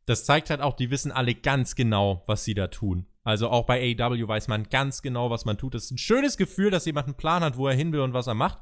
Das 0.06 0.24
zeigt 0.24 0.52
halt 0.52 0.62
auch, 0.62 0.76
die 0.76 0.92
wissen 0.92 1.12
alle 1.12 1.34
ganz 1.34 1.74
genau, 1.74 2.24
was 2.28 2.44
sie 2.44 2.54
da 2.54 2.68
tun. 2.68 3.08
Also 3.28 3.50
auch 3.50 3.66
bei 3.66 3.94
AEW 4.00 4.26
weiß 4.26 4.48
man 4.48 4.70
ganz 4.70 5.02
genau, 5.02 5.30
was 5.30 5.44
man 5.44 5.58
tut. 5.58 5.76
Es 5.76 5.84
ist 5.84 5.92
ein 5.92 5.98
schönes 5.98 6.38
Gefühl, 6.38 6.72
dass 6.72 6.86
jemand 6.86 7.08
einen 7.08 7.18
Plan 7.18 7.44
hat, 7.44 7.58
wo 7.58 7.68
er 7.68 7.76
hin 7.76 7.92
will 7.92 8.00
und 8.00 8.14
was 8.14 8.28
er 8.28 8.36
macht. 8.36 8.60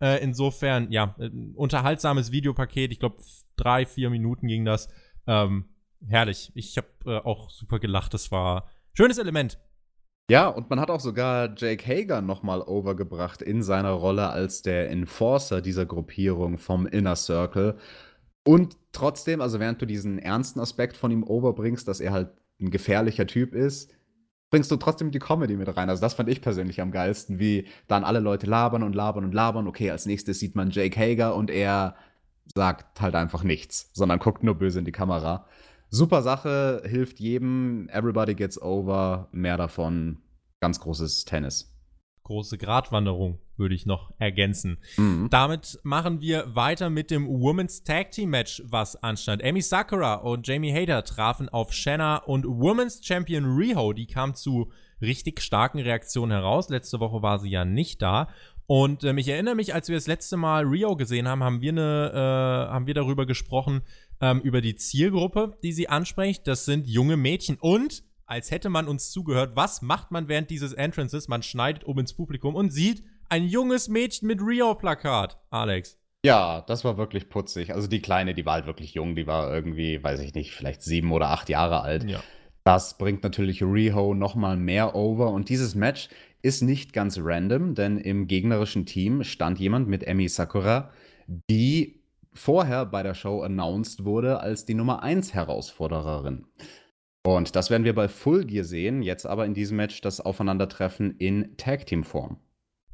Äh, 0.00 0.20
insofern, 0.24 0.90
ja, 0.90 1.14
unterhaltsames 1.54 2.32
Videopaket. 2.32 2.90
Ich 2.90 2.98
glaube, 2.98 3.22
drei, 3.56 3.86
vier 3.86 4.10
Minuten 4.10 4.48
ging 4.48 4.64
das. 4.64 4.88
Ähm, 5.28 5.66
herrlich. 6.04 6.50
Ich 6.56 6.76
habe 6.76 6.88
äh, 7.06 7.18
auch 7.18 7.48
super 7.48 7.78
gelacht. 7.78 8.12
Das 8.12 8.32
war 8.32 8.64
ein 8.64 8.96
schönes 8.96 9.18
Element. 9.18 9.60
Ja, 10.28 10.48
und 10.48 10.68
man 10.68 10.80
hat 10.80 10.90
auch 10.90 10.98
sogar 10.98 11.54
Jake 11.56 11.86
Hager 11.86 12.20
nochmal 12.20 12.62
overgebracht 12.62 13.40
in 13.40 13.62
seiner 13.62 13.92
Rolle 13.92 14.30
als 14.30 14.62
der 14.62 14.90
Enforcer 14.90 15.60
dieser 15.60 15.86
Gruppierung 15.86 16.58
vom 16.58 16.88
Inner 16.88 17.14
Circle. 17.14 17.78
Und 18.44 18.76
trotzdem, 18.90 19.40
also 19.40 19.60
während 19.60 19.80
du 19.80 19.86
diesen 19.86 20.18
ernsten 20.18 20.58
Aspekt 20.58 20.96
von 20.96 21.12
ihm 21.12 21.22
overbringst, 21.22 21.86
dass 21.86 22.00
er 22.00 22.10
halt 22.10 22.30
ein 22.60 22.72
gefährlicher 22.72 23.28
Typ 23.28 23.54
ist, 23.54 23.92
bringst 24.50 24.70
du 24.70 24.76
trotzdem 24.76 25.10
die 25.10 25.18
Comedy 25.18 25.56
mit 25.56 25.76
rein. 25.76 25.90
Also 25.90 26.00
das 26.00 26.14
fand 26.14 26.28
ich 26.28 26.40
persönlich 26.40 26.80
am 26.80 26.90
geilsten, 26.90 27.38
wie 27.38 27.66
dann 27.86 28.04
alle 28.04 28.20
Leute 28.20 28.46
labern 28.46 28.82
und 28.82 28.94
labern 28.94 29.24
und 29.24 29.34
labern. 29.34 29.66
Okay, 29.66 29.90
als 29.90 30.06
nächstes 30.06 30.38
sieht 30.38 30.56
man 30.56 30.70
Jake 30.70 30.98
Hager 30.98 31.34
und 31.34 31.50
er 31.50 31.96
sagt 32.54 33.00
halt 33.00 33.14
einfach 33.14 33.42
nichts, 33.42 33.90
sondern 33.92 34.18
guckt 34.18 34.42
nur 34.42 34.54
böse 34.54 34.78
in 34.78 34.84
die 34.84 34.92
Kamera. 34.92 35.46
Super 35.90 36.22
Sache, 36.22 36.82
hilft 36.84 37.20
jedem. 37.20 37.88
Everybody 37.90 38.34
gets 38.34 38.60
over. 38.60 39.28
Mehr 39.32 39.56
davon. 39.56 40.18
Ganz 40.60 40.80
großes 40.80 41.24
Tennis 41.24 41.74
große 42.28 42.58
Gratwanderung, 42.58 43.38
würde 43.58 43.74
ich 43.74 43.86
noch 43.86 44.12
ergänzen. 44.18 44.78
Mhm. 44.96 45.28
Damit 45.30 45.78
machen 45.82 46.20
wir 46.20 46.54
weiter 46.54 46.90
mit 46.90 47.10
dem 47.10 47.26
Women's 47.26 47.82
Tag 47.82 48.12
Team 48.12 48.30
Match, 48.30 48.62
was 48.66 48.96
anstand. 49.02 49.42
Amy 49.44 49.62
Sakura 49.62 50.14
und 50.14 50.46
Jamie 50.46 50.72
Hader 50.72 51.04
trafen 51.04 51.48
auf 51.48 51.72
Shanna 51.72 52.18
und 52.18 52.46
Women's 52.46 53.00
Champion 53.02 53.44
Riho. 53.44 53.92
Die 53.92 54.06
kam 54.06 54.34
zu 54.34 54.70
richtig 55.00 55.40
starken 55.40 55.78
Reaktionen 55.78 56.32
heraus. 56.32 56.68
Letzte 56.68 57.00
Woche 57.00 57.22
war 57.22 57.38
sie 57.38 57.50
ja 57.50 57.64
nicht 57.64 58.02
da. 58.02 58.28
Und 58.66 59.02
ähm, 59.04 59.16
ich 59.16 59.28
erinnere 59.28 59.54
mich, 59.54 59.74
als 59.74 59.88
wir 59.88 59.96
das 59.96 60.06
letzte 60.06 60.36
Mal 60.36 60.64
Rio 60.64 60.94
gesehen 60.94 61.26
haben, 61.26 61.42
haben 61.42 61.62
wir, 61.62 61.72
eine, 61.72 62.10
äh, 62.12 62.72
haben 62.72 62.86
wir 62.86 62.94
darüber 62.94 63.24
gesprochen, 63.24 63.80
ähm, 64.20 64.40
über 64.40 64.60
die 64.60 64.76
Zielgruppe, 64.76 65.56
die 65.62 65.72
sie 65.72 65.88
anspricht. 65.88 66.46
Das 66.46 66.66
sind 66.66 66.86
junge 66.86 67.16
Mädchen. 67.16 67.56
Und 67.58 68.02
als 68.28 68.50
hätte 68.50 68.68
man 68.68 68.86
uns 68.86 69.10
zugehört. 69.10 69.56
Was 69.56 69.82
macht 69.82 70.10
man 70.10 70.28
während 70.28 70.50
dieses 70.50 70.74
Entrances? 70.74 71.28
Man 71.28 71.42
schneidet 71.42 71.84
um 71.84 71.98
ins 71.98 72.12
Publikum 72.12 72.54
und 72.54 72.70
sieht 72.70 73.02
ein 73.28 73.44
junges 73.44 73.88
Mädchen 73.88 74.28
mit 74.28 74.40
Rio-Plakat. 74.40 75.38
Alex. 75.50 75.98
Ja, 76.24 76.62
das 76.62 76.84
war 76.84 76.98
wirklich 76.98 77.28
putzig. 77.28 77.74
Also 77.74 77.86
die 77.88 78.00
Kleine, 78.00 78.34
die 78.34 78.44
war 78.44 78.54
halt 78.54 78.66
wirklich 78.66 78.94
jung. 78.94 79.14
Die 79.14 79.26
war 79.26 79.52
irgendwie, 79.52 80.02
weiß 80.02 80.20
ich 80.20 80.34
nicht, 80.34 80.52
vielleicht 80.52 80.82
sieben 80.82 81.12
oder 81.12 81.30
acht 81.30 81.48
Jahre 81.48 81.82
alt. 81.82 82.04
Ja. 82.04 82.20
Das 82.64 82.98
bringt 82.98 83.22
natürlich 83.22 83.62
Riho 83.62 84.14
noch 84.14 84.34
mal 84.34 84.56
mehr 84.56 84.94
over. 84.94 85.30
Und 85.30 85.48
dieses 85.48 85.74
Match 85.74 86.08
ist 86.42 86.62
nicht 86.62 86.92
ganz 86.92 87.18
random, 87.20 87.74
denn 87.74 87.98
im 87.98 88.26
gegnerischen 88.26 88.84
Team 88.84 89.24
stand 89.24 89.58
jemand 89.58 89.88
mit 89.88 90.04
Emi 90.04 90.28
Sakura, 90.28 90.90
die 91.50 92.02
vorher 92.32 92.86
bei 92.86 93.02
der 93.02 93.14
Show 93.14 93.42
announced 93.42 94.04
wurde 94.04 94.40
als 94.40 94.64
die 94.64 94.74
Nummer 94.74 95.02
1 95.02 95.34
Herausfordererin. 95.34 96.46
Und 97.26 97.56
das 97.56 97.70
werden 97.70 97.84
wir 97.84 97.94
bei 97.94 98.08
Full 98.08 98.44
Gear 98.44 98.64
sehen, 98.64 99.02
jetzt 99.02 99.26
aber 99.26 99.44
in 99.44 99.54
diesem 99.54 99.76
Match 99.76 100.00
das 100.00 100.20
Aufeinandertreffen 100.20 101.16
in 101.18 101.56
Tag 101.56 101.86
Team 101.86 102.04
Form. 102.04 102.38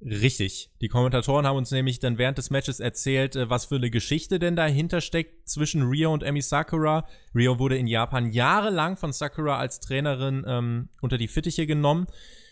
Richtig. 0.04 0.70
Die 0.82 0.88
Kommentatoren 0.88 1.46
haben 1.46 1.56
uns 1.56 1.70
nämlich 1.70 1.98
dann 1.98 2.18
während 2.18 2.36
des 2.36 2.50
Matches 2.50 2.78
erzählt, 2.78 3.36
äh, 3.36 3.48
was 3.48 3.64
für 3.64 3.76
eine 3.76 3.88
Geschichte 3.88 4.38
denn 4.38 4.54
dahinter 4.54 5.00
steckt 5.00 5.48
zwischen 5.48 5.82
Rio 5.82 6.12
und 6.12 6.22
Emi 6.22 6.42
Sakura. 6.42 7.06
Rio 7.34 7.58
wurde 7.58 7.78
in 7.78 7.86
Japan 7.86 8.30
jahrelang 8.30 8.98
von 8.98 9.14
Sakura 9.14 9.56
als 9.56 9.80
Trainerin 9.80 10.44
ähm, 10.46 10.88
unter 11.00 11.16
die 11.16 11.28
Fittiche 11.28 11.66
genommen. 11.66 12.06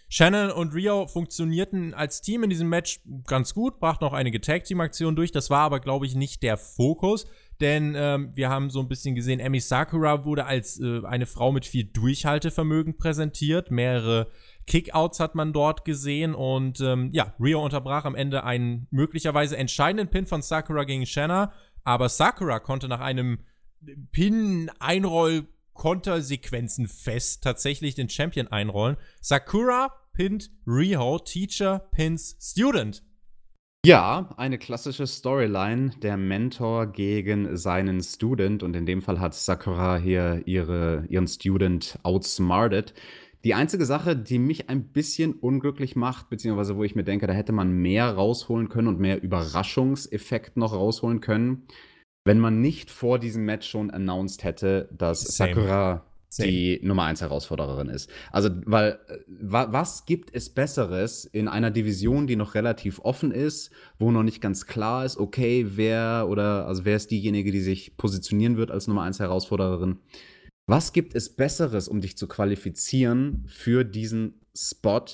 Shannon 0.09 0.51
und 0.51 0.75
Rio 0.75 1.07
funktionierten 1.07 1.95
als 1.95 2.21
Team 2.21 2.43
in 2.43 2.51
diesem 2.51 2.69
Match 2.69 3.01
ganz 3.27 3.55
gut, 3.55 3.81
brachten 3.81 4.05
auch 4.05 4.13
einige 4.13 4.43
Tag-Team-Aktionen 4.43 5.17
durch. 5.17 5.33
Das 5.33 5.49
war 5.49 5.61
aber, 5.61 5.81
glaube 5.81 6.05
ich, 6.07 6.15
nicht 6.15 6.43
der 6.43 6.57
Fokus. 6.57 7.27
denn 7.61 7.95
ähm, 7.97 8.33
wir 8.35 8.49
haben 8.49 8.71
so 8.71 8.81
ein 8.81 8.89
bisschen 8.89 9.15
gesehen, 9.15 9.41
Emi 9.41 9.61
Sakura 9.61 10.25
wurde 10.25 10.47
als 10.47 10.81
äh, 10.81 11.03
eine 11.05 11.27
Frau 11.27 11.53
mit 11.53 11.65
viel 11.65 11.85
Durchhaltevermögen 11.85 12.97
präsentiert. 12.97 13.71
Mehrere 13.71 14.29
Kickouts 14.67 15.21
hat 15.21 15.35
man 15.35 15.53
dort 15.53 15.85
gesehen 15.85 16.35
und 16.35 16.81
ähm, 16.81 17.11
ja, 17.13 17.35
Rio 17.41 17.63
unterbrach 17.63 18.05
am 18.05 18.15
Ende 18.15 18.45
einen 18.45 18.87
möglicherweise 18.91 19.57
entscheidenden 19.57 20.09
Pin 20.09 20.27
von 20.27 20.43
Sakura 20.43 20.85
gegen 20.85 21.07
Shanna, 21.07 21.53
aber 21.85 22.09
Sakura 22.09 22.61
konnte 22.61 22.89
nach 22.89 23.01
einem 23.01 23.41
Pin-Einroll 24.13 25.47
Kontersequenzen 25.75 26.87
fest 26.87 27.43
tatsächlich 27.43 27.95
den 27.95 28.09
Champion 28.09 28.49
einrollen. 28.49 28.97
Sakura 29.21 29.93
pinnt 30.13 30.51
Riho, 30.67 31.19
Teacher 31.19 31.79
pins 31.93 32.37
Student. 32.41 33.03
Ja, 33.85 34.31
eine 34.37 34.59
klassische 34.59 35.09
Storyline, 35.09 35.91
der 36.03 36.17
Mentor 36.17 36.87
gegen 36.87 37.57
seinen 37.57 38.01
Student 38.01 38.63
und 38.63 38.77
in 38.77 38.87
dem 38.87 39.03
Fall 39.03 39.19
hat 39.19 39.35
Sakura 39.35 39.97
hier 39.97 40.43
ihre, 40.47 41.05
ihren 41.09 41.27
Student 41.27 41.99
outsmarted. 42.05 42.95
Die 43.45 43.55
einzige 43.55 43.87
Sache, 43.87 44.17
die 44.17 44.39
mich 44.39 44.69
ein 44.69 44.85
bisschen 44.93 45.33
unglücklich 45.35 45.97
macht, 45.97 46.31
beziehungsweise 46.31 46.77
wo 46.77 46.85
ich 46.85 46.95
mir 46.95 47.05
denke, 47.05 47.27
da 47.27 47.33
hätte 47.33 47.53
man 47.53 47.73
mehr 47.73 48.09
rausholen 48.11 48.69
können 48.69 48.89
und 48.89 49.01
mehr 49.01 49.23
Überraschungseffekt 49.23 50.57
noch 50.57 50.73
rausholen 50.73 51.21
können, 51.21 51.67
wenn 52.25 52.39
man 52.39 52.61
nicht 52.61 52.91
vor 52.91 53.19
diesem 53.19 53.45
Match 53.45 53.69
schon 53.69 53.91
announced 53.91 54.45
hätte, 54.45 54.89
dass 54.97 55.23
Same. 55.23 55.55
Sakura 55.55 56.07
Same. 56.29 56.49
die 56.49 56.81
Nummer 56.85 57.05
1 57.05 57.21
Herausfordererin 57.21 57.89
ist. 57.89 58.09
Also, 58.31 58.49
weil 58.65 59.01
äh, 59.09 59.19
wa 59.27 59.73
was 59.73 60.07
gibt 60.07 60.35
es 60.35 60.49
Besseres 60.49 61.25
in 61.25 61.49
einer 61.49 61.73
Division, 61.73 62.29
die 62.29 62.37
noch 62.37 62.55
relativ 62.55 63.01
offen 63.01 63.33
ist, 63.33 63.73
wo 63.99 64.13
noch 64.13 64.23
nicht 64.23 64.41
ganz 64.41 64.67
klar 64.67 65.05
ist, 65.05 65.19
okay, 65.19 65.67
wer 65.71 66.29
oder 66.31 66.67
also 66.67 66.85
wer 66.85 66.97
ist 66.97 67.11
diejenige, 67.11 67.51
die 67.51 67.61
sich 67.61 67.97
positionieren 67.97 68.57
wird 68.57 68.71
als 68.71 68.87
Nummer 68.87 69.03
1 69.03 69.19
Herausfordererin? 69.19 69.99
Was 70.73 70.95
gibt 70.95 71.15
es 71.15 71.29
Besseres, 71.29 71.87
um 71.87 72.01
dich 72.01 72.17
zu 72.17 72.27
qualifizieren 72.27 73.45
für 73.47 73.85
diesen 73.85 74.41
Spot, 74.57 75.05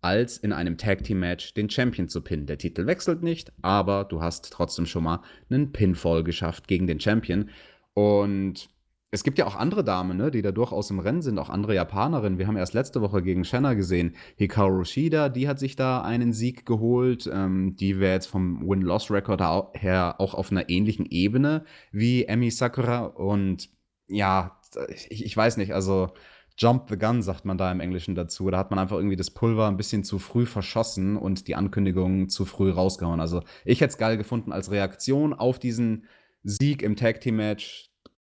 als 0.00 0.38
in 0.38 0.52
einem 0.52 0.78
Tag 0.78 1.02
Team 1.02 1.18
Match 1.18 1.54
den 1.54 1.68
Champion 1.68 2.08
zu 2.08 2.20
pinnen. 2.20 2.46
Der 2.46 2.56
Titel 2.56 2.86
wechselt 2.86 3.24
nicht, 3.24 3.52
aber 3.60 4.04
du 4.04 4.22
hast 4.22 4.52
trotzdem 4.52 4.86
schon 4.86 5.02
mal 5.02 5.22
einen 5.50 5.72
Pinfall 5.72 6.22
geschafft 6.22 6.68
gegen 6.68 6.86
den 6.86 7.00
Champion. 7.00 7.50
Und 7.94 8.68
es 9.10 9.24
gibt 9.24 9.38
ja 9.38 9.46
auch 9.48 9.56
andere 9.56 9.82
Damen, 9.82 10.16
ne, 10.16 10.30
die 10.30 10.40
da 10.40 10.52
durchaus 10.52 10.88
im 10.92 11.00
Rennen 11.00 11.22
sind, 11.22 11.40
auch 11.40 11.50
andere 11.50 11.74
Japanerinnen. 11.74 12.38
Wir 12.38 12.46
haben 12.46 12.56
erst 12.56 12.74
letzte 12.74 13.00
Woche 13.00 13.20
gegen 13.20 13.44
Shanna 13.44 13.74
gesehen. 13.74 14.14
Hikaru 14.36 14.84
Shida, 14.84 15.30
die 15.30 15.48
hat 15.48 15.58
sich 15.58 15.74
da 15.74 16.00
einen 16.00 16.32
Sieg 16.32 16.64
geholt. 16.64 17.28
Ähm, 17.32 17.74
die 17.74 17.98
wäre 17.98 18.14
jetzt 18.14 18.26
vom 18.26 18.60
Win-Loss-Record 18.68 19.40
her 19.74 20.14
auch 20.18 20.34
auf 20.34 20.52
einer 20.52 20.70
ähnlichen 20.70 21.06
Ebene 21.06 21.64
wie 21.90 22.26
Emi 22.26 22.52
Sakura. 22.52 23.06
Und 23.06 23.68
ja, 24.08 24.57
ich, 24.88 25.24
ich 25.24 25.36
weiß 25.36 25.56
nicht, 25.56 25.74
also 25.74 26.12
Jump 26.58 26.88
the 26.88 26.98
Gun, 26.98 27.22
sagt 27.22 27.44
man 27.44 27.56
da 27.56 27.70
im 27.70 27.80
Englischen 27.80 28.16
dazu. 28.16 28.50
Da 28.50 28.58
hat 28.58 28.70
man 28.70 28.80
einfach 28.80 28.96
irgendwie 28.96 29.16
das 29.16 29.30
Pulver 29.30 29.68
ein 29.68 29.76
bisschen 29.76 30.02
zu 30.02 30.18
früh 30.18 30.44
verschossen 30.44 31.16
und 31.16 31.46
die 31.46 31.54
Ankündigung 31.54 32.28
zu 32.28 32.44
früh 32.44 32.70
rausgehauen. 32.70 33.20
Also 33.20 33.42
ich 33.64 33.80
hätte 33.80 33.92
es 33.92 33.98
geil 33.98 34.16
gefunden, 34.16 34.52
als 34.52 34.70
Reaktion 34.70 35.32
auf 35.32 35.60
diesen 35.60 36.06
Sieg 36.42 36.82
im 36.82 36.96
Tag 36.96 37.20
Team 37.20 37.36
Match 37.36 37.90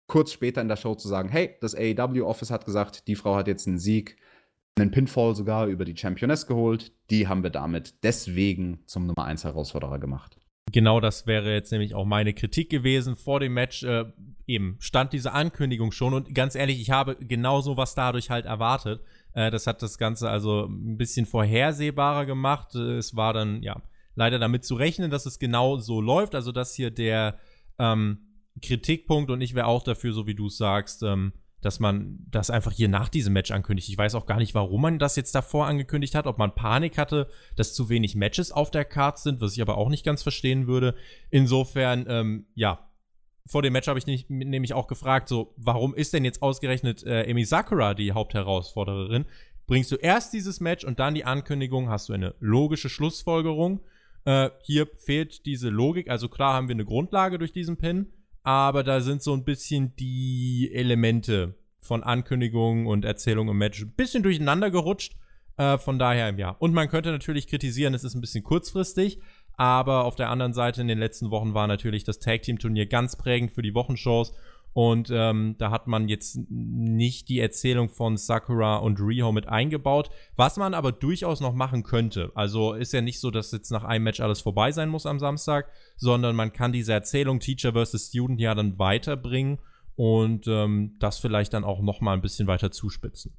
kurz 0.07 0.33
später 0.33 0.61
in 0.61 0.69
der 0.69 0.77
Show 0.77 0.95
zu 0.95 1.09
sagen, 1.09 1.29
hey, 1.29 1.57
das 1.61 1.75
AEW 1.75 2.25
Office 2.25 2.51
hat 2.51 2.65
gesagt, 2.65 3.09
die 3.09 3.15
Frau 3.15 3.37
hat 3.37 3.47
jetzt 3.47 3.67
einen 3.67 3.79
Sieg, 3.79 4.17
einen 4.79 4.91
Pinfall 4.91 5.35
sogar 5.35 5.67
über 5.67 5.85
die 5.85 5.97
Championess 5.97 6.47
geholt. 6.47 6.93
Die 7.11 7.29
haben 7.29 7.43
wir 7.43 7.51
damit 7.51 8.03
deswegen 8.05 8.83
zum 8.87 9.07
Nummer 9.07 9.25
1 9.25 9.45
Herausforderer 9.45 9.99
gemacht. 9.99 10.39
Genau 10.73 10.99
das 10.99 11.27
wäre 11.27 11.53
jetzt 11.53 11.71
nämlich 11.73 11.95
auch 11.95 12.05
meine 12.05 12.35
Kritik 12.35 12.71
gewesen 12.71 13.17
vor 13.17 13.41
dem 13.41 13.55
Match. 13.55 13.83
Äh, 13.83 14.07
eben 14.47 14.77
stand 14.81 15.13
diese 15.13 15.33
Ankündigung 15.33 15.93
schon 15.93 16.15
und 16.15 16.35
ganz 16.35 16.55
ehrlich, 16.55 16.81
ich 16.81 16.91
habe 16.91 17.17
genauso 17.17 17.77
was 17.77 17.95
dadurch 17.95 18.31
halt 18.31 18.47
erwartet. 18.47 19.01
Äh, 19.35 19.51
das 19.51 19.67
hat 19.67 19.83
das 19.83 19.99
Ganze 19.99 20.31
also 20.31 20.67
ein 20.67 20.97
bisschen 20.97 21.27
vorhersehbarer 21.27 22.27
gemacht. 22.27 22.75
Äh, 22.75 22.97
es 22.97 23.15
war 23.15 23.33
dann, 23.33 23.63
ja, 23.63 23.83
leider 24.15 24.39
damit 24.39 24.65
zu 24.65 24.75
rechnen, 24.75 25.11
dass 25.11 25.27
es 25.27 25.39
genau 25.39 25.77
so 25.77 26.01
läuft. 26.01 26.35
Also, 26.35 26.53
dass 26.53 26.75
hier 26.75 26.91
der 26.91 27.39
ähm, 27.79 28.19
Kritikpunkt 28.63 29.31
und 29.31 29.41
ich 29.41 29.55
wäre 29.55 29.67
auch 29.67 29.83
dafür, 29.83 30.13
so 30.13 30.27
wie 30.27 30.35
du 30.35 30.47
es 30.47 30.57
sagst, 30.57 31.03
ähm, 31.03 31.33
dass 31.65 31.81
man 31.81 32.19
das 32.31 32.51
einfach 32.51 32.73
hier 32.73 32.89
nach 32.89 33.09
diesem 33.09 33.33
Match 33.33 33.51
ankündigt. 33.51 33.89
Ich 33.89 33.97
weiß 33.97 34.15
auch 34.15 34.27
gar 34.27 34.39
nicht, 34.39 34.55
warum 34.55 34.83
man 34.83 34.99
das 34.99 35.17
jetzt 35.17 35.35
davor 35.35 35.67
angekündigt 35.67 36.15
hat, 36.15 36.27
ob 36.27 36.37
man 36.37 36.55
Panik 36.55 36.99
hatte, 36.99 37.29
dass 37.57 37.75
zu 37.75 37.89
wenig 37.89 38.15
Matches 38.15 38.53
auf 38.53 38.71
der 38.71 38.85
Card 38.85 39.19
sind, 39.19 39.41
was 39.41 39.55
ich 39.55 39.63
aber 39.63 39.79
auch 39.79 39.89
nicht 39.89 40.05
ganz 40.05 40.23
verstehen 40.23 40.67
würde. 40.67 40.95
Insofern, 41.31 42.05
ähm, 42.09 42.47
ja, 42.55 42.91
vor 43.47 43.63
dem 43.63 43.73
Match 43.73 43.89
habe 43.89 43.99
ich 43.99 44.07
nicht, 44.07 44.31
nämlich 44.31 44.75
auch 44.75 44.87
gefragt, 44.87 45.29
so, 45.29 45.55
warum 45.57 45.95
ist 45.95 46.13
denn 46.13 46.25
jetzt 46.25 46.43
ausgerechnet 46.43 47.03
äh, 47.05 47.25
Emi 47.25 47.45
Sakura 47.45 47.95
die 47.95 48.13
Hauptherausfordererin? 48.13 49.27
Bringst 49.67 49.91
du 49.93 49.97
erst 49.97 50.33
dieses 50.33 50.61
Match 50.61 50.85
und 50.85 50.99
dann 50.99 51.15
die 51.15 51.25
Ankündigung, 51.25 51.89
hast 51.89 52.09
du 52.09 52.13
eine 52.13 52.35
logische 52.41 52.91
Schlussfolgerung. 52.91 53.81
Äh, 54.25 54.51
hier 54.63 54.87
fehlt 54.97 55.47
diese 55.47 55.71
Logik, 55.71 56.11
also 56.11 56.29
klar 56.29 56.55
haben 56.55 56.69
wir 56.69 56.75
eine 56.75 56.85
Grundlage 56.85 57.39
durch 57.39 57.53
diesen 57.53 57.77
Pin, 57.77 58.13
aber 58.45 58.85
da 58.85 59.01
sind 59.01 59.23
so 59.23 59.33
ein 59.33 59.43
bisschen 59.43 59.97
die 59.97 60.71
Elemente 60.73 61.55
von 61.81 62.03
Ankündigungen 62.03 62.87
und 62.87 63.05
Erzählungen 63.05 63.53
im 63.53 63.59
Match 63.59 63.83
ein 63.83 63.95
bisschen 63.97 64.23
durcheinander 64.23 64.71
gerutscht. 64.71 65.17
Äh, 65.57 65.79
von 65.79 65.99
daher, 65.99 66.33
ja. 66.37 66.51
Und 66.51 66.75
man 66.75 66.89
könnte 66.89 67.11
natürlich 67.11 67.47
kritisieren, 67.47 67.95
es 67.95 68.05
ist 68.05 68.15
ein 68.15 68.21
bisschen 68.21 68.45
kurzfristig, 68.45 69.19
aber 69.57 70.05
auf 70.05 70.15
der 70.15 70.31
anderen 70.31 70.53
Seite 70.53 70.83
in 70.83 70.89
den 70.89 70.99
letzten 70.99 71.31
Wochen 71.31 71.55
war 71.55 71.67
natürlich 71.67 72.05
das 72.05 72.19
Tag 72.19 72.43
Team 72.43 72.59
Turnier 72.59 72.87
ganz 72.87 73.17
prägend 73.17 73.53
für 73.53 73.63
die 73.63 73.75
Wochenshows 73.75 74.35
und 74.75 75.09
ähm, 75.13 75.55
da 75.59 75.71
hat 75.71 75.87
man 75.87 76.09
jetzt 76.09 76.37
nicht 76.51 77.29
die 77.29 77.39
Erzählung 77.39 77.89
von 77.89 78.17
Sakura 78.17 78.77
und 78.77 79.01
Riho 79.01 79.31
mit 79.31 79.49
eingebaut, 79.49 80.11
was 80.37 80.57
man 80.57 80.75
aber 80.75 80.91
durchaus 80.91 81.41
noch 81.41 81.55
machen 81.55 81.85
könnte. 81.85 82.33
Also 82.35 82.75
ist 82.75 82.93
ja 82.93 83.01
nicht 83.01 83.21
so, 83.21 83.31
dass 83.31 83.53
jetzt 83.53 83.71
nach 83.71 83.85
einem 83.85 84.05
Match 84.05 84.21
alles 84.21 84.41
vorbei 84.41 84.73
sein 84.73 84.89
muss 84.89 85.07
am 85.07 85.21
Samstag, 85.21 85.71
sondern 85.97 86.35
man 86.35 86.53
kann 86.53 86.73
diese 86.73 86.93
Erzählung 86.93 87.39
Teacher 87.39 87.73
versus 87.73 88.09
Student 88.09 88.41
ja 88.41 88.55
dann 88.57 88.77
weiterbringen 88.79 89.61
und 89.95 90.49
ähm, 90.49 90.97
das 90.99 91.19
vielleicht 91.19 91.55
dann 91.55 91.63
auch 91.63 91.81
noch 91.81 92.01
mal 92.01 92.15
ein 92.15 92.23
bisschen 92.23 92.49
weiter 92.49 92.73
zuspitzen. 92.73 93.37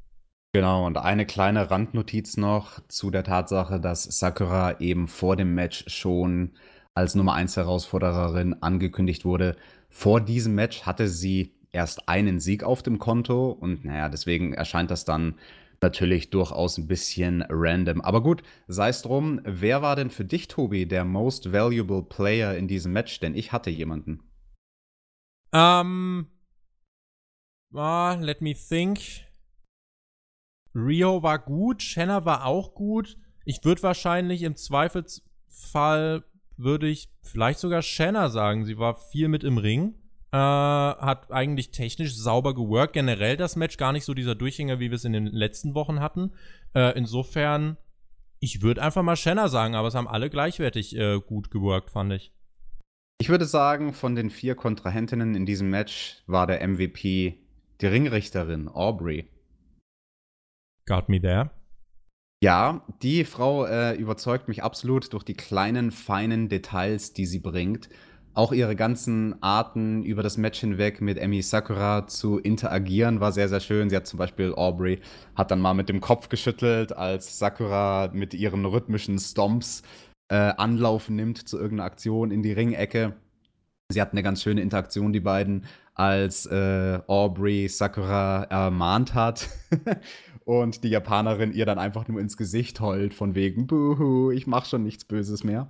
Genau, 0.53 0.85
und 0.85 0.97
eine 0.97 1.25
kleine 1.25 1.69
Randnotiz 1.69 2.37
noch 2.37 2.79
zu 2.87 3.11
der 3.11 3.25
Tatsache, 3.25 3.81
dass 3.81 4.03
Sakura 4.03 4.79
eben 4.79 5.09
vor 5.09 5.35
dem 5.35 5.53
Match 5.53 5.83
schon 5.87 6.53
als 6.93 7.13
Nummer 7.13 7.33
1 7.33 7.57
Herausfordererin 7.57 8.55
angekündigt 8.61 9.25
wurde. 9.25 9.57
Vor 9.97 10.19
diesem 10.19 10.55
Match 10.55 10.81
hatte 10.85 11.07
sie 11.07 11.53
erst 11.71 12.09
einen 12.09 12.41
Sieg 12.41 12.65
auf 12.65 12.83
dem 12.83 12.99
Konto 12.99 13.51
und 13.51 13.85
naja, 13.85 14.09
deswegen 14.09 14.51
erscheint 14.51 14.91
das 14.91 15.05
dann 15.05 15.39
natürlich 15.81 16.31
durchaus 16.31 16.77
ein 16.77 16.85
bisschen 16.85 17.45
random. 17.47 18.01
Aber 18.01 18.21
gut, 18.21 18.43
sei 18.67 18.89
es 18.89 19.03
drum. 19.03 19.39
Wer 19.45 19.81
war 19.81 19.95
denn 19.95 20.09
für 20.09 20.25
dich, 20.25 20.49
Tobi, 20.49 20.85
der 20.85 21.05
most 21.05 21.53
valuable 21.53 22.03
Player 22.03 22.57
in 22.57 22.67
diesem 22.67 22.91
Match? 22.91 23.21
Denn 23.21 23.35
ich 23.35 23.53
hatte 23.53 23.69
jemanden. 23.69 24.19
Ähm. 25.53 26.27
Um, 27.71 27.79
uh, 27.79 28.17
let 28.19 28.41
me 28.41 28.53
think. 28.53 28.99
Rio 30.75 31.23
war 31.23 31.39
gut, 31.39 31.81
Shanna 31.81 32.25
war 32.25 32.43
auch 32.43 32.75
gut. 32.75 33.17
Ich 33.45 33.63
würde 33.63 33.81
wahrscheinlich 33.81 34.41
im 34.43 34.57
Zweifelsfall 34.57 36.25
würde 36.57 36.87
ich 36.87 37.09
vielleicht 37.21 37.59
sogar 37.59 37.81
Shanna 37.81 38.29
sagen. 38.29 38.65
Sie 38.65 38.77
war 38.77 38.95
viel 38.95 39.27
mit 39.27 39.43
im 39.43 39.57
Ring. 39.57 39.95
Äh, 40.31 40.37
hat 40.37 41.31
eigentlich 41.31 41.71
technisch 41.71 42.15
sauber 42.15 42.53
geworkt. 42.53 42.93
Generell 42.93 43.37
das 43.37 43.55
Match 43.55 43.77
gar 43.77 43.91
nicht 43.91 44.05
so 44.05 44.13
dieser 44.13 44.35
Durchhänger, 44.35 44.79
wie 44.79 44.89
wir 44.89 44.95
es 44.95 45.05
in 45.05 45.13
den 45.13 45.27
letzten 45.27 45.75
Wochen 45.75 45.99
hatten. 45.99 46.33
Äh, 46.73 46.97
insofern, 46.97 47.77
ich 48.39 48.61
würde 48.61 48.81
einfach 48.81 49.03
mal 49.03 49.15
Shanna 49.15 49.47
sagen, 49.47 49.75
aber 49.75 49.87
es 49.87 49.95
haben 49.95 50.07
alle 50.07 50.29
gleichwertig 50.29 50.95
äh, 50.95 51.19
gut 51.19 51.51
geworkt, 51.51 51.91
fand 51.91 52.13
ich. 52.13 52.33
Ich 53.17 53.29
würde 53.29 53.45
sagen, 53.45 53.93
von 53.93 54.15
den 54.15 54.29
vier 54.29 54.55
Kontrahentinnen 54.55 55.35
in 55.35 55.45
diesem 55.45 55.69
Match 55.69 56.21
war 56.27 56.47
der 56.47 56.67
MVP 56.67 57.39
die 57.81 57.85
Ringrichterin 57.85 58.67
Aubrey. 58.67 59.29
Got 60.85 61.07
me 61.07 61.21
there. 61.21 61.51
Ja, 62.45 62.83
die 63.01 63.23
Frau 63.23 63.65
äh, 63.65 63.95
überzeugt 63.95 64.47
mich 64.47 64.61
absolut 64.61 65.11
durch 65.13 65.23
die 65.23 65.33
kleinen, 65.33 65.89
feinen 65.89 66.47
Details, 66.47 67.11
die 67.11 67.25
sie 67.25 67.39
bringt. 67.39 67.89
Auch 68.35 68.51
ihre 68.51 68.75
ganzen 68.75 69.41
Arten 69.41 70.03
über 70.03 70.21
das 70.21 70.37
Match 70.37 70.59
hinweg 70.59 71.01
mit 71.01 71.17
Emi 71.17 71.41
Sakura 71.41 72.05
zu 72.05 72.37
interagieren 72.37 73.19
war 73.19 73.31
sehr, 73.31 73.49
sehr 73.49 73.61
schön. 73.61 73.89
Sie 73.89 73.95
hat 73.95 74.05
zum 74.05 74.19
Beispiel 74.19 74.53
Aubrey 74.53 74.99
hat 75.33 75.49
dann 75.49 75.59
mal 75.59 75.73
mit 75.73 75.89
dem 75.89 76.01
Kopf 76.01 76.29
geschüttelt, 76.29 76.95
als 76.95 77.39
Sakura 77.39 78.11
mit 78.13 78.35
ihren 78.35 78.63
rhythmischen 78.65 79.17
Stomps 79.17 79.81
äh, 80.29 80.35
Anlauf 80.35 81.09
nimmt 81.09 81.49
zu 81.49 81.57
irgendeiner 81.57 81.87
Aktion 81.87 82.29
in 82.29 82.43
die 82.43 82.53
Ringecke. 82.53 83.15
Sie 83.89 83.99
hatten 83.99 84.17
eine 84.17 84.23
ganz 84.23 84.43
schöne 84.43 84.61
Interaktion, 84.61 85.13
die 85.13 85.19
beiden, 85.19 85.65
als 85.95 86.45
äh, 86.45 86.99
Aubrey 87.07 87.67
Sakura 87.69 88.43
ermahnt 88.43 89.15
hat. 89.15 89.49
und 90.45 90.83
die 90.83 90.89
Japanerin 90.89 91.51
ihr 91.51 91.65
dann 91.65 91.79
einfach 91.79 92.07
nur 92.07 92.21
ins 92.21 92.37
Gesicht 92.37 92.79
heult, 92.79 93.13
von 93.13 93.35
wegen, 93.35 93.67
buhu, 93.67 94.31
ich 94.31 94.47
mach 94.47 94.65
schon 94.65 94.83
nichts 94.83 95.03
Böses 95.03 95.43
mehr. 95.43 95.69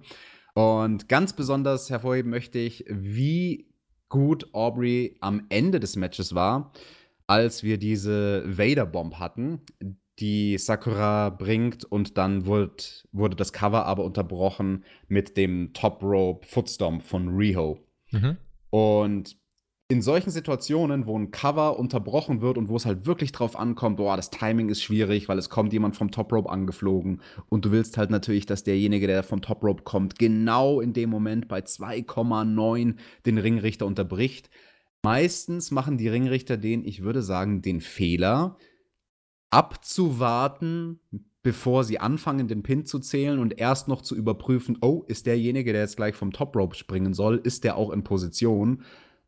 Und 0.54 1.10
ganz 1.10 1.34
besonders 1.34 1.90
hervorheben 1.90 2.30
möchte 2.30 2.60
ich, 2.60 2.86
wie 2.88 3.68
gut 4.10 4.54
Aubrey 4.54 5.18
am 5.22 5.46
Ende 5.50 5.80
des 5.80 5.96
Matches 5.96 6.36
war, 6.36 6.72
als 7.28 7.64
wir 7.64 7.78
diese 7.78 8.44
Vader-Bomb 8.46 9.16
hatten, 9.16 9.62
die 10.20 10.58
Sakura 10.58 11.30
bringt 11.30 11.84
und 11.84 12.18
dann 12.18 12.46
wurde, 12.46 12.84
wurde 13.12 13.36
das 13.36 13.52
Cover 13.52 13.86
aber 13.86 14.04
unterbrochen 14.04 14.84
mit 15.08 15.36
dem 15.36 15.74
Top 15.74 16.02
Rope 16.04 16.46
Footstomp 16.48 17.04
von 17.04 17.30
Riho. 17.30 17.80
Mhm. 18.12 18.38
Und 18.70 19.38
in 19.88 20.02
solchen 20.02 20.32
Situationen, 20.32 21.06
wo 21.06 21.18
ein 21.18 21.30
Cover 21.30 21.78
unterbrochen 21.78 22.42
wird 22.42 22.58
und 22.58 22.70
wo 22.70 22.76
es 22.76 22.88
halt 22.88 23.06
wirklich 23.06 23.32
drauf 23.32 23.56
ankommt, 23.56 23.98
boah, 23.98 24.16
das 24.16 24.32
Timing 24.32 24.70
ist 24.70 24.82
schwierig, 24.82 25.30
weil 25.30 25.38
es 25.38 25.52
kommt 25.52 25.74
jemand 25.74 25.96
vom 25.96 26.10
Top 26.10 26.34
Rope 26.34 26.50
angeflogen 26.50 27.22
und 27.50 27.66
du 27.66 27.72
willst 27.72 27.98
halt 27.98 28.10
natürlich, 28.10 28.48
dass 28.48 28.64
derjenige, 28.64 29.06
der 29.06 29.22
vom 29.22 29.42
Top 29.42 29.64
Rope 29.64 29.84
kommt, 29.84 30.18
genau 30.18 30.82
in 30.82 30.94
dem 30.94 31.12
Moment 31.12 31.48
bei 31.48 31.60
2,9 31.60 32.96
den 33.28 33.38
Ringrichter 33.38 33.86
unterbricht. 33.86 34.50
Meistens 35.04 35.70
machen 35.70 36.00
die 36.00 36.10
Ringrichter 36.10 36.58
den, 36.58 36.84
ich 36.84 37.04
würde 37.04 37.22
sagen, 37.22 37.62
den 37.62 37.80
Fehler, 37.80 38.58
abzuwarten, 39.52 41.00
bevor 41.44 41.84
sie 41.84 42.00
anfangen, 42.00 42.48
den 42.48 42.64
Pin 42.64 42.88
zu 42.88 42.98
zählen 42.98 43.38
und 43.38 43.60
erst 43.60 43.88
noch 43.88 44.02
zu 44.02 44.16
überprüfen, 44.16 44.80
oh, 44.82 45.04
ist 45.06 45.28
derjenige, 45.28 45.74
der 45.74 45.84
jetzt 45.84 45.98
gleich 45.98 46.16
vom 46.16 46.32
Top 46.32 46.56
Rope 46.56 46.76
springen 46.76 47.14
soll, 47.14 47.38
ist 47.38 47.64
der 47.64 47.78
auch 47.78 47.92
in 47.92 48.04
Position? 48.04 48.84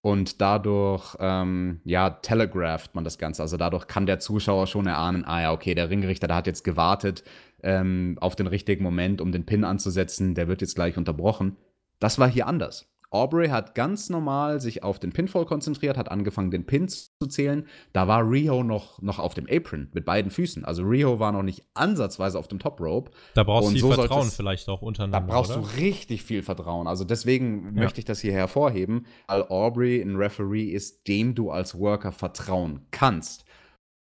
Und 0.07 0.39
dadurch, 0.39 1.17
ähm, 1.19 1.81
ja, 1.83 2.09
telegrapht 2.09 2.95
man 2.95 3.03
das 3.03 3.17
Ganze. 3.17 3.41
Also 3.41 3.57
dadurch 3.57 3.87
kann 3.87 4.05
der 4.05 4.19
Zuschauer 4.19 4.65
schon 4.65 4.87
erahnen, 4.87 5.25
ah 5.25 5.41
ja, 5.41 5.51
okay, 5.51 5.75
der 5.75 5.89
Ringrichter, 5.89 6.27
der 6.27 6.37
hat 6.37 6.47
jetzt 6.47 6.63
gewartet 6.63 7.25
ähm, 7.61 8.15
auf 8.21 8.37
den 8.37 8.47
richtigen 8.47 8.85
Moment, 8.85 9.19
um 9.19 9.33
den 9.33 9.45
Pin 9.45 9.65
anzusetzen, 9.65 10.33
der 10.33 10.47
wird 10.47 10.61
jetzt 10.61 10.75
gleich 10.75 10.97
unterbrochen. 10.97 11.57
Das 11.99 12.19
war 12.19 12.29
hier 12.29 12.47
anders. 12.47 12.89
Aubrey 13.09 13.47
hat 13.47 13.73
ganz 13.73 14.09
normal 14.09 14.59
sich 14.59 14.83
auf 14.83 14.99
den 14.99 15.13
Pinfall 15.13 15.45
konzentriert, 15.45 15.97
hat 15.97 16.11
angefangen, 16.11 16.51
den 16.51 16.65
Pin 16.65 16.89
zu 16.89 17.07
zählen. 17.29 17.65
Da 17.93 18.07
war 18.07 18.29
Rio 18.29 18.63
noch, 18.63 19.01
noch 19.01 19.19
auf 19.19 19.33
dem 19.33 19.47
Apron 19.49 19.89
mit 19.93 20.03
beiden 20.03 20.29
Füßen. 20.29 20.65
Also 20.65 20.83
Rio 20.83 21.19
war 21.19 21.31
noch 21.31 21.43
nicht 21.43 21.63
ansatzweise 21.73 22.37
auf 22.37 22.49
dem 22.49 22.59
Top 22.59 22.81
Rope. 22.81 23.11
Da 23.33 23.43
brauchst 23.43 23.73
du 23.73 23.79
so 23.79 23.87
viel 23.87 23.95
Vertrauen 23.95 24.29
vielleicht 24.29 24.67
auch 24.67 24.81
untereinander. 24.81 25.25
Da 25.25 25.33
brauchst 25.33 25.51
oder? 25.51 25.61
du 25.61 25.77
richtig 25.77 26.23
viel 26.23 26.43
Vertrauen. 26.43 26.87
Also 26.87 27.05
deswegen 27.05 27.75
ja. 27.75 27.83
möchte 27.83 27.99
ich 27.99 28.05
das 28.05 28.19
hier 28.19 28.33
hervorheben, 28.33 29.05
weil 29.27 29.43
Aubrey 29.43 30.01
ein 30.01 30.17
Referee 30.17 30.71
ist, 30.71 31.07
dem 31.07 31.33
du 31.33 31.49
als 31.49 31.79
Worker 31.79 32.11
vertrauen 32.11 32.87
kannst. 32.91 33.45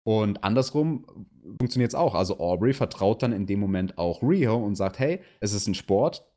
Und 0.04 0.44
andersrum 0.44 1.06
funktioniert 1.58 1.92
es 1.92 1.94
auch. 1.94 2.14
Also 2.14 2.38
Aubrey 2.38 2.72
vertraut 2.72 3.22
dann 3.22 3.32
in 3.32 3.46
dem 3.46 3.60
Moment 3.60 3.98
auch 3.98 4.22
Rio 4.22 4.56
und 4.56 4.74
sagt, 4.74 4.98
hey, 4.98 5.20
es 5.40 5.52
ist 5.52 5.66
ein 5.66 5.74
Sport, 5.74 6.29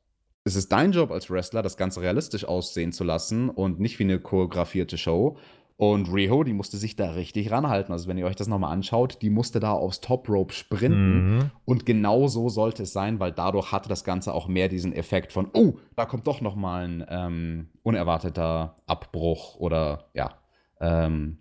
es 0.45 0.55
ist 0.55 0.71
dein 0.71 0.91
Job 0.91 1.11
als 1.11 1.29
Wrestler, 1.29 1.61
das 1.61 1.77
Ganze 1.77 2.01
realistisch 2.01 2.45
aussehen 2.45 2.91
zu 2.91 3.03
lassen 3.03 3.49
und 3.49 3.79
nicht 3.79 3.99
wie 3.99 4.03
eine 4.03 4.19
choreografierte 4.19 4.97
Show. 4.97 5.37
Und 5.75 6.13
Riho, 6.13 6.43
die 6.43 6.53
musste 6.53 6.77
sich 6.77 6.95
da 6.95 7.11
richtig 7.11 7.49
ranhalten. 7.51 7.91
Also, 7.91 8.07
wenn 8.07 8.17
ihr 8.17 8.25
euch 8.25 8.35
das 8.35 8.47
nochmal 8.47 8.71
anschaut, 8.71 9.21
die 9.21 9.31
musste 9.31 9.59
da 9.59 9.71
aufs 9.71 10.01
Top 10.01 10.29
Rope 10.29 10.53
sprinten. 10.53 11.37
Mhm. 11.37 11.51
Und 11.65 11.85
genau 11.85 12.27
so 12.27 12.47
sollte 12.47 12.83
es 12.83 12.93
sein, 12.93 13.19
weil 13.19 13.31
dadurch 13.31 13.71
hatte 13.71 13.89
das 13.89 14.03
Ganze 14.03 14.33
auch 14.33 14.47
mehr 14.47 14.69
diesen 14.69 14.93
Effekt 14.93 15.33
von, 15.33 15.49
oh, 15.53 15.73
da 15.95 16.05
kommt 16.05 16.27
doch 16.27 16.41
nochmal 16.41 16.85
ein 16.85 17.05
ähm, 17.09 17.69
unerwarteter 17.81 18.75
Abbruch 18.85 19.55
oder 19.55 20.09
ja, 20.13 20.35
ähm, 20.79 21.39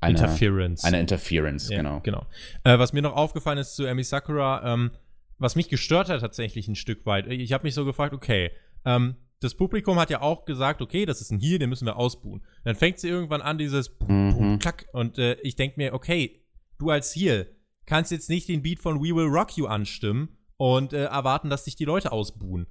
eine 0.00 0.18
Interference. 0.18 0.84
Eine 0.84 1.00
Interference, 1.00 1.68
ja, 1.68 1.78
genau. 1.78 2.00
genau. 2.02 2.24
Äh, 2.64 2.78
was 2.78 2.92
mir 2.92 3.02
noch 3.02 3.16
aufgefallen 3.16 3.58
ist 3.58 3.74
zu 3.74 3.84
Emi 3.84 4.04
Sakura, 4.04 4.62
ähm, 4.64 4.90
was 5.38 5.56
mich 5.56 5.68
gestört 5.68 6.08
hat 6.08 6.20
tatsächlich 6.20 6.68
ein 6.68 6.74
Stück 6.74 7.06
weit. 7.06 7.26
Ich 7.28 7.52
habe 7.52 7.64
mich 7.64 7.74
so 7.74 7.84
gefragt, 7.84 8.14
okay, 8.14 8.50
ähm, 8.84 9.16
das 9.40 9.54
Publikum 9.54 9.98
hat 9.98 10.10
ja 10.10 10.20
auch 10.20 10.44
gesagt, 10.44 10.82
okay, 10.82 11.06
das 11.06 11.20
ist 11.20 11.30
ein 11.30 11.38
Heal, 11.38 11.58
den 11.58 11.68
müssen 11.68 11.86
wir 11.86 11.96
ausbuhen. 11.96 12.44
Dann 12.64 12.74
fängt 12.74 12.98
sie 12.98 13.08
irgendwann 13.08 13.40
an, 13.40 13.58
dieses 13.58 13.96
mhm. 14.06 14.58
Klack. 14.58 14.86
Und 14.92 15.18
äh, 15.18 15.34
ich 15.42 15.54
denke 15.54 15.78
mir, 15.78 15.94
okay, 15.94 16.44
du 16.78 16.90
als 16.90 17.14
Heal 17.14 17.54
kannst 17.86 18.10
jetzt 18.10 18.28
nicht 18.28 18.48
den 18.48 18.62
Beat 18.62 18.80
von 18.80 19.00
We 19.00 19.14
Will 19.14 19.26
Rock 19.26 19.56
You 19.56 19.66
anstimmen 19.66 20.36
und 20.56 20.92
äh, 20.92 21.04
erwarten, 21.04 21.50
dass 21.50 21.64
sich 21.64 21.76
die 21.76 21.84
Leute 21.84 22.10
ausbuhen. 22.10 22.66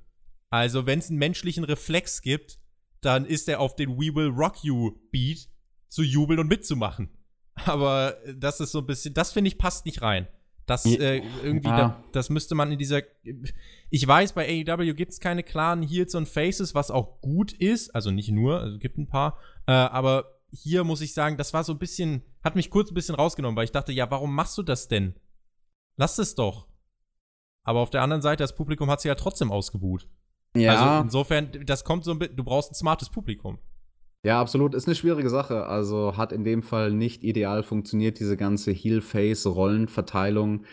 Also, 0.49 0.85
wenn 0.85 0.99
es 0.99 1.09
einen 1.09 1.19
menschlichen 1.19 1.63
Reflex 1.63 2.21
gibt, 2.21 2.59
dann 3.01 3.25
ist 3.25 3.47
er 3.47 3.59
auf 3.59 3.75
den 3.75 3.97
We 3.97 4.13
Will 4.13 4.29
Rock 4.29 4.63
You 4.63 4.91
Beat 5.11 5.47
zu 5.87 6.03
jubeln 6.03 6.39
und 6.39 6.47
mitzumachen. 6.47 7.09
Aber 7.65 8.17
das 8.35 8.59
ist 8.59 8.71
so 8.71 8.79
ein 8.79 8.85
bisschen, 8.85 9.13
das 9.13 9.31
finde 9.31 9.47
ich 9.47 9.57
passt 9.57 9.85
nicht 9.85 10.01
rein. 10.01 10.27
Das 10.67 10.85
äh, 10.85 11.21
irgendwie, 11.43 11.69
ja. 11.69 11.77
da, 11.77 12.03
das 12.11 12.29
müsste 12.29 12.53
man 12.53 12.71
in 12.73 12.77
dieser. 12.77 13.01
Ich 13.89 14.05
weiß, 14.05 14.33
bei 14.33 14.65
AEW 14.67 14.93
gibt 14.93 15.13
es 15.13 15.21
keine 15.21 15.41
klaren 15.41 15.81
Heels 15.81 16.13
und 16.13 16.27
Faces, 16.27 16.75
was 16.75 16.91
auch 16.91 17.21
gut 17.21 17.53
ist. 17.53 17.95
Also 17.95 18.11
nicht 18.11 18.29
nur, 18.29 18.59
also 18.59 18.77
gibt 18.77 18.97
ein 18.97 19.07
paar. 19.07 19.37
Äh, 19.65 19.71
aber 19.71 20.25
hier 20.51 20.83
muss 20.83 20.99
ich 20.99 21.13
sagen, 21.13 21.37
das 21.37 21.53
war 21.53 21.63
so 21.63 21.71
ein 21.71 21.79
bisschen, 21.79 22.21
hat 22.43 22.55
mich 22.55 22.69
kurz 22.69 22.91
ein 22.91 22.95
bisschen 22.95 23.15
rausgenommen, 23.15 23.55
weil 23.55 23.63
ich 23.63 23.71
dachte, 23.71 23.93
ja, 23.93 24.11
warum 24.11 24.35
machst 24.35 24.57
du 24.57 24.63
das 24.63 24.89
denn? 24.89 25.15
Lass 25.95 26.17
es 26.17 26.35
doch. 26.35 26.67
Aber 27.63 27.79
auf 27.79 27.89
der 27.89 28.01
anderen 28.01 28.21
Seite, 28.21 28.43
das 28.43 28.55
Publikum 28.55 28.91
hat 28.91 28.99
sie 28.99 29.07
ja 29.07 29.15
trotzdem 29.15 29.51
ausgebuht. 29.51 30.09
Ja. 30.53 30.73
Also 30.73 31.03
insofern, 31.03 31.65
das 31.65 31.85
kommt 31.85 32.03
so 32.03 32.11
ein 32.11 32.19
bisschen, 32.19 32.35
du 32.35 32.43
brauchst 32.43 32.71
ein 32.71 32.75
smartes 32.75 33.09
Publikum. 33.09 33.57
Ja, 34.23 34.41
absolut. 34.41 34.75
Ist 34.75 34.87
eine 34.87 34.95
schwierige 34.95 35.29
Sache. 35.29 35.67
Also 35.67 36.17
hat 36.17 36.31
in 36.31 36.43
dem 36.43 36.61
Fall 36.61 36.91
nicht 36.91 37.23
ideal 37.23 37.63
funktioniert, 37.63 38.19
diese 38.19 38.37
ganze 38.37 38.71
Heel-Face-Rollenverteilung. 38.71 40.65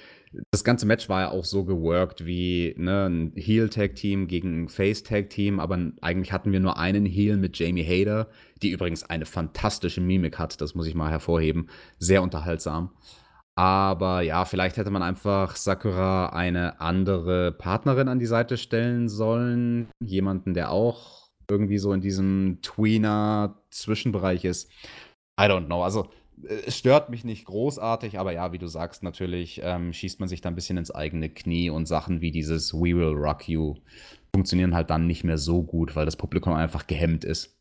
Das 0.50 0.64
ganze 0.64 0.86
Match 0.86 1.08
war 1.08 1.20
ja 1.20 1.30
auch 1.30 1.44
so 1.44 1.64
geworkt 1.64 2.26
wie 2.26 2.74
ne, 2.76 3.06
ein 3.08 3.32
Heel-Tag-Team 3.36 4.26
gegen 4.26 4.64
ein 4.64 4.68
Face-Tag-Team, 4.68 5.60
aber 5.60 5.92
eigentlich 6.00 6.32
hatten 6.32 6.50
wir 6.50 6.58
nur 6.58 6.76
einen 6.78 7.06
Heel 7.06 7.36
mit 7.36 7.56
Jamie 7.58 7.84
Hader, 7.84 8.28
die 8.60 8.70
übrigens 8.70 9.04
eine 9.04 9.26
fantastische 9.26 10.00
Mimik 10.00 10.38
hat, 10.38 10.60
das 10.60 10.74
muss 10.74 10.88
ich 10.88 10.96
mal 10.96 11.10
hervorheben. 11.10 11.68
Sehr 11.98 12.22
unterhaltsam. 12.22 12.90
Aber 13.56 14.22
ja, 14.22 14.44
vielleicht 14.44 14.76
hätte 14.76 14.90
man 14.90 15.02
einfach 15.02 15.54
Sakura 15.54 16.30
eine 16.30 16.80
andere 16.80 17.52
Partnerin 17.52 18.08
an 18.08 18.18
die 18.18 18.26
Seite 18.26 18.56
stellen 18.56 19.08
sollen. 19.08 19.88
Jemanden, 20.02 20.54
der 20.54 20.72
auch 20.72 21.23
irgendwie 21.50 21.78
so 21.78 21.92
in 21.92 22.00
diesem 22.00 22.58
Tweener-Zwischenbereich 22.62 24.44
ist. 24.44 24.70
I 25.38 25.44
don't 25.44 25.66
know. 25.66 25.82
Also, 25.82 26.08
äh, 26.42 26.62
es 26.66 26.78
stört 26.78 27.10
mich 27.10 27.24
nicht 27.24 27.44
großartig, 27.44 28.18
aber 28.18 28.32
ja, 28.32 28.52
wie 28.52 28.58
du 28.58 28.66
sagst, 28.66 29.02
natürlich 29.02 29.60
ähm, 29.62 29.92
schießt 29.92 30.20
man 30.20 30.28
sich 30.28 30.40
da 30.40 30.48
ein 30.48 30.54
bisschen 30.54 30.76
ins 30.76 30.90
eigene 30.90 31.28
Knie 31.30 31.70
und 31.70 31.86
Sachen 31.86 32.20
wie 32.20 32.30
dieses 32.30 32.72
We 32.74 32.96
Will 32.96 33.14
Rock 33.14 33.48
You 33.48 33.76
funktionieren 34.34 34.74
halt 34.74 34.90
dann 34.90 35.06
nicht 35.06 35.22
mehr 35.22 35.38
so 35.38 35.62
gut, 35.62 35.94
weil 35.94 36.06
das 36.06 36.16
Publikum 36.16 36.54
einfach 36.54 36.88
gehemmt 36.88 37.24
ist. 37.24 37.56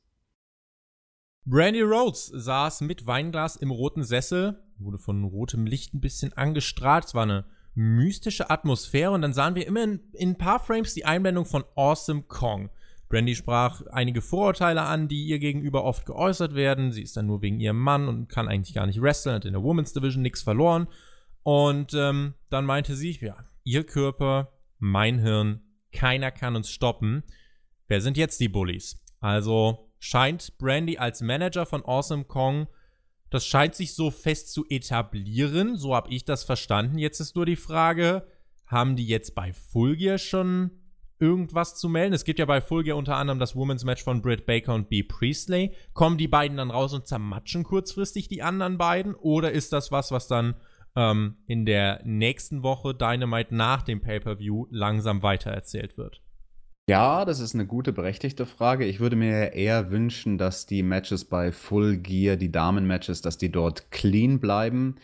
Brandy 1.45 1.81
Rhodes 1.81 2.27
saß 2.27 2.81
mit 2.81 3.05
Weinglas 3.05 3.57
im 3.57 3.69
roten 3.69 4.03
Sessel, 4.03 4.63
wurde 4.79 4.97
von 4.97 5.23
rotem 5.23 5.67
Licht 5.67 5.93
ein 5.93 6.01
bisschen 6.01 6.33
angestrahlt. 6.33 7.05
Es 7.05 7.13
war 7.13 7.23
eine 7.23 7.45
mystische 7.75 8.49
Atmosphäre 8.49 9.11
und 9.11 9.21
dann 9.21 9.33
sahen 9.33 9.53
wir 9.53 9.67
immer 9.67 9.83
in, 9.83 9.99
in 10.13 10.29
ein 10.29 10.37
paar 10.37 10.59
Frames 10.59 10.95
die 10.95 11.05
Einblendung 11.05 11.45
von 11.45 11.63
Awesome 11.75 12.23
Kong. 12.23 12.69
Brandy 13.13 13.35
sprach 13.35 13.85
einige 13.91 14.23
Vorurteile 14.23 14.81
an, 14.81 15.07
die 15.07 15.25
ihr 15.25 15.37
gegenüber 15.37 15.83
oft 15.83 16.07
geäußert 16.07 16.55
werden. 16.55 16.91
Sie 16.91 17.03
ist 17.03 17.15
dann 17.15 17.27
nur 17.27 17.43
wegen 17.43 17.59
ihrem 17.59 17.77
Mann 17.77 18.07
und 18.07 18.27
kann 18.27 18.47
eigentlich 18.47 18.73
gar 18.73 18.87
nicht 18.87 18.99
wresteln, 18.99 19.35
hat 19.35 19.45
in 19.45 19.53
der 19.53 19.61
Women's 19.61 19.93
Division 19.93 20.23
nichts 20.23 20.41
verloren. 20.41 20.87
Und 21.43 21.93
ähm, 21.93 22.33
dann 22.49 22.65
meinte 22.65 22.95
sie, 22.95 23.11
ja, 23.21 23.37
ihr 23.63 23.83
Körper, 23.83 24.51
mein 24.79 25.19
Hirn, 25.19 25.61
keiner 25.91 26.31
kann 26.31 26.55
uns 26.55 26.71
stoppen. 26.71 27.21
Wer 27.87 28.01
sind 28.01 28.17
jetzt 28.17 28.39
die 28.39 28.49
Bullies? 28.49 28.99
Also 29.19 29.91
scheint 29.99 30.57
Brandy 30.57 30.97
als 30.97 31.21
Manager 31.21 31.67
von 31.67 31.85
Awesome 31.85 32.23
Kong, 32.23 32.65
das 33.29 33.45
scheint 33.45 33.75
sich 33.75 33.93
so 33.93 34.09
fest 34.09 34.51
zu 34.51 34.65
etablieren, 34.69 35.77
so 35.77 35.95
habe 35.95 36.09
ich 36.09 36.25
das 36.25 36.43
verstanden. 36.43 36.97
Jetzt 36.97 37.19
ist 37.19 37.35
nur 37.35 37.45
die 37.45 37.57
Frage, 37.57 38.25
haben 38.65 38.95
die 38.95 39.05
jetzt 39.05 39.35
bei 39.35 39.53
Full 39.53 39.97
Gear 39.97 40.17
schon 40.17 40.71
irgendwas 41.23 41.75
zu 41.75 41.87
melden. 41.87 42.13
Es 42.13 42.25
gibt 42.25 42.39
ja 42.39 42.45
bei 42.45 42.59
Full 42.59 42.91
unter 42.91 43.15
anderem 43.15 43.39
das 43.39 43.55
Women's 43.55 43.85
Match 43.85 44.03
von 44.03 44.21
Britt 44.21 44.45
Baker 44.45 44.73
und 44.73 44.89
B. 44.89 45.03
Priestley. 45.03 45.71
Kommen 45.93 46.17
die 46.17 46.27
beiden 46.27 46.57
dann 46.57 46.69
raus 46.69 46.93
und 46.93 47.07
zermatschen 47.07 47.63
kurzfristig 47.63 48.27
die 48.27 48.43
anderen 48.43 48.77
beiden? 48.77 49.15
Oder 49.15 49.53
ist 49.53 49.71
das 49.71 49.89
was, 49.89 50.11
was 50.11 50.27
dann 50.27 50.55
ähm, 50.97 51.37
in 51.47 51.65
der 51.65 52.01
nächsten 52.03 52.61
Woche 52.61 52.93
Dynamite 52.93 53.55
nach 53.55 53.83
dem 53.83 54.01
Pay-Per-View 54.01 54.67
langsam 54.69 55.23
weitererzählt 55.23 55.97
wird? 55.97 56.21
Ja, 56.89 57.23
das 57.23 57.39
ist 57.39 57.53
eine 57.53 57.65
gute, 57.65 57.93
berechtigte 57.93 58.45
Frage. 58.45 58.83
Ich 58.83 58.99
würde 58.99 59.15
mir 59.15 59.53
eher 59.53 59.89
wünschen, 59.89 60.37
dass 60.37 60.65
die 60.65 60.83
Matches 60.83 61.23
bei 61.23 61.53
Full 61.53 61.99
Gear, 61.99 62.35
die 62.35 62.51
Damen-Matches, 62.51 63.21
dass 63.21 63.37
die 63.37 63.49
dort 63.49 63.89
clean 63.91 64.41
bleiben 64.41 64.97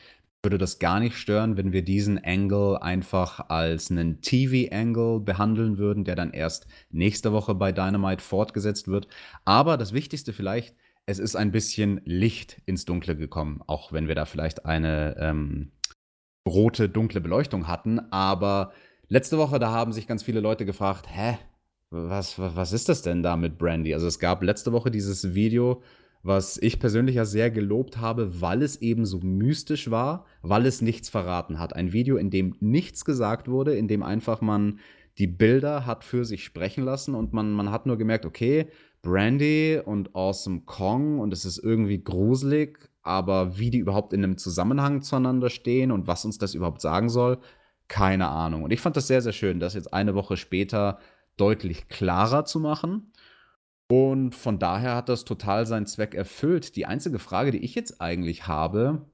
würde 0.43 0.58
das 0.58 0.80
gar 0.80 0.99
nicht 0.99 1.17
stören, 1.17 1.58
wenn 1.58 1.73
wir 1.73 1.84
diesen 1.84 2.23
Angle 2.23 2.82
einfach 2.82 3.49
als 3.49 3.91
einen 3.91 4.21
TV-Angle 4.21 5.19
behandeln 5.19 5.78
würden, 5.78 6.06
der 6.06 6.15
dann 6.15 6.32
erst 6.32 6.67
nächste 6.89 7.34
Woche 7.34 7.56
bei 7.56 7.71
Dynamite 7.71 8.23
fortgesetzt 8.23 8.88
wird. 8.88 9.08
Aber 9.43 9.78
das 9.78 9.93
Wichtigste 9.93 10.32
vielleicht, 10.32 10.76
es 11.05 11.20
ist 11.20 11.36
ein 11.36 11.51
bisschen 11.51 12.01
Licht 12.05 12.61
ins 12.66 12.86
Dunkle 12.86 13.18
gekommen, 13.18 13.61
auch 13.68 13.91
wenn 13.91 14.07
wir 14.07 14.16
da 14.16 14.26
vielleicht 14.26 14.66
eine 14.66 15.16
ähm, 15.20 15.72
rote, 16.47 16.88
dunkle 16.88 17.20
Beleuchtung 17.20 17.68
hatten. 17.68 17.99
Aber 18.11 18.72
letzte 19.09 19.38
Woche, 19.38 19.59
da 19.59 19.72
haben 19.72 19.91
sich 19.91 20.07
ganz 20.07 20.24
viele 20.24 20.39
Leute 20.39 20.66
gefragt, 20.66 21.07
hä, 21.09 21.38
was, 21.89 22.38
was, 22.38 22.72
ist 22.72 22.88
das 22.88 23.01
denn 23.01 23.24
da 23.24 23.36
mit 23.36 23.57
Brandy? 23.57 23.93
Also 23.93 24.07
es 24.07 24.20
gab 24.20 24.43
letzte 24.43 24.72
Woche 24.72 24.91
dieses 24.91 25.34
Video, 25.34 25.82
was 26.22 26.57
ich 26.57 26.80
persönlich 26.80 27.15
ja 27.15 27.26
sehr 27.26 27.49
gelobt 27.49 27.97
habe, 27.97 28.41
weil 28.41 28.61
es 28.61 28.82
eben 28.82 29.05
so 29.05 29.20
mystisch 29.20 29.89
war, 29.89 30.26
weil 30.41 30.65
es 30.65 30.82
nichts 30.82 31.09
verraten 31.09 31.59
hat. 31.59 31.76
Ein 31.76 31.93
Video, 31.93 32.17
in 32.17 32.30
dem 32.30 32.55
nichts 32.59 33.05
gesagt 33.05 33.47
wurde, 33.47 33.76
in 33.76 33.88
dem 33.88 34.03
einfach 34.03 34.41
man 34.41 34.80
die 35.17 35.28
Bilder 35.28 35.86
hat 35.86 36.03
für 36.03 36.26
sich 36.26 36.43
sprechen 36.43 36.84
lassen 36.84 37.15
und 37.15 37.34
man, 37.34 37.51
man 37.51 37.72
hat 37.72 37.86
nur 37.86 37.97
gemerkt, 37.97 38.26
okay, 38.26 38.67
Brandy 39.01 39.80
und 39.84 40.15
Awesome 40.15 40.61
Kong 40.65 41.20
und 41.20 41.34
es 41.34 41.45
ist 41.45 41.57
irgendwie 41.57 42.03
gruselig, 42.03 42.89
aber 43.01 43.57
wie 43.57 43.70
die 43.70 43.80
überhaupt 43.80 44.13
in 44.13 44.24
einem 44.24 44.38
Zusammenhang 44.38 45.01
zueinander 45.01 45.49
stehen 45.49 45.91
und 45.91 46.07
was 46.07 46.26
uns 46.26 46.38
das 46.38 46.53
überhaupt 46.53 46.82
sagen 46.82 47.09
soll, 47.09 47.39
keine 47.88 48.28
Ahnung. 48.28 48.63
Und 48.63 48.72
ich 48.72 48.82
fand 48.82 48.97
das 48.97 49.07
sehr, 49.07 49.22
sehr 49.22 49.34
schön, 49.34 49.59
das 49.59 49.74
jetzt 49.74 49.93
eine 49.93 50.15
Woche 50.15 50.38
später 50.38 50.99
deutlich 51.38 51.88
klarer 51.88 52.45
zu 52.45 52.59
machen. 52.59 53.11
Und 53.92 54.36
von 54.36 54.60
daher 54.60 54.96
hat 54.96 55.10
das 55.10 55.26
total 55.26 55.66
seinen 55.66 55.88
Zweck 55.88 56.14
erfüllt. 56.14 56.76
Die 56.76 56.86
einzige 56.86 57.18
Frage, 57.18 57.52
die 57.52 57.64
ich 57.64 57.74
jetzt 57.74 58.02
eigentlich 58.02 58.48
habe, 58.48 59.06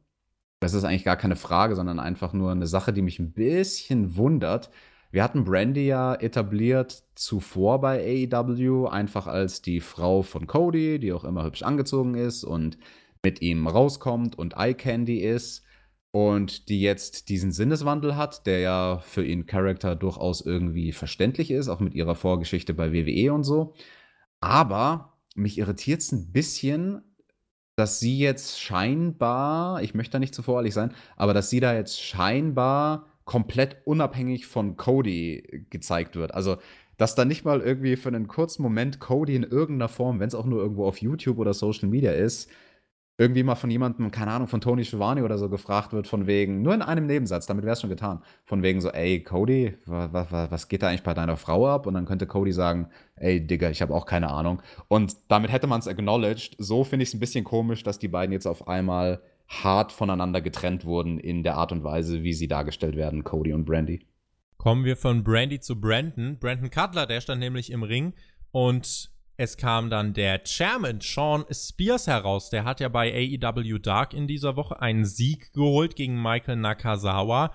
das 0.60 0.74
ist 0.74 0.84
eigentlich 0.84 1.06
gar 1.06 1.18
keine 1.18 1.38
Frage, 1.38 1.76
sondern 1.76 2.00
einfach 2.00 2.34
nur 2.34 2.52
eine 2.52 2.68
Sache, 2.68 2.92
die 2.92 3.02
mich 3.02 3.20
ein 3.20 3.32
bisschen 3.32 4.18
wundert. 4.18 4.70
Wir 5.12 5.24
hatten 5.24 5.46
Brandy 5.46 5.88
ja 5.88 6.16
etabliert 6.16 7.04
zuvor 7.16 7.80
bei 7.80 8.28
AEW, 8.30 8.88
einfach 8.88 9.28
als 9.28 9.62
die 9.62 9.80
Frau 9.80 10.24
von 10.24 10.46
Cody, 10.46 11.00
die 11.00 11.14
auch 11.14 11.24
immer 11.24 11.46
hübsch 11.46 11.64
angezogen 11.64 12.16
ist 12.16 12.44
und 12.44 12.78
mit 13.24 13.42
ihm 13.42 13.68
rauskommt 13.68 14.38
und 14.38 14.56
Eye 14.58 14.74
Candy 14.74 15.20
ist 15.20 15.64
und 16.12 16.68
die 16.68 16.82
jetzt 16.82 17.30
diesen 17.30 17.52
Sinneswandel 17.54 18.18
hat, 18.18 18.46
der 18.46 18.60
ja 18.60 19.00
für 19.00 19.24
ihren 19.24 19.46
Charakter 19.46 19.96
durchaus 19.96 20.42
irgendwie 20.42 20.92
verständlich 20.92 21.50
ist, 21.50 21.70
auch 21.70 21.80
mit 21.80 21.94
ihrer 21.94 22.16
Vorgeschichte 22.16 22.74
bei 22.74 22.92
WWE 22.92 23.34
und 23.34 23.44
so. 23.44 23.74
Aber 24.46 25.18
mich 25.34 25.58
irritiert 25.58 26.02
es 26.02 26.12
ein 26.12 26.32
bisschen, 26.32 27.02
dass 27.76 28.00
sie 28.00 28.20
jetzt 28.20 28.62
scheinbar, 28.62 29.82
ich 29.82 29.96
möchte 29.96 30.12
da 30.14 30.20
nicht 30.20 30.36
zu 30.36 30.44
voreilig 30.44 30.72
sein, 30.72 30.94
aber 31.16 31.34
dass 31.34 31.50
sie 31.50 31.60
da 31.60 31.74
jetzt 31.74 32.00
scheinbar 32.00 33.08
komplett 33.26 33.78
unabhängig 33.86 34.46
von 34.46 34.78
Cody 34.78 35.66
gezeigt 35.72 36.16
wird. 36.16 36.36
Also, 36.36 36.58
dass 36.98 37.16
da 37.16 37.26
nicht 37.26 37.44
mal 37.44 37.60
irgendwie 37.60 37.96
für 37.96 38.10
einen 38.10 38.28
kurzen 38.28 38.62
Moment 38.62 39.00
Cody 39.00 39.36
in 39.36 39.42
irgendeiner 39.42 39.90
Form, 39.90 40.20
wenn 40.20 40.28
es 40.28 40.36
auch 40.36 40.46
nur 40.46 40.62
irgendwo 40.62 40.86
auf 40.86 41.02
YouTube 41.02 41.40
oder 41.40 41.56
Social 41.56 41.90
Media 41.90 42.12
ist, 42.12 42.48
irgendwie 43.18 43.44
mal 43.44 43.56
von 43.56 43.72
jemandem, 43.72 44.12
keine 44.12 44.32
Ahnung, 44.32 44.48
von 44.48 44.60
Tony 44.60 44.84
Schiavone 44.84 45.24
oder 45.24 45.38
so 45.38 45.50
gefragt 45.50 45.94
wird, 45.94 46.08
von 46.08 46.28
wegen, 46.28 46.62
nur 46.62 46.74
in 46.74 46.82
einem 46.82 47.06
Nebensatz, 47.06 47.46
damit 47.46 47.64
wäre 47.64 47.74
es 47.74 47.82
schon 47.82 47.90
getan, 47.90 48.22
von 48.44 48.62
wegen 48.62 48.82
so, 48.82 48.90
ey, 48.90 49.24
Cody, 49.24 49.78
was, 49.86 50.12
was, 50.32 50.52
was 50.52 50.68
geht 50.68 50.84
da 50.84 50.90
eigentlich 50.90 51.04
bei 51.04 51.14
deiner 51.14 51.38
Frau 51.38 51.68
ab? 51.68 51.88
Und 51.88 51.94
dann 51.94 52.06
könnte 52.06 52.28
Cody 52.28 52.52
sagen, 52.52 52.90
ey, 53.16 53.46
Digga, 53.46 53.70
ich 53.70 53.82
habe 53.82 53.94
auch 53.94 54.06
keine 54.06 54.32
Ahnung. 54.32 54.62
Und 54.90 55.16
damit 55.30 55.52
hätte 55.52 55.68
man 55.68 55.80
es 55.80 55.88
acknowledged. 55.88 56.56
So 56.58 56.84
finde 56.84 57.04
ich 57.04 57.10
es 57.10 57.16
ein 57.16 57.22
bisschen 57.22 57.46
komisch, 57.46 57.84
dass 57.84 58.00
die 58.00 58.10
beiden 58.10 58.34
jetzt 58.34 58.48
auf 58.48 58.68
einmal 58.68 59.22
hart 59.48 59.92
voneinander 59.92 60.42
getrennt 60.42 60.86
wurden 60.86 61.18
in 61.20 61.44
der 61.44 61.56
Art 61.56 61.72
und 61.72 61.84
Weise, 61.84 62.24
wie 62.24 62.34
sie 62.34 62.48
dargestellt 62.48 62.98
werden, 62.98 63.24
Cody 63.24 63.54
und 63.54 63.66
Brandy. 63.66 64.06
Kommen 64.58 64.84
wir 64.84 64.98
von 64.98 65.24
Brandy 65.24 65.60
zu 65.60 65.80
Brandon. 65.80 66.38
Brandon 66.40 66.70
Cutler, 66.70 67.06
der 67.06 67.22
stand 67.22 67.40
nämlich 67.40 67.72
im 67.72 67.84
Ring 67.84 68.14
und 68.52 69.12
es 69.38 69.58
kam 69.58 69.90
dann 69.90 70.14
der 70.14 70.44
Chairman 70.44 71.00
Sean 71.02 71.46
Spears 71.52 72.08
heraus. 72.08 72.50
Der 72.50 72.64
hat 72.64 72.80
ja 72.80 72.90
bei 72.90 73.14
AEW 73.14 73.80
Dark 73.80 74.14
in 74.14 74.28
dieser 74.28 74.56
Woche 74.56 74.82
einen 74.82 75.06
Sieg 75.06 75.54
geholt 75.54 75.96
gegen 75.96 76.22
Michael 76.22 76.58
Nakazawa. 76.58 77.54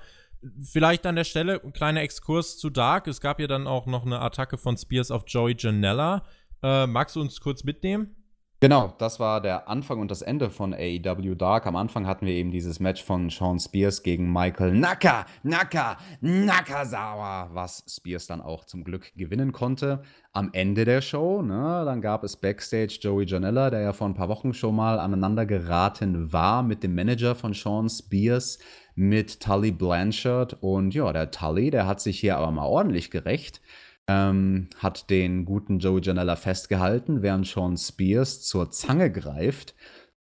Vielleicht 0.62 1.06
an 1.06 1.16
der 1.16 1.24
Stelle 1.24 1.62
ein 1.62 1.72
kleiner 1.72 2.02
Exkurs 2.02 2.58
zu 2.58 2.70
Dark. 2.70 3.06
Es 3.06 3.20
gab 3.20 3.40
ja 3.40 3.46
dann 3.46 3.66
auch 3.66 3.86
noch 3.86 4.04
eine 4.04 4.20
Attacke 4.20 4.58
von 4.58 4.76
Spears 4.76 5.10
auf 5.10 5.24
Joey 5.26 5.54
Janella. 5.58 6.24
Äh, 6.62 6.86
magst 6.86 7.16
du 7.16 7.20
uns 7.20 7.40
kurz 7.40 7.64
mitnehmen? 7.64 8.14
Genau, 8.62 8.92
das 8.98 9.18
war 9.18 9.40
der 9.40 9.70
Anfang 9.70 10.00
und 10.00 10.10
das 10.10 10.20
Ende 10.20 10.50
von 10.50 10.74
AEW 10.74 11.34
Dark. 11.34 11.66
Am 11.66 11.76
Anfang 11.76 12.06
hatten 12.06 12.26
wir 12.26 12.34
eben 12.34 12.50
dieses 12.50 12.78
Match 12.78 13.02
von 13.02 13.30
Sean 13.30 13.58
Spears 13.58 14.02
gegen 14.02 14.30
Michael 14.30 14.74
Naka, 14.74 15.24
Naka, 15.42 15.96
Nakazawa, 16.20 17.48
was 17.54 17.82
Spears 17.88 18.26
dann 18.26 18.42
auch 18.42 18.66
zum 18.66 18.84
Glück 18.84 19.16
gewinnen 19.16 19.52
konnte. 19.52 20.02
Am 20.34 20.50
Ende 20.52 20.84
der 20.84 21.00
Show, 21.00 21.40
ne, 21.40 21.84
dann 21.86 22.02
gab 22.02 22.22
es 22.22 22.36
Backstage 22.36 22.98
Joey 23.00 23.24
Janella, 23.24 23.70
der 23.70 23.80
ja 23.80 23.92
vor 23.94 24.06
ein 24.06 24.14
paar 24.14 24.28
Wochen 24.28 24.52
schon 24.52 24.76
mal 24.76 25.00
aneinander 25.00 25.46
geraten 25.46 26.30
war 26.30 26.62
mit 26.62 26.82
dem 26.82 26.94
Manager 26.94 27.34
von 27.34 27.54
Sean 27.54 27.88
Spears, 27.88 28.58
mit 28.94 29.40
Tully 29.40 29.72
Blanchard. 29.72 30.58
Und 30.60 30.92
ja, 30.92 31.10
der 31.14 31.30
Tully, 31.30 31.70
der 31.70 31.86
hat 31.86 32.02
sich 32.02 32.20
hier 32.20 32.36
aber 32.36 32.50
mal 32.50 32.66
ordentlich 32.66 33.10
gerecht 33.10 33.62
ähm, 34.10 34.68
hat 34.78 35.08
den 35.08 35.44
guten 35.44 35.78
Joey 35.78 36.00
Janella 36.02 36.34
festgehalten, 36.34 37.22
während 37.22 37.46
Sean 37.46 37.76
Spears 37.76 38.42
zur 38.42 38.70
Zange 38.70 39.12
greift, 39.12 39.74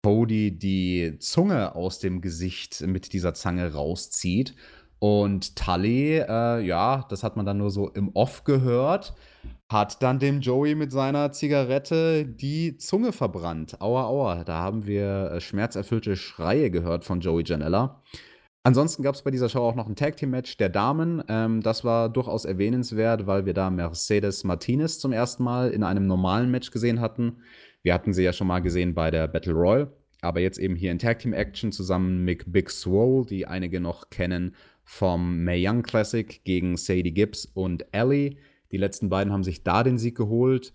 Cody 0.06 0.56
die 0.56 1.16
Zunge 1.18 1.74
aus 1.74 1.98
dem 1.98 2.20
Gesicht 2.20 2.80
mit 2.86 3.12
dieser 3.12 3.34
Zange 3.34 3.72
rauszieht. 3.72 4.54
Und 5.00 5.56
Tully, 5.56 6.18
äh, 6.18 6.60
ja, 6.60 7.04
das 7.08 7.24
hat 7.24 7.36
man 7.36 7.44
dann 7.44 7.58
nur 7.58 7.72
so 7.72 7.88
im 7.88 8.10
Off 8.14 8.44
gehört, 8.44 9.14
hat 9.68 10.00
dann 10.04 10.20
dem 10.20 10.40
Joey 10.42 10.76
mit 10.76 10.92
seiner 10.92 11.32
Zigarette 11.32 12.24
die 12.24 12.76
Zunge 12.76 13.10
verbrannt. 13.10 13.80
Aua, 13.80 14.04
aua. 14.04 14.44
Da 14.44 14.60
haben 14.60 14.86
wir 14.86 15.32
äh, 15.32 15.40
schmerzerfüllte 15.40 16.14
Schreie 16.14 16.70
gehört 16.70 17.04
von 17.04 17.20
Joey 17.20 17.42
Janella. 17.44 18.00
Ansonsten 18.66 19.04
gab 19.04 19.14
es 19.14 19.22
bei 19.22 19.30
dieser 19.30 19.48
Show 19.48 19.60
auch 19.60 19.76
noch 19.76 19.86
ein 19.86 19.94
Tag 19.94 20.16
Team 20.16 20.30
Match 20.30 20.56
der 20.56 20.68
Damen. 20.68 21.22
Ähm, 21.28 21.60
das 21.60 21.84
war 21.84 22.08
durchaus 22.08 22.44
erwähnenswert, 22.44 23.24
weil 23.28 23.46
wir 23.46 23.54
da 23.54 23.70
Mercedes 23.70 24.42
Martinez 24.42 24.98
zum 24.98 25.12
ersten 25.12 25.44
Mal 25.44 25.70
in 25.70 25.84
einem 25.84 26.08
normalen 26.08 26.50
Match 26.50 26.72
gesehen 26.72 27.00
hatten. 27.00 27.36
Wir 27.84 27.94
hatten 27.94 28.12
sie 28.12 28.24
ja 28.24 28.32
schon 28.32 28.48
mal 28.48 28.58
gesehen 28.58 28.92
bei 28.92 29.12
der 29.12 29.28
Battle 29.28 29.52
Royal, 29.52 29.92
aber 30.20 30.40
jetzt 30.40 30.58
eben 30.58 30.74
hier 30.74 30.90
in 30.90 30.98
Tag 30.98 31.20
Team 31.20 31.32
Action 31.32 31.70
zusammen 31.70 32.24
mit 32.24 32.52
Big 32.52 32.70
Swole, 32.70 33.24
die 33.24 33.46
einige 33.46 33.78
noch 33.78 34.10
kennen 34.10 34.56
vom 34.82 35.44
Mae 35.44 35.64
Young 35.64 35.84
Classic 35.84 36.42
gegen 36.42 36.76
Sadie 36.76 37.14
Gibbs 37.14 37.46
und 37.46 37.86
Ellie. 37.92 38.38
Die 38.72 38.78
letzten 38.78 39.08
beiden 39.08 39.32
haben 39.32 39.44
sich 39.44 39.62
da 39.62 39.84
den 39.84 39.96
Sieg 39.96 40.16
geholt 40.16 40.72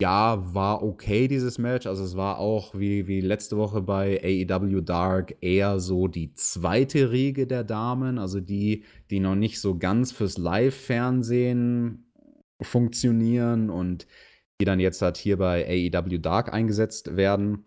ja, 0.00 0.54
war 0.54 0.82
okay, 0.82 1.26
dieses 1.26 1.58
Match. 1.58 1.86
Also 1.86 2.04
es 2.04 2.16
war 2.16 2.38
auch 2.38 2.74
wie, 2.78 3.08
wie 3.08 3.20
letzte 3.20 3.56
Woche 3.56 3.82
bei 3.82 4.20
AEW 4.22 4.80
Dark 4.80 5.36
eher 5.40 5.80
so 5.80 6.06
die 6.06 6.32
zweite 6.34 7.10
Riege 7.10 7.46
der 7.46 7.64
Damen, 7.64 8.18
also 8.18 8.40
die, 8.40 8.84
die 9.10 9.18
noch 9.20 9.34
nicht 9.34 9.60
so 9.60 9.76
ganz 9.76 10.12
fürs 10.12 10.38
Live-Fernsehen 10.38 12.12
funktionieren 12.60 13.70
und 13.70 14.06
die 14.60 14.64
dann 14.64 14.80
jetzt 14.80 15.02
halt 15.02 15.16
hier 15.16 15.36
bei 15.36 15.66
AEW 15.66 16.18
Dark 16.18 16.52
eingesetzt 16.52 17.16
werden. 17.16 17.64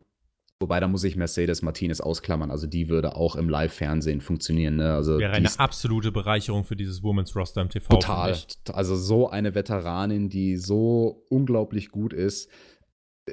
Wobei, 0.61 0.79
da 0.79 0.87
muss 0.87 1.03
ich 1.03 1.15
Mercedes 1.15 1.61
Martinez 1.63 1.99
ausklammern. 1.99 2.51
Also 2.51 2.67
die 2.67 2.87
würde 2.87 3.15
auch 3.15 3.35
im 3.35 3.49
Live-Fernsehen 3.49 4.21
funktionieren. 4.21 4.75
Ne? 4.75 4.93
Also 4.93 5.17
Wäre 5.17 5.33
eine 5.33 5.49
absolute 5.57 6.11
Bereicherung 6.11 6.63
für 6.63 6.75
dieses 6.75 7.01
Women's 7.01 7.35
Roster 7.35 7.61
im 7.61 7.69
TV. 7.69 7.89
Total. 7.89 8.37
Also 8.71 8.95
so 8.95 9.29
eine 9.29 9.55
Veteranin, 9.55 10.29
die 10.29 10.57
so 10.57 11.25
unglaublich 11.29 11.89
gut 11.89 12.13
ist. 12.13 12.49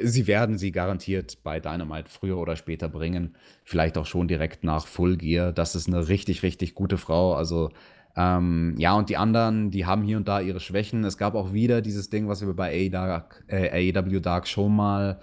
Sie 0.01 0.26
werden 0.26 0.59
sie 0.59 0.72
garantiert 0.72 1.43
bei 1.43 1.61
Dynamite 1.61 2.11
früher 2.11 2.39
oder 2.39 2.57
später 2.57 2.89
bringen. 2.89 3.37
Vielleicht 3.64 3.99
auch 3.99 4.07
schon 4.07 4.26
direkt 4.26 4.64
nach 4.64 4.87
Full 4.87 5.16
Gear. 5.16 5.53
Das 5.53 5.74
ist 5.74 5.89
eine 5.89 6.09
richtig, 6.09 6.43
richtig 6.43 6.74
gute 6.74 6.99
Frau. 6.99 7.35
Also 7.35 7.70
ähm, 8.16 8.74
ja, 8.79 8.95
und 8.95 9.11
die 9.11 9.16
anderen, 9.16 9.70
die 9.70 9.87
haben 9.87 10.03
hier 10.03 10.16
und 10.16 10.26
da 10.26 10.41
ihre 10.41 10.61
Schwächen. 10.61 11.05
Es 11.05 11.18
gab 11.18 11.35
auch 11.35 11.53
wieder 11.53 11.83
dieses 11.83 12.11
Ding, 12.11 12.26
was 12.29 12.45
wir 12.45 12.53
bei 12.55 12.72
AEW 12.72 12.91
Dark, 12.91 13.45
äh, 13.49 13.93
AEW 13.93 14.20
Dark 14.20 14.49
schon 14.49 14.74
mal 14.74 15.20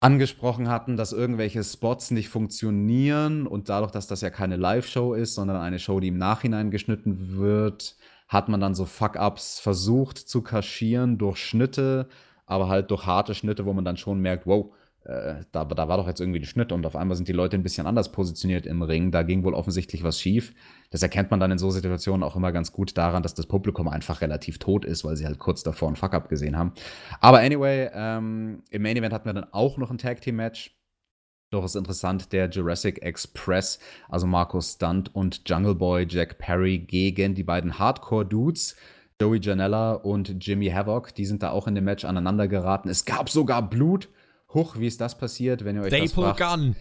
angesprochen 0.00 0.68
hatten, 0.68 0.96
dass 0.96 1.12
irgendwelche 1.12 1.62
Spots 1.62 2.10
nicht 2.10 2.30
funktionieren 2.30 3.46
und 3.46 3.68
dadurch, 3.68 3.92
dass 3.92 4.06
das 4.06 4.22
ja 4.22 4.30
keine 4.30 4.56
Live-Show 4.56 5.14
ist, 5.14 5.34
sondern 5.34 5.58
eine 5.58 5.78
Show, 5.78 6.00
die 6.00 6.08
im 6.08 6.18
Nachhinein 6.18 6.70
geschnitten 6.70 7.36
wird, 7.38 7.96
hat 8.26 8.48
man 8.48 8.60
dann 8.60 8.74
so 8.74 8.86
Fuck-Ups 8.86 9.60
versucht 9.60 10.16
zu 10.16 10.40
kaschieren 10.42 11.18
durch 11.18 11.36
Schnitte, 11.38 12.08
aber 12.46 12.68
halt 12.68 12.90
durch 12.90 13.06
harte 13.06 13.34
Schnitte, 13.34 13.66
wo 13.66 13.74
man 13.74 13.84
dann 13.84 13.98
schon 13.98 14.20
merkt, 14.20 14.46
wow, 14.46 14.72
äh, 15.10 15.44
da, 15.50 15.64
da 15.64 15.88
war 15.88 15.96
doch 15.96 16.06
jetzt 16.06 16.20
irgendwie 16.20 16.38
ein 16.38 16.44
Schnitt 16.44 16.70
und 16.70 16.86
auf 16.86 16.94
einmal 16.94 17.16
sind 17.16 17.26
die 17.26 17.32
Leute 17.32 17.56
ein 17.56 17.64
bisschen 17.64 17.86
anders 17.86 18.12
positioniert 18.12 18.64
im 18.64 18.80
Ring. 18.82 19.10
Da 19.10 19.24
ging 19.24 19.42
wohl 19.42 19.54
offensichtlich 19.54 20.04
was 20.04 20.20
schief. 20.20 20.54
Das 20.90 21.02
erkennt 21.02 21.32
man 21.32 21.40
dann 21.40 21.50
in 21.50 21.58
so 21.58 21.70
Situationen 21.70 22.22
auch 22.22 22.36
immer 22.36 22.52
ganz 22.52 22.70
gut 22.70 22.96
daran, 22.96 23.24
dass 23.24 23.34
das 23.34 23.46
Publikum 23.46 23.88
einfach 23.88 24.20
relativ 24.20 24.58
tot 24.58 24.84
ist, 24.84 25.04
weil 25.04 25.16
sie 25.16 25.26
halt 25.26 25.40
kurz 25.40 25.64
davor 25.64 25.88
ein 25.88 25.96
Fuck-Up 25.96 26.28
gesehen 26.28 26.56
haben. 26.56 26.72
Aber 27.20 27.40
anyway, 27.40 27.90
ähm, 27.92 28.62
im 28.70 28.82
Main 28.82 28.96
Event 28.96 29.12
hatten 29.12 29.26
wir 29.26 29.32
dann 29.32 29.52
auch 29.52 29.78
noch 29.78 29.90
ein 29.90 29.98
Tag-Team-Match. 29.98 30.76
Doch 31.50 31.64
ist 31.64 31.74
interessant, 31.74 32.32
der 32.32 32.48
Jurassic 32.48 33.02
Express, 33.02 33.80
also 34.08 34.28
Markus 34.28 34.74
Stunt 34.74 35.12
und 35.12 35.42
Jungle 35.48 35.74
Boy 35.74 36.06
Jack 36.08 36.38
Perry 36.38 36.78
gegen 36.78 37.34
die 37.34 37.42
beiden 37.42 37.80
Hardcore-Dudes. 37.80 38.76
Joey 39.20 39.40
Janella 39.42 39.94
und 39.94 40.46
Jimmy 40.46 40.68
Havoc, 40.70 41.12
die 41.14 41.26
sind 41.26 41.42
da 41.42 41.50
auch 41.50 41.66
in 41.66 41.74
dem 41.74 41.84
Match 41.84 42.04
aneinander 42.04 42.46
geraten. 42.46 42.88
Es 42.88 43.04
gab 43.04 43.28
sogar 43.28 43.68
Blut. 43.68 44.08
Huch, 44.54 44.76
wie 44.78 44.86
ist 44.86 45.00
das 45.00 45.16
passiert, 45.16 45.64
wenn 45.64 45.76
ihr 45.76 45.82
euch 45.82 45.88
Staple 45.88 46.04
das 46.04 46.12
fragt? 46.12 46.40
Gun. 46.40 46.76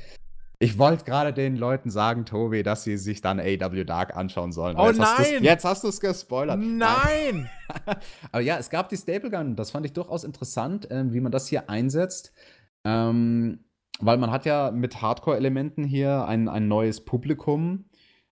Ich 0.62 0.78
wollte 0.78 1.06
gerade 1.06 1.32
den 1.32 1.56
Leuten 1.56 1.90
sagen, 1.90 2.26
Tobi, 2.26 2.64
dass 2.64 2.84
sie 2.84 2.98
sich 2.98 3.22
dann 3.22 3.40
AW 3.40 3.86
Dark 3.86 4.18
anschauen 4.18 4.52
sollen. 4.52 4.76
Oh 4.78 4.88
jetzt 4.88 4.98
nein! 4.98 5.08
Hast 5.18 5.42
jetzt 5.42 5.66
hast 5.66 5.84
du 5.86 5.88
es 5.88 6.02
gespoilert. 6.02 6.60
Nein! 6.60 7.50
Aber 8.34 8.42
ja, 8.42 8.58
es 8.58 8.70
gab 8.70 8.90
die 8.90 8.98
Staple 8.98 9.30
Gun. 9.30 9.56
Das 9.56 9.72
fand 9.72 9.86
ich 9.86 9.94
durchaus 9.94 10.26
interessant, 10.26 10.92
äh, 10.92 11.14
wie 11.14 11.22
man 11.22 11.32
das 11.32 11.48
hier 11.48 11.70
einsetzt. 11.70 12.34
Ähm, 12.84 13.64
weil 14.02 14.18
man 14.18 14.32
hat 14.32 14.46
ja 14.46 14.72
mit 14.72 15.02
Hardcore-Elementen 15.02 15.86
hier 15.86 16.26
ein, 16.26 16.50
ein 16.50 16.68
neues 16.68 17.06
Publikum. 17.06 17.86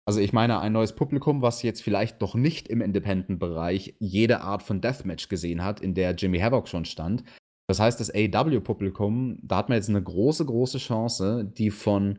Also 0.04 0.20
ich 0.20 0.34
meine 0.34 0.60
ein 0.60 0.74
neues 0.74 0.96
Publikum, 0.96 1.42
was 1.42 1.64
jetzt 1.64 1.82
vielleicht 1.82 2.20
noch 2.20 2.36
nicht 2.36 2.68
im 2.68 2.82
Independent-Bereich 2.82 3.96
jede 4.00 4.42
Art 4.42 4.64
von 4.64 4.82
Deathmatch 4.82 5.30
gesehen 5.30 5.64
hat, 5.64 5.80
in 5.80 5.94
der 5.94 6.12
Jimmy 6.12 6.40
Havoc 6.40 6.68
schon 6.68 6.86
stand. 6.86 7.24
Das 7.68 7.80
heißt, 7.80 8.00
das 8.00 8.12
AEW-Publikum, 8.14 9.40
da 9.44 9.58
hat 9.58 9.70
man 9.70 9.78
jetzt 9.78 9.90
eine 9.90 10.02
große, 10.02 10.46
große 10.46 10.78
Chance, 10.78 11.46
die 11.46 11.70
von 11.70 12.18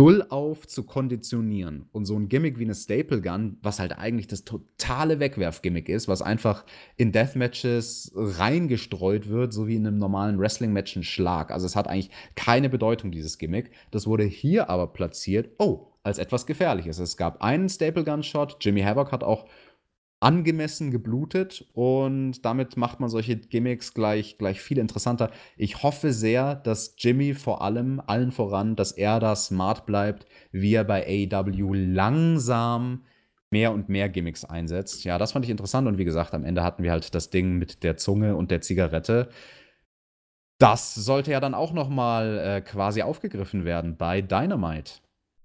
null 0.00 0.24
auf 0.30 0.66
zu 0.66 0.84
konditionieren. 0.84 1.86
Und 1.92 2.06
so 2.06 2.16
ein 2.16 2.30
Gimmick 2.30 2.58
wie 2.58 2.64
eine 2.64 2.74
Staple 2.74 3.20
Gun, 3.20 3.58
was 3.60 3.80
halt 3.80 3.98
eigentlich 3.98 4.28
das 4.28 4.44
totale 4.44 5.20
Wegwerf-Gimmick 5.20 5.90
ist, 5.90 6.08
was 6.08 6.22
einfach 6.22 6.64
in 6.96 7.12
Deathmatches 7.12 8.12
reingestreut 8.14 9.28
wird, 9.28 9.52
so 9.52 9.68
wie 9.68 9.76
in 9.76 9.86
einem 9.86 9.98
normalen 9.98 10.38
Wrestling-Match 10.38 10.96
ein 10.96 11.02
Schlag. 11.02 11.50
Also 11.50 11.66
es 11.66 11.76
hat 11.76 11.86
eigentlich 11.86 12.10
keine 12.34 12.70
Bedeutung, 12.70 13.10
dieses 13.10 13.36
Gimmick. 13.36 13.72
Das 13.90 14.06
wurde 14.06 14.24
hier 14.24 14.70
aber 14.70 14.86
platziert, 14.86 15.50
oh, 15.58 15.88
als 16.02 16.18
etwas 16.18 16.46
Gefährliches. 16.46 16.98
Es 16.98 17.18
gab 17.18 17.42
einen 17.42 17.68
Staple 17.68 18.04
Gun-Shot. 18.04 18.56
Jimmy 18.60 18.80
Havoc 18.80 19.12
hat 19.12 19.22
auch 19.22 19.44
angemessen 20.20 20.90
geblutet 20.90 21.64
und 21.72 22.44
damit 22.44 22.76
macht 22.76 23.00
man 23.00 23.08
solche 23.08 23.36
Gimmicks 23.36 23.94
gleich, 23.94 24.36
gleich 24.36 24.60
viel 24.60 24.78
interessanter. 24.78 25.30
Ich 25.56 25.82
hoffe 25.82 26.12
sehr, 26.12 26.54
dass 26.54 26.94
Jimmy 26.98 27.32
vor 27.32 27.62
allem, 27.62 28.02
allen 28.06 28.30
voran, 28.30 28.76
dass 28.76 28.92
er 28.92 29.18
da 29.18 29.34
smart 29.34 29.86
bleibt, 29.86 30.26
wie 30.52 30.74
er 30.74 30.84
bei 30.84 31.06
AEW 31.06 31.72
langsam 31.72 33.04
mehr 33.50 33.72
und 33.72 33.88
mehr 33.88 34.10
Gimmicks 34.10 34.44
einsetzt. 34.44 35.04
Ja, 35.04 35.18
das 35.18 35.32
fand 35.32 35.46
ich 35.46 35.50
interessant 35.50 35.88
und 35.88 35.96
wie 35.96 36.04
gesagt, 36.04 36.34
am 36.34 36.44
Ende 36.44 36.62
hatten 36.62 36.82
wir 36.82 36.92
halt 36.92 37.14
das 37.14 37.30
Ding 37.30 37.56
mit 37.56 37.82
der 37.82 37.96
Zunge 37.96 38.36
und 38.36 38.50
der 38.50 38.60
Zigarette. 38.60 39.30
Das 40.58 40.94
sollte 40.94 41.30
ja 41.32 41.40
dann 41.40 41.54
auch 41.54 41.72
noch 41.72 41.88
mal 41.88 42.38
äh, 42.38 42.60
quasi 42.60 43.00
aufgegriffen 43.00 43.64
werden 43.64 43.96
bei 43.96 44.20
Dynamite. 44.20 45.00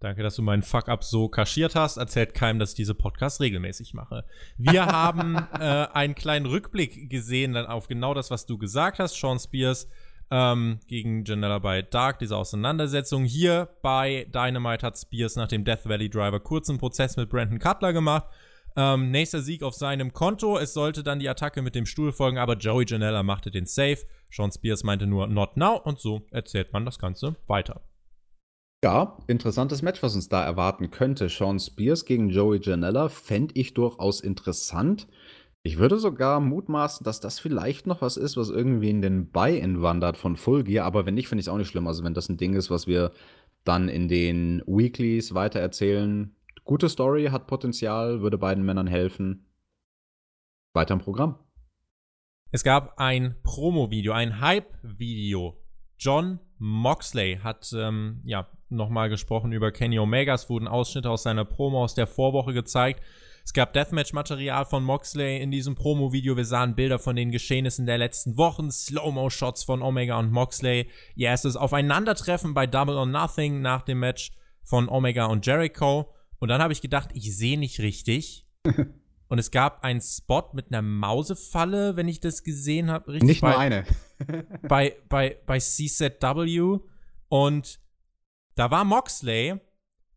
Danke, 0.06 0.22
dass 0.22 0.36
du 0.36 0.44
meinen 0.44 0.62
Fuck-up 0.62 1.04
so 1.04 1.30
kaschiert 1.30 1.74
hast. 1.74 1.98
Erzählt 1.98 2.36
keinem, 2.36 2.60
dass 2.60 2.70
ich 2.70 2.76
diese 2.76 2.94
Podcasts 2.94 3.42
regelmäßig 3.42 3.96
mache. 3.96 4.24
Wir 4.56 4.86
haben 4.86 5.36
äh, 5.36 5.88
einen 5.94 6.14
kleinen 6.14 6.46
Rückblick 6.46 7.10
gesehen 7.10 7.54
dann 7.54 7.66
auf 7.66 7.88
genau 7.88 8.14
das, 8.14 8.30
was 8.30 8.46
du 8.46 8.60
gesagt 8.60 9.00
hast. 9.00 9.20
Sean 9.20 9.40
Spears 9.40 9.90
ähm, 10.30 10.78
gegen 10.88 11.26
Janella 11.26 11.58
bei 11.58 11.82
Dark, 11.82 12.20
diese 12.20 12.38
Auseinandersetzung. 12.38 13.26
Hier 13.26 13.68
bei 13.82 14.28
Dynamite 14.32 14.86
hat 14.86 14.96
Spears 14.96 15.38
nach 15.38 15.48
dem 15.48 15.66
Death 15.66 15.90
Valley 15.90 16.08
Driver 16.08 16.40
kurzen 16.40 16.78
Prozess 16.78 17.18
mit 17.18 17.32
Brandon 17.32 17.58
Cutler 17.58 17.92
gemacht. 17.92 18.28
Ähm, 18.76 19.10
nächster 19.10 19.42
Sieg 19.42 19.64
auf 19.64 19.74
seinem 19.74 20.14
Konto. 20.14 20.60
Es 20.60 20.76
sollte 20.76 21.02
dann 21.02 21.18
die 21.18 21.30
Attacke 21.30 21.64
mit 21.64 21.74
dem 21.74 21.88
Stuhl 21.88 22.12
folgen, 22.12 22.38
aber 22.38 22.58
Joey 22.58 22.86
Janella 22.88 23.24
machte 23.24 23.50
den 23.50 23.66
Safe. 23.66 24.06
Sean 24.30 24.52
Spears 24.52 24.84
meinte 24.84 25.08
nur 25.08 25.26
Not 25.26 25.58
now 25.58 25.82
und 25.84 25.98
so 25.98 26.28
erzählt 26.30 26.74
man 26.74 26.86
das 26.86 27.00
Ganze 27.00 27.38
weiter. 27.48 27.82
Ja, 28.86 29.18
interessantes 29.26 29.82
Match, 29.82 30.04
was 30.04 30.14
uns 30.14 30.30
da 30.30 30.46
erwarten 30.46 30.92
könnte. 30.92 31.28
Sean 31.28 31.58
Spears 31.58 32.06
gegen 32.06 32.30
Joey 32.30 32.60
Janella 32.62 33.10
fände 33.10 33.56
ich 33.56 33.74
durchaus 33.74 34.22
interessant. 34.22 35.08
Ich 35.64 35.80
würde 35.80 35.98
sogar 35.98 36.40
mutmaßen, 36.40 37.04
dass 37.04 37.20
das 37.20 37.40
vielleicht 37.40 37.88
noch 37.88 38.04
was 38.04 38.16
ist, 38.16 38.38
was 38.38 38.52
irgendwie 38.52 38.92
in 38.92 39.02
den 39.02 39.32
Buy-In 39.32 39.82
wandert 39.82 40.18
von 40.18 40.36
Full 40.36 40.66
Gear. 40.66 40.86
Aber 40.86 41.08
wenn 41.08 41.16
nicht, 41.16 41.30
finde 41.30 41.40
ich 41.40 41.48
es 41.48 41.52
auch 41.52 41.58
nicht 41.58 41.70
schlimm. 41.70 41.88
Also 41.88 42.04
wenn 42.04 42.14
das 42.14 42.30
ein 42.30 42.38
Ding 42.38 42.54
ist, 42.54 42.70
was 42.70 42.86
wir 42.86 43.12
dann 43.64 43.90
in 43.90 44.08
den 44.08 44.62
Weeklies 44.68 45.34
weitererzählen. 45.34 46.36
Gute 46.64 46.88
Story, 46.88 47.30
hat 47.32 47.48
Potenzial, 47.48 48.22
würde 48.22 48.38
beiden 48.38 48.64
Männern 48.64 48.86
helfen. 48.86 49.48
Weiter 50.76 50.94
im 50.94 51.00
Programm. 51.00 51.40
Es 52.52 52.64
gab 52.64 53.00
ein 53.00 53.36
Promo-Video, 53.42 54.14
ein 54.14 54.42
Hype-Video. 54.42 55.60
John 55.98 56.40
Moxley 56.60 57.40
hat 57.42 57.74
ähm, 57.76 58.22
ja 58.26 58.48
nochmal 58.76 59.10
gesprochen 59.10 59.52
über 59.52 59.72
Kenny 59.72 60.00
Omega. 60.00 60.34
Es 60.34 60.50
wurden 60.50 60.68
Ausschnitte 60.68 61.10
aus 61.10 61.24
seiner 61.24 61.46
Promo 61.46 61.84
aus 61.84 61.96
der 61.96 62.08
Vorwoche 62.08 62.54
gezeigt. 62.54 63.02
Es 63.46 63.54
gab 63.54 63.74
Deathmatch-Material 63.74 64.66
von 64.66 64.84
Moxley 64.84 65.40
in 65.40 65.52
diesem 65.52 65.76
Promo-Video. 65.76 66.36
Wir 66.36 66.46
sahen 66.46 66.76
Bilder 66.76 66.98
von 66.98 67.16
den 67.16 67.30
Geschehnissen 67.30 67.86
der 67.86 68.00
letzten 68.00 68.38
Wochen, 68.38 68.72
Slow-Mo-Shots 68.72 69.64
von 69.64 69.84
Omega 69.84 70.18
und 70.18 70.32
Moxley. 70.32 70.90
Ihr 71.16 71.28
erstes 71.28 71.56
Aufeinandertreffen 71.56 72.56
bei 72.56 72.66
Double 72.66 72.98
or 72.98 73.06
Nothing 73.06 73.62
nach 73.62 73.84
dem 73.84 74.00
Match 74.00 74.32
von 74.64 74.90
Omega 74.90 75.26
und 75.26 75.46
Jericho. 75.46 76.12
Und 76.40 76.50
dann 76.50 76.60
habe 76.60 76.74
ich 76.74 76.82
gedacht, 76.82 77.12
ich 77.14 77.38
sehe 77.38 77.60
nicht 77.60 77.80
richtig. 77.80 78.48
und 79.28 79.38
es 79.38 79.52
gab 79.52 79.84
einen 79.84 80.02
Spot 80.02 80.50
mit 80.54 80.72
einer 80.72 80.82
Mausefalle, 80.82 81.96
wenn 81.96 82.08
ich 82.08 82.20
das 82.20 82.44
gesehen 82.44 82.90
habe. 82.90 83.24
Nicht 83.24 83.42
bei, 83.42 83.52
nur 83.52 83.60
eine. 83.60 83.86
bei, 84.68 84.96
bei, 85.08 85.38
bei 85.46 85.60
CZW. 85.60 86.80
Und 87.30 87.80
da 88.56 88.72
war 88.72 88.86
Moxley 88.86 89.60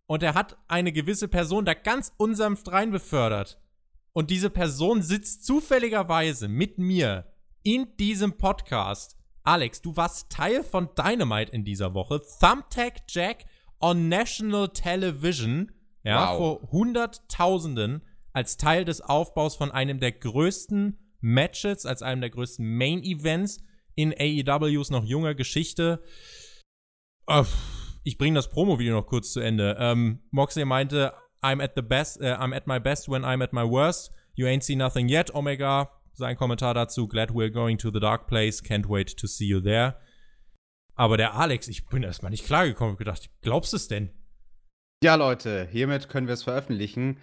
und 0.06 0.22
er 0.22 0.34
hat 0.34 0.56
eine 0.68 0.92
gewisse 0.92 1.28
Person 1.28 1.64
da 1.64 1.74
ganz 1.74 2.12
unsanft 2.16 2.70
rein 2.70 2.90
befördert. 2.90 3.60
Und 4.12 4.30
diese 4.30 4.50
Person 4.50 5.02
sitzt 5.02 5.44
zufälligerweise 5.44 6.48
mit 6.48 6.78
mir 6.78 7.32
in 7.62 7.96
diesem 7.98 8.38
Podcast. 8.38 9.16
Alex, 9.42 9.82
du 9.82 9.96
warst 9.96 10.30
Teil 10.30 10.62
von 10.62 10.88
Dynamite 10.96 11.52
in 11.52 11.64
dieser 11.64 11.94
Woche. 11.94 12.22
Thumbtack 12.40 13.02
Jack 13.08 13.44
on 13.80 14.08
National 14.08 14.68
Television. 14.68 15.72
Ja, 16.04 16.30
wow. 16.30 16.38
vor 16.38 16.70
Hunderttausenden 16.70 18.02
als 18.32 18.56
Teil 18.56 18.84
des 18.84 19.00
Aufbaus 19.00 19.56
von 19.56 19.70
einem 19.70 20.00
der 20.00 20.12
größten 20.12 20.98
Matches, 21.20 21.86
als 21.86 22.02
einem 22.02 22.20
der 22.20 22.30
größten 22.30 22.64
Main 22.64 23.02
Events 23.02 23.58
in 23.94 24.12
AEWs 24.12 24.90
noch 24.90 25.04
junger 25.04 25.34
Geschichte. 25.34 26.02
Uff 27.26 27.77
ich 28.02 28.18
bringe 28.18 28.36
das 28.36 28.48
Promo-Video 28.48 28.94
noch 28.94 29.06
kurz 29.06 29.32
zu 29.32 29.40
Ende. 29.40 29.76
Ähm, 29.78 30.20
Moxley 30.30 30.64
meinte, 30.64 31.12
I'm 31.42 31.62
at 31.62 31.72
the 31.76 31.82
best, 31.82 32.20
uh, 32.20 32.36
I'm 32.36 32.54
at 32.54 32.66
my 32.66 32.80
best 32.80 33.08
when 33.08 33.22
I'm 33.22 33.42
at 33.42 33.52
my 33.52 33.64
worst. 33.64 34.12
You 34.34 34.46
ain't 34.46 34.62
seen 34.62 34.78
nothing 34.78 35.08
yet, 35.08 35.34
Omega. 35.34 35.90
Sein 36.12 36.36
Kommentar 36.36 36.74
dazu, 36.74 37.06
glad 37.06 37.30
we're 37.30 37.50
going 37.50 37.78
to 37.78 37.90
the 37.92 38.00
dark 38.00 38.26
place, 38.26 38.60
can't 38.60 38.88
wait 38.88 39.16
to 39.16 39.26
see 39.26 39.46
you 39.46 39.60
there. 39.60 39.96
Aber 40.96 41.16
der 41.16 41.34
Alex, 41.34 41.68
ich 41.68 41.86
bin 41.86 42.02
erstmal 42.02 42.30
nicht 42.30 42.44
klargekommen, 42.44 42.94
hab 42.94 42.98
gedacht, 42.98 43.30
glaubst 43.40 43.72
du 43.72 43.76
es 43.76 43.86
denn? 43.86 44.10
Ja, 45.02 45.14
Leute, 45.14 45.68
hiermit 45.70 46.08
können 46.08 46.26
wir 46.26 46.34
es 46.34 46.42
veröffentlichen. 46.42 47.18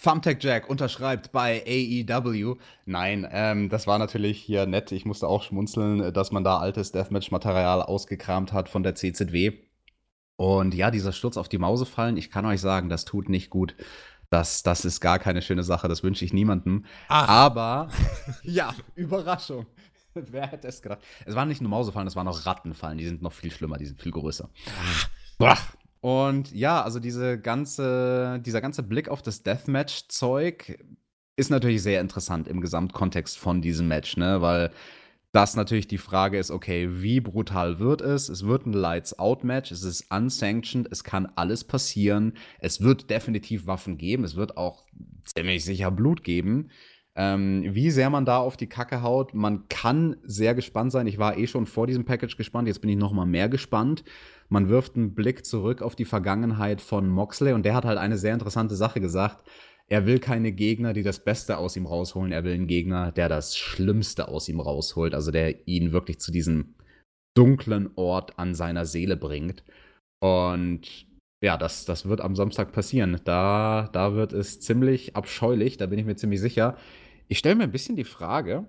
Thumbtack 0.00 0.42
Jack 0.44 0.70
unterschreibt 0.70 1.32
bei 1.32 1.62
AEW. 1.66 2.56
Nein, 2.84 3.26
ähm, 3.32 3.68
das 3.68 3.88
war 3.88 3.98
natürlich 3.98 4.40
hier 4.40 4.66
nett. 4.66 4.92
Ich 4.92 5.04
musste 5.06 5.26
auch 5.26 5.42
schmunzeln, 5.42 6.12
dass 6.12 6.30
man 6.30 6.44
da 6.44 6.58
altes 6.58 6.92
Deathmatch-Material 6.92 7.82
ausgekramt 7.82 8.52
hat 8.52 8.68
von 8.68 8.82
der 8.84 8.94
CZW. 8.94 9.54
Und 10.36 10.74
ja, 10.74 10.90
dieser 10.90 11.12
Sturz 11.12 11.36
auf 11.36 11.48
die 11.48 11.58
Mause 11.58 11.86
fallen, 11.86 12.16
ich 12.16 12.30
kann 12.30 12.44
euch 12.46 12.60
sagen, 12.60 12.88
das 12.88 13.04
tut 13.04 13.28
nicht 13.28 13.50
gut. 13.50 13.74
Das, 14.30 14.62
das 14.62 14.84
ist 14.84 15.00
gar 15.00 15.18
keine 15.18 15.40
schöne 15.40 15.62
Sache, 15.62 15.88
das 15.88 16.02
wünsche 16.02 16.24
ich 16.24 16.32
niemandem. 16.32 16.84
Ach. 17.08 17.28
Aber, 17.28 17.88
ja, 18.42 18.74
Überraschung. 18.94 19.66
Wer 20.14 20.48
hätte 20.48 20.68
es 20.68 20.82
gedacht? 20.82 21.00
Es 21.24 21.34
waren 21.34 21.48
nicht 21.48 21.60
nur 21.60 21.70
Mausefallen, 21.70 22.08
es 22.08 22.16
waren 22.16 22.28
auch 22.28 22.44
Rattenfallen, 22.46 22.98
die 22.98 23.06
sind 23.06 23.22
noch 23.22 23.32
viel 23.32 23.50
schlimmer, 23.50 23.78
die 23.78 23.86
sind 23.86 24.00
viel 24.00 24.12
größer. 24.12 24.50
Ach. 25.38 25.74
Und 26.00 26.52
ja, 26.52 26.82
also 26.82 27.00
diese 27.00 27.38
ganze, 27.38 28.40
dieser 28.44 28.60
ganze 28.60 28.82
Blick 28.82 29.08
auf 29.08 29.22
das 29.22 29.42
Deathmatch-Zeug 29.42 30.78
ist 31.36 31.50
natürlich 31.50 31.82
sehr 31.82 32.00
interessant 32.00 32.48
im 32.48 32.60
Gesamtkontext 32.60 33.38
von 33.38 33.60
diesem 33.60 33.88
Match, 33.88 34.16
ne? 34.16 34.40
Weil 34.40 34.70
dass 35.32 35.56
natürlich 35.56 35.86
die 35.86 35.98
Frage 35.98 36.38
ist, 36.38 36.50
okay, 36.50 36.88
wie 37.02 37.20
brutal 37.20 37.78
wird 37.78 38.00
es? 38.00 38.28
Es 38.28 38.46
wird 38.46 38.66
ein 38.66 38.72
Lights-Out-Match, 38.72 39.70
es 39.70 39.82
ist 39.82 40.10
unsanctioned, 40.10 40.88
es 40.90 41.04
kann 41.04 41.26
alles 41.36 41.64
passieren. 41.64 42.34
Es 42.58 42.80
wird 42.80 43.10
definitiv 43.10 43.66
Waffen 43.66 43.98
geben, 43.98 44.24
es 44.24 44.36
wird 44.36 44.56
auch 44.56 44.86
ziemlich 45.24 45.64
sicher 45.64 45.90
Blut 45.90 46.24
geben. 46.24 46.70
Ähm, 47.18 47.64
wie 47.74 47.90
sehr 47.90 48.10
man 48.10 48.26
da 48.26 48.38
auf 48.38 48.56
die 48.56 48.68
Kacke 48.68 49.02
haut, 49.02 49.34
man 49.34 49.68
kann 49.68 50.16
sehr 50.22 50.54
gespannt 50.54 50.92
sein. 50.92 51.06
Ich 51.06 51.18
war 51.18 51.38
eh 51.38 51.46
schon 51.46 51.66
vor 51.66 51.86
diesem 51.86 52.04
Package 52.04 52.36
gespannt, 52.36 52.68
jetzt 52.68 52.80
bin 52.80 52.90
ich 52.90 52.96
noch 52.96 53.12
mal 53.12 53.24
mehr 53.24 53.48
gespannt. 53.48 54.04
Man 54.48 54.68
wirft 54.68 54.96
einen 54.96 55.14
Blick 55.14 55.44
zurück 55.44 55.82
auf 55.82 55.96
die 55.96 56.04
Vergangenheit 56.04 56.80
von 56.80 57.08
Moxley 57.08 57.52
und 57.52 57.64
der 57.64 57.74
hat 57.74 57.84
halt 57.84 57.98
eine 57.98 58.18
sehr 58.18 58.34
interessante 58.34 58.76
Sache 58.76 59.00
gesagt 59.00 59.44
er 59.88 60.06
will 60.06 60.18
keine 60.18 60.52
Gegner, 60.52 60.92
die 60.92 61.02
das 61.02 61.20
Beste 61.20 61.58
aus 61.58 61.76
ihm 61.76 61.86
rausholen. 61.86 62.32
Er 62.32 62.44
will 62.44 62.54
einen 62.54 62.66
Gegner, 62.66 63.12
der 63.12 63.28
das 63.28 63.56
Schlimmste 63.56 64.28
aus 64.28 64.48
ihm 64.48 64.60
rausholt. 64.60 65.14
Also 65.14 65.30
der 65.30 65.68
ihn 65.68 65.92
wirklich 65.92 66.18
zu 66.18 66.32
diesem 66.32 66.74
dunklen 67.36 67.90
Ort 67.94 68.38
an 68.38 68.54
seiner 68.54 68.86
Seele 68.86 69.16
bringt. 69.16 69.62
Und 70.20 71.06
ja, 71.44 71.56
das, 71.56 71.84
das 71.84 72.06
wird 72.06 72.20
am 72.20 72.34
Samstag 72.34 72.72
passieren. 72.72 73.20
Da, 73.24 73.88
da 73.92 74.14
wird 74.14 74.32
es 74.32 74.58
ziemlich 74.60 75.14
abscheulich, 75.14 75.76
da 75.76 75.86
bin 75.86 75.98
ich 75.98 76.06
mir 76.06 76.16
ziemlich 76.16 76.40
sicher. 76.40 76.76
Ich 77.28 77.38
stelle 77.38 77.54
mir 77.56 77.64
ein 77.64 77.72
bisschen 77.72 77.96
die 77.96 78.04
Frage, 78.04 78.66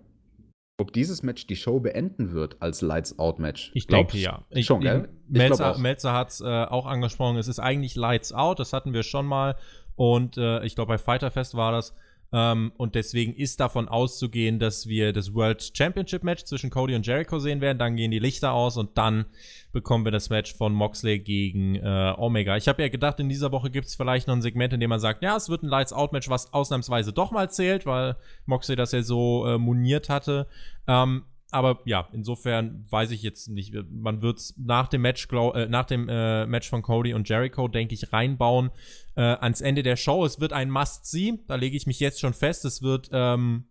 ob 0.79 0.93
dieses 0.93 1.23
Match 1.23 1.47
die 1.47 1.55
Show 1.55 1.79
beenden 1.79 2.33
wird 2.33 2.57
als 2.61 2.81
Lights-Out-Match. 2.81 3.71
Ich 3.73 3.87
denke 3.87 4.17
ja. 4.17 4.45
Ich, 4.49 4.67
schon, 4.67 4.81
gell? 4.81 5.09
Melzer, 5.27 5.77
Melzer 5.79 6.13
hat 6.13 6.29
es 6.29 6.41
äh, 6.41 6.45
auch 6.45 6.85
angesprochen. 6.85 7.37
Es 7.37 7.47
ist 7.47 7.59
eigentlich 7.59 7.95
Lights 7.95 8.33
Out. 8.33 8.59
Das 8.59 8.73
hatten 8.73 8.93
wir 8.93 9.03
schon 9.03 9.25
mal. 9.25 9.55
Und 9.97 10.37
äh, 10.37 10.63
ich 10.63 10.75
glaube, 10.75 10.93
bei 10.93 10.97
Fighterfest 10.97 11.55
war 11.55 11.73
das. 11.73 11.93
Ähm, 12.31 12.73
und 12.77 12.95
deswegen 12.95 13.33
ist 13.33 13.59
davon 13.59 13.87
auszugehen, 13.87 14.59
dass 14.59 14.87
wir 14.87 15.13
das 15.13 15.33
World 15.33 15.71
Championship 15.75 16.23
Match 16.23 16.43
zwischen 16.43 16.69
Cody 16.69 16.93
und 16.95 17.05
Jericho 17.05 17.39
sehen 17.39 17.61
werden. 17.61 17.79
Dann 17.79 17.95
gehen 17.95 18.11
die 18.11 18.19
Lichter 18.19 18.51
aus 18.51 18.77
und 18.77 18.97
dann 18.97 19.25
bekommen 19.71 20.05
wir 20.05 20.11
das 20.11 20.29
Match 20.29 20.53
von 20.53 20.73
Moxley 20.73 21.19
gegen 21.19 21.75
äh, 21.75 22.13
Omega. 22.17 22.57
Ich 22.57 22.67
habe 22.67 22.81
ja 22.81 22.89
gedacht, 22.89 23.19
in 23.19 23.29
dieser 23.29 23.51
Woche 23.51 23.69
gibt 23.71 23.87
es 23.87 23.95
vielleicht 23.95 24.27
noch 24.27 24.35
ein 24.35 24.41
Segment, 24.41 24.73
in 24.73 24.79
dem 24.79 24.89
man 24.89 24.99
sagt, 24.99 25.23
ja, 25.23 25.35
es 25.35 25.49
wird 25.49 25.63
ein 25.63 25.69
Lights 25.69 25.93
Out 25.93 26.11
Match, 26.11 26.29
was 26.29 26.53
ausnahmsweise 26.53 27.13
doch 27.13 27.31
mal 27.31 27.49
zählt, 27.49 27.85
weil 27.85 28.17
Moxley 28.45 28.75
das 28.75 28.91
ja 28.91 29.01
so 29.01 29.45
äh, 29.47 29.57
moniert 29.57 30.09
hatte. 30.09 30.47
Ähm, 30.87 31.23
aber 31.51 31.79
ja, 31.85 32.09
insofern 32.11 32.85
weiß 32.89 33.11
ich 33.11 33.23
jetzt 33.23 33.47
nicht. 33.47 33.73
Man 33.89 34.21
wird 34.21 34.39
es 34.39 34.55
nach 34.57 34.87
dem 34.87 35.01
Match, 35.01 35.27
glaub, 35.27 35.55
äh, 35.55 35.67
nach 35.67 35.85
dem 35.85 36.09
äh, 36.09 36.45
Match 36.45 36.69
von 36.69 36.81
Cody 36.81 37.13
und 37.13 37.29
Jericho, 37.29 37.67
denke 37.67 37.93
ich, 37.93 38.11
reinbauen 38.11 38.71
äh, 39.15 39.21
ans 39.21 39.61
Ende 39.61 39.81
der 39.81 39.95
Show. 39.95 40.25
Es 40.25 40.39
wird 40.39 40.51
ein 40.51 40.69
Must-See. 40.69 41.39
Da 41.47 41.55
lege 41.55 41.77
ich 41.77 41.87
mich 41.87 41.99
jetzt 41.99 42.19
schon 42.19 42.33
fest. 42.33 42.65
Es 42.65 42.81
wird, 42.81 43.09
ähm, 43.13 43.65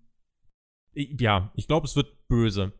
ja, 0.95 1.53
ich 1.55 1.68
glaube, 1.68 1.87
es 1.87 1.97
wird 1.97 2.29
böse. 2.29 2.72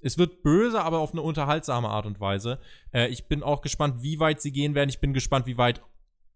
Es 0.00 0.16
wird 0.16 0.42
böse, 0.42 0.80
aber 0.80 1.00
auf 1.00 1.12
eine 1.12 1.22
unterhaltsame 1.22 1.88
Art 1.88 2.06
und 2.06 2.20
Weise. 2.20 2.58
Äh, 2.92 3.08
ich 3.08 3.26
bin 3.26 3.42
auch 3.42 3.60
gespannt, 3.60 4.02
wie 4.02 4.18
weit 4.18 4.40
sie 4.40 4.52
gehen 4.52 4.74
werden. 4.74 4.88
Ich 4.88 5.00
bin 5.00 5.12
gespannt, 5.12 5.46
wie 5.46 5.58
weit 5.58 5.82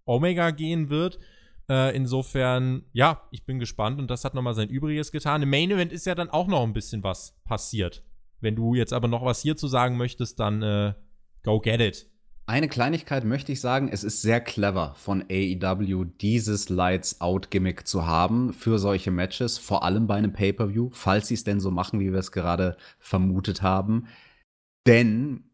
Omega 0.04 0.50
gehen 0.50 0.90
wird. 0.90 1.18
Äh, 1.68 1.94
insofern, 1.96 2.84
ja, 2.92 3.22
ich 3.30 3.44
bin 3.44 3.58
gespannt 3.58 3.98
und 3.98 4.10
das 4.10 4.24
hat 4.24 4.34
nochmal 4.34 4.54
sein 4.54 4.68
Übriges 4.68 5.12
getan. 5.12 5.42
Im 5.42 5.50
Main 5.50 5.70
Event 5.70 5.92
ist 5.92 6.06
ja 6.06 6.14
dann 6.14 6.30
auch 6.30 6.48
noch 6.48 6.62
ein 6.62 6.72
bisschen 6.72 7.02
was 7.02 7.36
passiert. 7.44 8.02
Wenn 8.40 8.56
du 8.56 8.74
jetzt 8.74 8.92
aber 8.92 9.08
noch 9.08 9.24
was 9.24 9.40
hierzu 9.40 9.68
sagen 9.68 9.96
möchtest, 9.96 10.40
dann 10.40 10.62
äh, 10.62 10.94
go 11.44 11.60
get 11.60 11.80
it. 11.80 12.08
Eine 12.44 12.68
Kleinigkeit 12.68 13.24
möchte 13.24 13.52
ich 13.52 13.60
sagen, 13.60 13.88
es 13.88 14.02
ist 14.02 14.20
sehr 14.20 14.40
clever 14.40 14.94
von 14.96 15.24
AEW, 15.30 16.04
dieses 16.20 16.68
Lights 16.68 17.20
Out 17.20 17.52
Gimmick 17.52 17.86
zu 17.86 18.04
haben 18.04 18.52
für 18.52 18.80
solche 18.80 19.12
Matches, 19.12 19.58
vor 19.58 19.84
allem 19.84 20.08
bei 20.08 20.16
einem 20.16 20.32
Pay-per-View, 20.32 20.90
falls 20.92 21.28
sie 21.28 21.34
es 21.34 21.44
denn 21.44 21.60
so 21.60 21.70
machen, 21.70 22.00
wie 22.00 22.10
wir 22.10 22.18
es 22.18 22.32
gerade 22.32 22.76
vermutet 22.98 23.62
haben. 23.62 24.08
Denn 24.88 25.51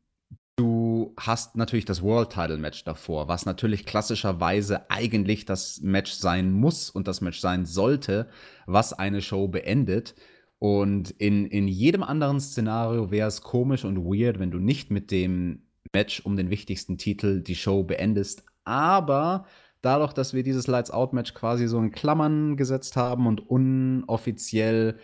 Du 0.59 1.15
hast 1.17 1.57
natürlich 1.57 1.85
das 1.85 2.03
World 2.03 2.31
Title 2.31 2.59
Match 2.59 2.83
davor, 2.83 3.29
was 3.29 3.47
natürlich 3.47 3.87
klassischerweise 3.87 4.91
eigentlich 4.91 5.45
das 5.45 5.81
Match 5.83 6.11
sein 6.11 6.51
muss 6.51 6.91
und 6.91 7.07
das 7.07 7.21
Match 7.21 7.39
sein 7.39 7.65
sollte, 7.65 8.29
was 8.67 8.93
eine 8.93 9.23
Show 9.23 9.47
beendet. 9.47 10.17
Und 10.59 11.13
in, 11.13 11.47
in 11.47 11.69
jedem 11.69 12.03
anderen 12.03 12.41
Szenario 12.41 13.13
wäre 13.13 13.29
es 13.29 13.43
komisch 13.43 13.85
und 13.85 13.99
weird, 14.05 14.41
wenn 14.41 14.51
du 14.51 14.59
nicht 14.59 14.91
mit 14.91 15.13
dem 15.13 15.63
Match 15.93 16.27
um 16.27 16.37
den 16.37 16.51
wichtigsten 16.51 16.99
Titel 16.99 17.41
die 17.41 17.55
Show 17.55 17.85
beendest. 17.85 18.43
Aber 18.65 19.47
dadurch, 19.81 20.13
dass 20.13 20.35
wir 20.35 20.43
dieses 20.43 20.67
Lights 20.67 20.91
Out 20.91 21.13
Match 21.13 21.35
quasi 21.35 21.69
so 21.69 21.79
in 21.79 21.93
Klammern 21.93 22.57
gesetzt 22.57 22.97
haben 22.97 23.29
und 23.29 23.49
unoffiziell 23.49 24.99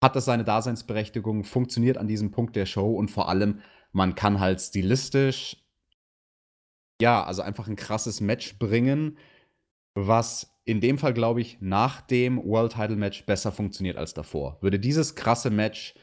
hat 0.00 0.14
das 0.14 0.26
seine 0.26 0.44
Daseinsberechtigung, 0.44 1.42
funktioniert 1.42 1.98
an 1.98 2.06
diesem 2.06 2.30
Punkt 2.30 2.54
der 2.54 2.66
Show 2.66 2.92
und 2.92 3.10
vor 3.10 3.28
allem 3.28 3.58
man 3.92 4.14
kann 4.14 4.40
halt 4.40 4.60
stilistisch, 4.60 5.56
ja, 7.00 7.24
also 7.24 7.42
einfach 7.42 7.66
ein 7.68 7.76
krasses 7.76 8.20
Match 8.20 8.58
bringen, 8.58 9.18
was 9.94 10.54
in 10.64 10.80
dem 10.80 10.98
Fall, 10.98 11.14
glaube 11.14 11.40
ich, 11.40 11.58
nach 11.60 12.00
dem 12.00 12.36
World 12.44 12.72
Title 12.72 12.96
Match 12.96 13.24
besser 13.26 13.50
funktioniert 13.50 13.96
als 13.96 14.14
davor. 14.14 14.58
Würde 14.60 14.78
dieses 14.78 15.14
krasse 15.14 15.50
Match 15.50 15.94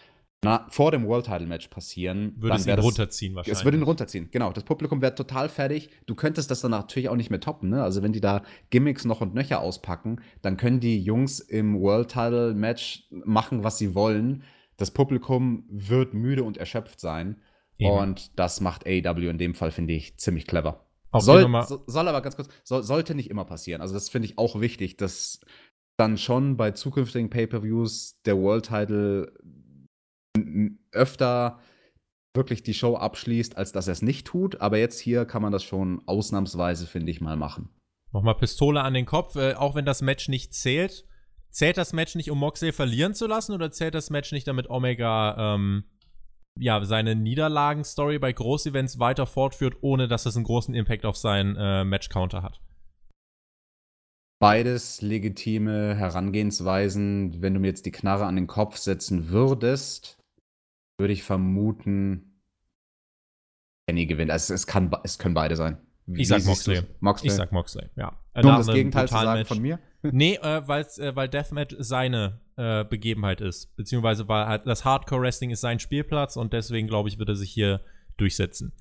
na, 0.44 0.68
vor 0.70 0.92
dem 0.92 1.08
World 1.08 1.26
Title 1.26 1.48
Match 1.48 1.68
passieren, 1.70 2.36
würde 2.38 2.58
es 2.58 2.68
ihn 2.68 2.76
das, 2.76 2.86
runterziehen 2.86 3.34
wahrscheinlich. 3.36 3.58
Es 3.58 3.66
würde 3.66 3.78
ihn 3.78 3.84
runterziehen, 3.84 4.30
genau. 4.30 4.52
Das 4.52 4.64
Publikum 4.64 5.02
wäre 5.02 5.16
total 5.16 5.50
fertig. 5.50 5.90
Du 6.06 6.14
könntest 6.14 6.52
das 6.52 6.62
dann 6.62 6.72
natürlich 6.72 7.10
auch 7.10 7.16
nicht 7.16 7.32
mehr 7.32 7.40
toppen, 7.40 7.70
ne? 7.70 7.82
Also 7.82 8.04
wenn 8.04 8.14
die 8.14 8.22
da 8.22 8.44
Gimmicks 8.70 9.04
noch 9.04 9.22
und 9.22 9.34
nöcher 9.34 9.62
auspacken, 9.62 10.22
dann 10.44 10.56
können 10.58 10.80
die 10.80 11.02
Jungs 11.02 11.40
im 11.40 11.80
World 11.80 12.10
Title 12.10 12.54
Match 12.54 13.08
machen, 13.10 13.64
was 13.64 13.80
sie 13.80 13.96
wollen. 13.96 14.44
Das 14.78 14.92
Publikum 14.92 15.66
wird 15.70 16.14
müde 16.14 16.44
und 16.44 16.58
erschöpft 16.58 17.00
sein. 17.00 17.42
Eben. 17.78 17.92
Und 17.92 18.40
das 18.40 18.62
macht 18.62 18.86
AEW 18.86 19.30
in 19.30 19.38
dem 19.38 19.56
Fall, 19.56 19.72
finde 19.72 19.94
ich, 19.94 20.18
ziemlich 20.18 20.48
clever. 20.48 20.86
Soll, 21.20 21.50
soll, 21.88 22.08
aber 22.08 22.22
ganz 22.22 22.36
kurz, 22.36 22.50
soll, 22.64 22.84
sollte 22.84 23.16
nicht 23.16 23.30
immer 23.30 23.46
passieren. 23.46 23.82
Also, 23.82 23.94
das 23.94 24.10
finde 24.10 24.28
ich 24.28 24.38
auch 24.38 24.60
wichtig, 24.60 24.98
dass 24.98 25.40
dann 25.98 26.18
schon 26.18 26.58
bei 26.58 26.72
zukünftigen 26.72 27.30
Pay-Per-Views 27.30 28.22
der 28.24 28.38
World 28.38 28.66
Title 28.68 29.34
öfter 30.92 31.60
wirklich 32.36 32.62
die 32.62 32.76
Show 32.76 32.96
abschließt, 32.96 33.58
als 33.58 33.72
dass 33.72 33.88
er 33.88 33.94
es 33.94 34.02
nicht 34.02 34.28
tut. 34.28 34.62
Aber 34.62 34.78
jetzt 34.78 35.00
hier 35.00 35.26
kann 35.26 35.42
man 35.42 35.52
das 35.52 35.64
schon 35.64 36.02
ausnahmsweise, 36.06 36.86
finde 36.86 37.12
ich, 37.12 37.20
mal 37.20 37.36
machen. 37.36 37.70
Nochmal 38.12 38.36
Pistole 38.36 38.82
an 38.82 38.94
den 38.94 39.06
Kopf, 39.06 39.36
äh, 39.36 39.56
auch 39.56 39.76
wenn 39.76 39.86
das 39.86 40.02
Match 40.02 40.30
nicht 40.30 40.54
zählt. 40.54 41.06
Zählt 41.50 41.78
das 41.78 41.94
Match 41.94 42.16
nicht, 42.16 42.30
um 42.30 42.38
Moxley 42.38 42.72
verlieren 42.72 43.16
zu 43.16 43.26
lassen, 43.26 43.54
oder 43.54 43.72
zählt 43.72 43.96
das 43.96 44.10
Match 44.10 44.32
nicht, 44.32 44.48
damit 44.48 44.70
Omega 44.70 45.56
ähm, 45.56 45.86
ja, 46.60 46.84
seine 46.84 47.16
Niederlagen-Story 47.16 48.20
bei 48.20 48.34
Großevents 48.34 49.00
weiter 49.00 49.26
fortführt, 49.26 49.78
ohne 49.82 50.08
dass 50.08 50.26
es 50.26 50.36
einen 50.36 50.46
großen 50.46 50.74
Impact 50.74 51.06
auf 51.06 51.18
seinen 51.18 51.56
äh, 51.56 51.84
Match-Counter 51.84 52.44
hat. 52.44 52.60
Beides 54.40 55.02
legitime 55.02 55.96
Herangehensweisen. 55.96 57.42
Wenn 57.42 57.54
du 57.54 57.60
mir 57.60 57.68
jetzt 57.68 57.86
die 57.86 57.92
Knarre 57.92 58.26
an 58.26 58.36
den 58.36 58.48
Kopf 58.48 58.78
setzen 58.78 59.30
würdest, 59.30 60.20
würde 61.00 61.14
ich 61.14 61.24
vermuten, 61.24 62.42
Kenny 63.88 64.06
gewinnt. 64.06 64.32
Also 64.32 64.54
es, 64.54 64.68
kann, 64.68 64.92
es 65.04 65.18
können 65.18 65.34
beide 65.34 65.56
sein. 65.56 65.78
Wie, 66.06 66.22
ich 66.22 66.28
sag 66.28 66.46
Moxley. 66.46 66.84
Moxley. 67.00 67.28
Ich 67.28 67.34
sag 67.34 67.52
Moxley, 67.52 67.90
ja. 67.96 68.18
Nur 68.36 68.52
um 68.52 68.58
das 68.58 68.68
Gegenteil 68.68 69.08
zu 69.08 69.14
sagen 69.16 69.46
von 69.46 69.60
mir? 69.60 69.80
Nee, 70.12 70.40
äh, 70.42 70.58
äh, 70.58 71.16
weil 71.16 71.30
Deathmatch 71.30 71.76
seine 71.80 72.40
äh, 72.56 72.84
Begebenheit 72.84 73.42
ist. 73.42 73.76
Beziehungsweise 73.76 74.28
weil 74.28 74.48
halt 74.48 74.68
das 74.68 74.86
Hardcore-Wrestling 74.86 75.52
ist 75.52 75.62
sein 75.62 75.80
Spielplatz 75.80 76.38
und 76.38 76.54
deswegen, 76.54 76.88
glaube 76.88 77.10
ich, 77.10 77.20
wird 77.20 77.30
er 77.30 77.36
sich 77.36 77.52
hier 77.52 77.82
durchsetzen. 78.18 78.74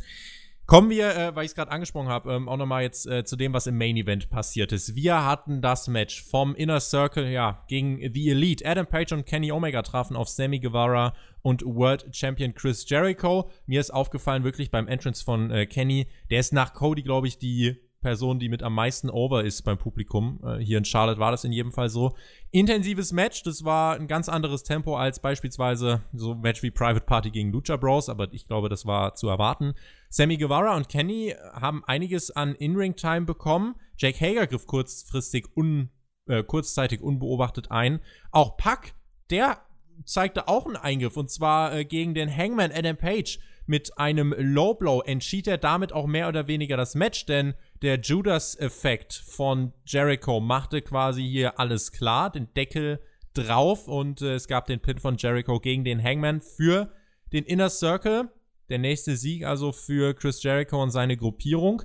Kommen 0.66 0.90
wir, 0.90 1.16
äh, 1.16 1.36
weil 1.36 1.44
ich 1.44 1.52
es 1.52 1.54
gerade 1.54 1.70
angesprochen 1.70 2.08
habe, 2.08 2.32
ähm, 2.32 2.48
auch 2.48 2.56
nochmal 2.56 2.82
jetzt 2.82 3.06
äh, 3.06 3.24
zu 3.24 3.36
dem, 3.36 3.52
was 3.52 3.68
im 3.68 3.78
Main 3.78 3.96
Event 3.96 4.28
passiert 4.30 4.72
ist. 4.72 4.96
Wir 4.96 5.24
hatten 5.24 5.62
das 5.62 5.86
Match 5.86 6.24
vom 6.24 6.56
Inner 6.56 6.80
Circle, 6.80 7.28
ja, 7.30 7.62
gegen 7.68 8.00
The 8.12 8.30
Elite. 8.30 8.66
Adam 8.66 8.84
Page 8.84 9.12
und 9.12 9.26
Kenny 9.26 9.52
Omega 9.52 9.82
trafen 9.82 10.16
auf 10.16 10.28
Sammy 10.28 10.58
Guevara 10.58 11.14
und 11.42 11.64
World 11.64 12.08
Champion 12.10 12.52
Chris 12.52 12.84
Jericho. 12.88 13.48
Mir 13.66 13.78
ist 13.78 13.92
aufgefallen, 13.92 14.42
wirklich 14.42 14.72
beim 14.72 14.88
Entrance 14.88 15.24
von 15.24 15.52
äh, 15.52 15.66
Kenny, 15.66 16.08
der 16.30 16.40
ist 16.40 16.52
nach 16.52 16.74
Cody, 16.74 17.02
glaube 17.02 17.28
ich, 17.28 17.38
die 17.38 17.76
Person, 18.00 18.38
die 18.38 18.48
mit 18.48 18.62
am 18.62 18.74
meisten 18.74 19.10
over 19.10 19.44
ist 19.44 19.62
beim 19.62 19.78
Publikum. 19.78 20.40
Äh, 20.44 20.58
hier 20.58 20.78
in 20.78 20.84
Charlotte 20.84 21.18
war 21.18 21.30
das 21.30 21.44
in 21.44 21.52
jedem 21.52 21.72
Fall 21.72 21.88
so. 21.88 22.14
Intensives 22.50 23.12
Match, 23.12 23.42
das 23.42 23.64
war 23.64 23.96
ein 23.96 24.06
ganz 24.06 24.28
anderes 24.28 24.62
Tempo 24.62 24.96
als 24.96 25.20
beispielsweise 25.20 26.02
so 26.12 26.32
ein 26.32 26.40
Match 26.40 26.62
wie 26.62 26.70
Private 26.70 27.04
Party 27.04 27.30
gegen 27.30 27.52
Lucha 27.52 27.76
Bros, 27.76 28.08
aber 28.08 28.32
ich 28.32 28.46
glaube, 28.46 28.68
das 28.68 28.86
war 28.86 29.14
zu 29.14 29.28
erwarten. 29.28 29.74
Sammy 30.10 30.36
Guevara 30.36 30.76
und 30.76 30.88
Kenny 30.88 31.34
haben 31.52 31.84
einiges 31.84 32.30
an 32.30 32.54
In-Ring-Time 32.54 33.22
bekommen. 33.22 33.74
Jake 33.96 34.20
Hager 34.20 34.46
griff 34.46 34.66
kurzfristig 34.66 35.46
un, 35.56 35.90
äh, 36.26 36.42
kurzzeitig 36.42 37.00
unbeobachtet 37.00 37.70
ein. 37.70 38.00
Auch 38.30 38.56
Puck, 38.56 38.92
der 39.30 39.60
zeigte 40.04 40.48
auch 40.48 40.66
einen 40.66 40.76
Eingriff 40.76 41.16
und 41.16 41.30
zwar 41.30 41.74
äh, 41.74 41.84
gegen 41.84 42.14
den 42.14 42.34
Hangman 42.34 42.72
Adam 42.72 42.96
Page 42.96 43.38
mit 43.66 43.98
einem 43.98 44.34
Low 44.38 44.74
Blow 44.74 45.02
entschied 45.02 45.46
er 45.48 45.58
damit 45.58 45.92
auch 45.92 46.06
mehr 46.06 46.28
oder 46.28 46.46
weniger 46.46 46.76
das 46.76 46.94
Match, 46.94 47.26
denn 47.26 47.54
der 47.82 48.00
Judas-Effekt 48.00 49.12
von 49.12 49.72
Jericho 49.84 50.40
machte 50.40 50.82
quasi 50.82 51.22
hier 51.22 51.58
alles 51.58 51.92
klar, 51.92 52.30
den 52.30 52.52
Deckel 52.54 53.00
drauf 53.34 53.88
und 53.88 54.22
äh, 54.22 54.34
es 54.34 54.48
gab 54.48 54.66
den 54.66 54.80
Pin 54.80 54.98
von 54.98 55.16
Jericho 55.16 55.60
gegen 55.60 55.84
den 55.84 56.02
Hangman 56.02 56.40
für 56.40 56.90
den 57.32 57.44
Inner 57.44 57.70
Circle. 57.70 58.30
Der 58.68 58.78
nächste 58.78 59.16
Sieg 59.16 59.44
also 59.44 59.72
für 59.72 60.14
Chris 60.14 60.42
Jericho 60.42 60.82
und 60.82 60.90
seine 60.90 61.16
Gruppierung. 61.16 61.82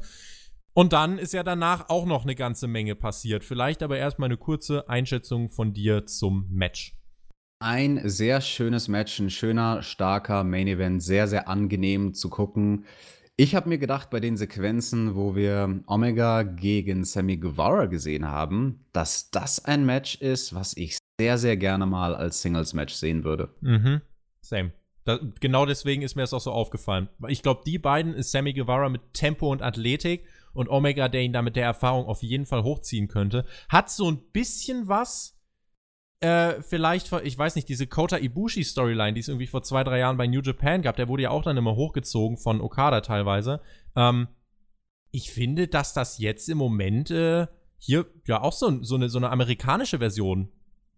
Und 0.74 0.94
dann 0.94 1.18
ist 1.18 1.34
ja 1.34 1.44
danach 1.44 1.90
auch 1.90 2.06
noch 2.06 2.24
eine 2.24 2.36
ganze 2.36 2.68
Menge 2.68 2.96
passiert. 2.96 3.44
Vielleicht 3.44 3.84
aber 3.84 3.98
erstmal 3.98 4.28
eine 4.28 4.38
kurze 4.38 4.88
Einschätzung 4.90 5.50
von 5.50 5.74
dir 5.74 6.06
zum 6.06 6.48
Match. 6.50 6.96
Ein 7.60 8.02
sehr 8.10 8.42
schönes 8.42 8.88
Match, 8.88 9.20
ein 9.20 9.30
schöner, 9.30 9.84
starker 9.84 10.44
Main 10.44 10.68
Event, 10.68 11.04
sehr, 11.04 11.28
sehr 11.28 11.48
angenehm 11.48 12.14
zu 12.14 12.30
gucken. 12.30 12.86
Ich 13.42 13.56
habe 13.56 13.70
mir 13.70 13.80
gedacht, 13.80 14.12
bei 14.12 14.20
den 14.20 14.38
Sequenzen, 14.38 15.16
wo 15.16 15.36
wir 15.36 15.82
Omega 15.88 16.44
gegen 16.44 17.04
Sammy 17.04 17.38
Guevara 17.38 17.88
gesehen 17.88 18.28
haben, 18.28 18.86
dass 18.94 19.32
das 19.32 19.66
ein 19.66 19.84
Match 19.84 20.22
ist, 20.22 20.54
was 20.54 20.78
ich 20.78 21.00
sehr, 21.20 21.40
sehr 21.40 21.58
gerne 21.58 21.88
mal 21.88 22.14
als 22.14 22.44
Singles-Match 22.44 22.94
sehen 22.94 23.24
würde. 23.24 23.50
Mhm. 23.62 24.02
Same. 24.42 24.74
Da, 25.06 25.20
genau 25.40 25.66
deswegen 25.66 26.04
ist 26.04 26.16
mir 26.16 26.22
das 26.22 26.36
auch 26.36 26.42
so 26.42 26.52
aufgefallen. 26.52 27.10
Ich 27.30 27.42
glaube, 27.42 27.64
die 27.66 27.80
beiden 27.80 28.14
ist 28.14 28.32
Sammy 28.32 28.54
Guevara 28.54 28.90
mit 28.90 29.02
Tempo 29.14 29.52
und 29.52 29.64
Athletik 29.64 30.24
und 30.54 30.70
Omega, 30.70 31.10
der 31.10 31.24
ihn 31.24 31.34
da 31.34 31.42
mit 31.42 31.56
der 31.56 31.66
Erfahrung 31.66 32.06
auf 32.06 32.22
jeden 32.22 32.46
Fall 32.46 32.62
hochziehen 32.62 33.08
könnte. 33.08 33.46
Hat 33.70 33.90
so 33.90 34.12
ein 34.12 34.20
bisschen 34.34 34.88
was 34.88 35.41
äh, 36.22 36.62
vielleicht, 36.62 37.12
ich 37.24 37.38
weiß 37.38 37.56
nicht, 37.56 37.68
diese 37.68 37.88
Kota 37.88 38.18
Ibushi-Storyline, 38.18 39.14
die 39.14 39.22
es 39.22 39.28
irgendwie 39.28 39.48
vor 39.48 39.64
zwei, 39.64 39.84
drei 39.84 40.00
Jahren 40.00 40.18
bei 40.18 40.28
New 40.28 40.42
Japan 40.42 40.84
gab, 40.84 40.96
der 40.96 41.08
wurde 41.08 41.24
ja 41.24 41.32
auch 41.32 41.44
dann 41.44 41.58
immer 41.58 41.76
hochgezogen 41.76 42.38
von 42.38 42.62
Okada 42.62 43.02
teilweise. 43.02 43.60
Ähm, 43.96 44.28
ich 45.10 45.32
finde, 45.32 45.68
dass 45.68 45.94
das 45.94 46.20
jetzt 46.20 46.48
im 46.48 46.60
Moment 46.60 47.12
äh, 47.12 47.48
hier 47.78 48.06
ja 48.28 48.42
auch 48.42 48.54
so, 48.54 48.84
so, 48.84 48.96
eine, 48.96 49.10
so 49.10 49.18
eine 49.18 49.32
amerikanische 49.32 49.98
Version 49.98 50.50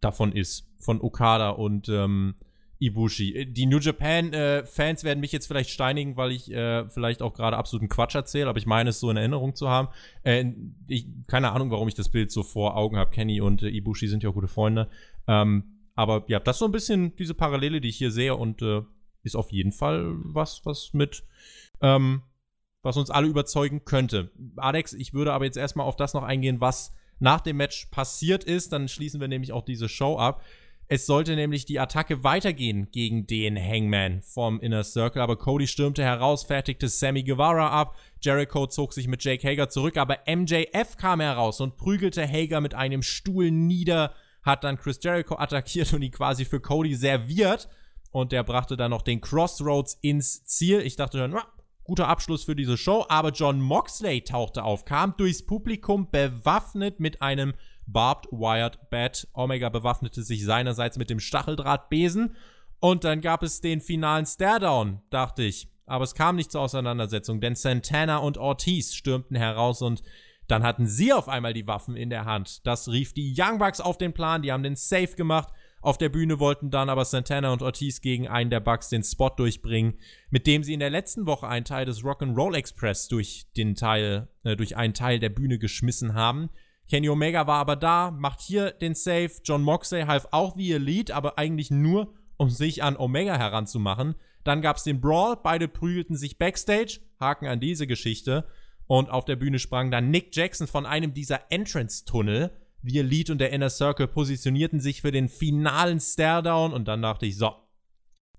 davon 0.01 0.33
ist. 0.33 0.69
Von 0.79 1.01
Okada 1.01 1.51
und 1.51 1.87
ähm, 1.87 2.35
Ibushi. 2.83 3.53
Die 3.53 3.65
New 3.65 3.79
Japan-Fans 3.79 5.01
äh, 5.01 5.05
werden 5.05 5.21
mich 5.21 5.31
jetzt 5.31 5.47
vielleicht 5.47 5.69
steinigen, 5.69 6.17
weil 6.17 6.31
ich 6.31 6.51
äh, 6.51 6.89
vielleicht 6.89 7.21
auch 7.21 7.33
gerade 7.33 7.55
absoluten 7.55 7.87
Quatsch 7.87 8.15
erzähle, 8.15 8.49
aber 8.49 8.59
ich 8.59 8.65
meine 8.65 8.89
es 8.89 8.99
so 8.99 9.09
in 9.09 9.15
Erinnerung 9.15 9.55
zu 9.55 9.69
haben. 9.69 9.87
Äh, 10.23 10.51
ich, 10.87 11.07
keine 11.27 11.53
Ahnung, 11.53 11.71
warum 11.71 11.87
ich 11.87 11.95
das 11.95 12.09
Bild 12.09 12.31
so 12.31 12.43
vor 12.43 12.75
Augen 12.75 12.97
habe. 12.97 13.11
Kenny 13.11 13.39
und 13.39 13.63
äh, 13.63 13.69
Ibushi 13.69 14.07
sind 14.09 14.23
ja 14.23 14.29
auch 14.29 14.33
gute 14.33 14.49
Freunde. 14.49 14.89
Ähm, 15.27 15.89
aber 15.95 16.25
ja, 16.27 16.39
das 16.39 16.55
ist 16.55 16.59
so 16.59 16.65
ein 16.65 16.71
bisschen 16.71 17.15
diese 17.15 17.33
Parallele, 17.33 17.81
die 17.81 17.89
ich 17.89 17.97
hier 17.97 18.11
sehe 18.11 18.35
und 18.35 18.61
äh, 18.61 18.81
ist 19.23 19.35
auf 19.35 19.51
jeden 19.51 19.71
Fall 19.71 20.13
was, 20.15 20.65
was 20.65 20.93
mit, 20.93 21.23
ähm, 21.81 22.23
was 22.81 22.97
uns 22.97 23.09
alle 23.09 23.27
überzeugen 23.27 23.85
könnte. 23.85 24.31
Alex, 24.57 24.93
ich 24.93 25.13
würde 25.13 25.33
aber 25.33 25.45
jetzt 25.45 25.57
erstmal 25.57 25.87
auf 25.87 25.95
das 25.95 26.13
noch 26.13 26.23
eingehen, 26.23 26.61
was 26.61 26.93
nach 27.19 27.41
dem 27.41 27.57
Match 27.57 27.87
passiert 27.91 28.43
ist. 28.43 28.73
Dann 28.73 28.87
schließen 28.87 29.21
wir 29.21 29.27
nämlich 29.27 29.53
auch 29.53 29.63
diese 29.63 29.87
Show 29.87 30.17
ab. 30.17 30.43
Es 30.89 31.05
sollte 31.05 31.35
nämlich 31.35 31.65
die 31.65 31.79
Attacke 31.79 32.23
weitergehen 32.23 32.89
gegen 32.91 33.25
den 33.25 33.57
Hangman 33.57 34.21
vom 34.21 34.59
Inner 34.59 34.83
Circle, 34.83 35.21
aber 35.21 35.37
Cody 35.37 35.65
stürmte 35.65 36.03
heraus, 36.03 36.43
fertigte 36.43 36.89
Sammy 36.89 37.23
Guevara 37.23 37.69
ab. 37.69 37.95
Jericho 38.21 38.67
zog 38.67 38.93
sich 38.93 39.07
mit 39.07 39.23
Jake 39.23 39.47
Hager 39.47 39.69
zurück, 39.69 39.95
aber 39.97 40.19
MJF 40.27 40.97
kam 40.97 41.21
heraus 41.21 41.61
und 41.61 41.77
prügelte 41.77 42.27
Hager 42.27 42.59
mit 42.59 42.73
einem 42.73 43.01
Stuhl 43.01 43.49
nieder, 43.49 44.13
hat 44.43 44.63
dann 44.63 44.77
Chris 44.77 44.99
Jericho 45.01 45.37
attackiert 45.37 45.93
und 45.93 46.01
ihn 46.01 46.11
quasi 46.11 46.45
für 46.45 46.59
Cody 46.59 46.95
serviert. 46.95 47.69
Und 48.11 48.31
der 48.31 48.43
brachte 48.43 48.77
dann 48.77 48.91
noch 48.91 49.01
den 49.01 49.21
Crossroads 49.21 49.97
ins 50.01 50.43
Ziel. 50.43 50.81
Ich 50.81 50.95
dachte 50.95 51.17
dann, 51.17 51.35
guter 51.83 52.07
Abschluss 52.07 52.43
für 52.43 52.55
diese 52.55 52.77
Show. 52.77 53.05
Aber 53.09 53.31
John 53.31 53.59
Moxley 53.59 54.21
tauchte 54.21 54.63
auf, 54.63 54.85
kam 54.85 55.15
durchs 55.17 55.45
Publikum 55.45 56.11
bewaffnet 56.11 56.99
mit 56.99 57.21
einem 57.21 57.53
Barbed 57.87 58.31
Wired 58.31 58.89
Bat. 58.89 59.27
Omega 59.33 59.69
bewaffnete 59.69 60.23
sich 60.23 60.45
seinerseits 60.45 60.97
mit 60.97 61.09
dem 61.09 61.19
Stacheldrahtbesen. 61.19 62.35
Und 62.79 63.03
dann 63.03 63.21
gab 63.21 63.43
es 63.43 63.61
den 63.61 63.81
finalen 63.81 64.25
Staredown, 64.25 65.01
dachte 65.09 65.43
ich. 65.43 65.69
Aber 65.85 66.03
es 66.03 66.15
kam 66.15 66.35
nicht 66.35 66.51
zur 66.51 66.61
Auseinandersetzung, 66.61 67.41
denn 67.41 67.55
Santana 67.55 68.17
und 68.17 68.37
Ortiz 68.37 68.93
stürmten 68.93 69.35
heraus 69.35 69.81
und 69.81 70.01
dann 70.53 70.61
hatten 70.61 70.85
sie 70.85 71.11
auf 71.11 71.29
einmal 71.29 71.55
die 71.55 71.65
Waffen 71.65 71.97
in 71.97 72.11
der 72.11 72.25
Hand. 72.25 72.67
Das 72.67 72.87
rief 72.87 73.11
die 73.11 73.33
Young 73.35 73.57
Bucks 73.57 73.81
auf 73.81 73.97
den 73.97 74.13
Plan, 74.13 74.43
die 74.43 74.51
haben 74.51 74.61
den 74.61 74.75
Safe 74.75 75.15
gemacht. 75.15 75.49
Auf 75.81 75.97
der 75.97 76.09
Bühne 76.09 76.39
wollten 76.39 76.69
dann 76.69 76.91
aber 76.91 77.05
Santana 77.05 77.51
und 77.51 77.63
Ortiz 77.63 78.01
gegen 78.01 78.27
einen 78.27 78.51
der 78.51 78.59
Bucks 78.59 78.89
den 78.89 79.01
Spot 79.01 79.31
durchbringen, 79.31 79.95
mit 80.29 80.45
dem 80.45 80.63
sie 80.63 80.75
in 80.75 80.79
der 80.79 80.91
letzten 80.91 81.25
Woche 81.25 81.47
einen 81.47 81.65
Teil 81.65 81.87
des 81.87 82.03
Rock'n'Roll 82.03 82.55
Express 82.55 83.07
durch 83.07 83.47
den 83.57 83.73
Teil, 83.73 84.27
äh, 84.43 84.55
durch 84.55 84.77
einen 84.77 84.93
Teil 84.93 85.17
der 85.17 85.29
Bühne 85.29 85.57
geschmissen 85.57 86.13
haben. 86.13 86.51
Kenny 86.87 87.09
Omega 87.09 87.47
war 87.47 87.57
aber 87.57 87.75
da, 87.75 88.11
macht 88.11 88.39
hier 88.39 88.69
den 88.69 88.93
Save. 88.93 89.31
John 89.43 89.63
Moxley 89.63 90.03
half 90.03 90.27
auch 90.29 90.55
wie 90.55 90.71
Elite, 90.71 91.15
aber 91.15 91.39
eigentlich 91.39 91.71
nur, 91.71 92.13
um 92.37 92.51
sich 92.51 92.83
an 92.83 92.95
Omega 92.95 93.39
heranzumachen. 93.39 94.13
Dann 94.43 94.61
gab 94.61 94.77
es 94.77 94.83
den 94.83 95.01
Brawl, 95.01 95.35
beide 95.41 95.67
prügelten 95.67 96.15
sich 96.15 96.37
backstage, 96.37 96.99
Haken 97.19 97.47
an 97.47 97.59
diese 97.59 97.87
Geschichte. 97.87 98.45
Und 98.87 99.09
auf 99.09 99.25
der 99.25 99.35
Bühne 99.35 99.59
sprang 99.59 99.91
dann 99.91 100.11
Nick 100.11 100.35
Jackson 100.35 100.67
von 100.67 100.85
einem 100.85 101.13
dieser 101.13 101.51
Entrance-Tunnel. 101.51 102.51
The 102.83 102.99
Elite 102.99 103.31
und 103.31 103.37
der 103.39 103.51
Inner 103.51 103.69
Circle 103.69 104.07
positionierten 104.07 104.79
sich 104.79 105.01
für 105.01 105.11
den 105.11 105.29
finalen 105.29 105.99
Staredown 105.99 106.73
und 106.73 106.87
dann 106.87 107.01
dachte 107.01 107.25
ich, 107.25 107.37
so, 107.37 107.53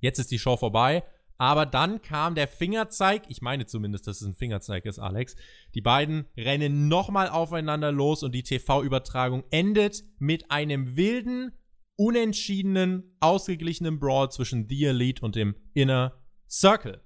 jetzt 0.01 0.19
ist 0.19 0.31
die 0.31 0.39
Show 0.39 0.57
vorbei. 0.57 1.03
Aber 1.37 1.67
dann 1.67 2.01
kam 2.01 2.35
der 2.35 2.47
Fingerzeig, 2.47 3.25
ich 3.29 3.43
meine 3.43 3.67
zumindest, 3.67 4.07
dass 4.07 4.21
es 4.21 4.27
ein 4.27 4.35
Fingerzeig 4.35 4.85
ist, 4.85 4.99
Alex. 4.99 5.35
Die 5.75 5.81
beiden 5.81 6.27
rennen 6.37 6.89
nochmal 6.89 7.29
aufeinander 7.29 7.91
los 7.91 8.23
und 8.23 8.33
die 8.33 8.45
TV-Übertragung 8.45 9.45
endet 9.51 10.05
mit 10.19 10.51
einem 10.51 10.97
wilden, 10.97 11.53
unentschiedenen, 11.97 13.17
ausgeglichenen 13.21 13.99
Brawl 13.99 14.31
zwischen 14.31 14.69
The 14.69 14.85
Elite 14.87 15.25
und 15.25 15.35
dem 15.35 15.57
Inner 15.75 16.23
Circle. 16.49 17.01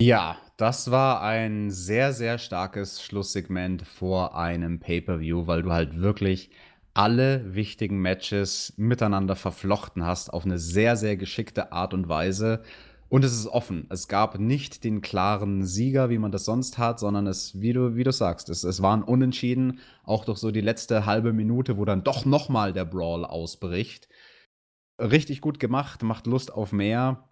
Ja, 0.00 0.36
das 0.62 0.92
war 0.92 1.22
ein 1.22 1.72
sehr, 1.72 2.12
sehr 2.12 2.38
starkes 2.38 3.02
Schlusssegment 3.02 3.82
vor 3.82 4.38
einem 4.38 4.78
Pay-per-view, 4.78 5.48
weil 5.48 5.64
du 5.64 5.72
halt 5.72 6.00
wirklich 6.00 6.50
alle 6.94 7.56
wichtigen 7.56 7.98
Matches 7.98 8.72
miteinander 8.76 9.34
verflochten 9.34 10.06
hast 10.06 10.32
auf 10.32 10.44
eine 10.44 10.60
sehr, 10.60 10.94
sehr 10.94 11.16
geschickte 11.16 11.72
Art 11.72 11.94
und 11.94 12.08
Weise. 12.08 12.62
Und 13.08 13.24
es 13.24 13.32
ist 13.32 13.48
offen. 13.48 13.88
Es 13.90 14.06
gab 14.06 14.38
nicht 14.38 14.84
den 14.84 15.00
klaren 15.00 15.66
Sieger, 15.66 16.10
wie 16.10 16.18
man 16.18 16.30
das 16.30 16.44
sonst 16.44 16.78
hat, 16.78 17.00
sondern 17.00 17.26
es, 17.26 17.60
wie 17.60 17.72
du, 17.72 17.96
wie 17.96 18.04
du 18.04 18.12
sagst, 18.12 18.48
es, 18.48 18.62
es 18.62 18.80
waren 18.80 19.02
unentschieden, 19.02 19.80
auch 20.04 20.24
durch 20.24 20.38
so 20.38 20.52
die 20.52 20.60
letzte 20.60 21.06
halbe 21.06 21.32
Minute, 21.32 21.76
wo 21.76 21.84
dann 21.84 22.04
doch 22.04 22.24
nochmal 22.24 22.72
der 22.72 22.84
Brawl 22.84 23.24
ausbricht. 23.24 24.08
Richtig 25.00 25.40
gut 25.40 25.58
gemacht, 25.58 26.04
macht 26.04 26.28
Lust 26.28 26.54
auf 26.54 26.70
mehr. 26.70 27.28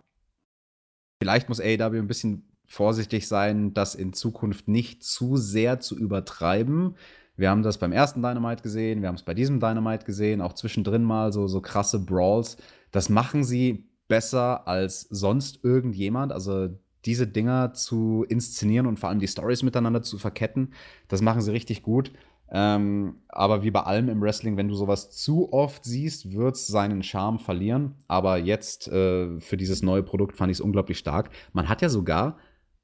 Vielleicht 1.23 1.49
muss 1.49 1.61
AEW 1.61 1.97
ein 1.97 2.09
bisschen 2.09 2.50
vorsichtig 2.71 3.27
sein, 3.27 3.75
das 3.75 3.97
in 3.97 4.13
Zukunft 4.13 4.69
nicht 4.69 5.03
zu 5.03 5.37
sehr 5.37 5.81
zu 5.81 5.99
übertreiben. 5.99 6.95
Wir 7.37 7.51
haben 7.51 7.65
das 7.65 7.79
beim 7.79 7.91
ersten 7.91 8.23
Dynamite 8.23 8.63
gesehen, 8.63 9.03
wir 9.03 9.09
haben 9.09 9.17
es 9.17 9.25
bei 9.25 9.35
diesem 9.35 9.59
Dynamite 9.59 10.05
gesehen, 10.05 10.41
auch 10.41 10.53
zwischendrin 10.53 11.03
mal 11.03 11.33
so, 11.33 11.49
so 11.49 11.61
krasse 11.61 11.99
Brawls. 11.99 12.59
Das 12.93 13.09
machen 13.09 13.43
sie 13.43 13.89
besser 14.07 14.69
als 14.69 15.01
sonst 15.11 15.65
irgendjemand. 15.65 16.31
Also 16.31 16.69
diese 17.07 17.27
Dinger 17.27 17.73
zu 17.73 18.25
inszenieren 18.29 18.87
und 18.87 19.01
vor 19.01 19.09
allem 19.09 19.19
die 19.19 19.27
Stories 19.27 19.65
miteinander 19.65 20.03
zu 20.03 20.17
verketten, 20.17 20.73
das 21.09 21.23
machen 21.23 21.41
sie 21.41 21.51
richtig 21.51 21.83
gut. 21.83 22.13
Ähm, 22.53 23.17
aber 23.29 23.65
wie 23.65 23.73
bei 23.73 23.81
allem 23.81 24.09
im 24.09 24.23
Wrestling, 24.23 24.57
wenn 24.57 24.69
du 24.69 24.75
sowas 24.75 25.11
zu 25.11 25.53
oft 25.53 25.85
siehst, 25.85 26.33
wird 26.33 26.55
es 26.55 26.69
seinen 26.69 27.03
Charme 27.03 27.41
verlieren. 27.41 27.97
Aber 28.07 28.39
jetzt 28.39 28.87
äh, 28.87 29.41
für 29.41 29.57
dieses 29.57 29.83
neue 29.83 30.05
Produkt 30.05 30.37
fand 30.37 30.53
ich 30.53 30.59
es 30.59 30.61
unglaublich 30.61 30.99
stark. 30.99 31.31
Man 31.53 31.69
hat 31.69 31.83
ja 31.83 31.89
sogar 31.89 32.39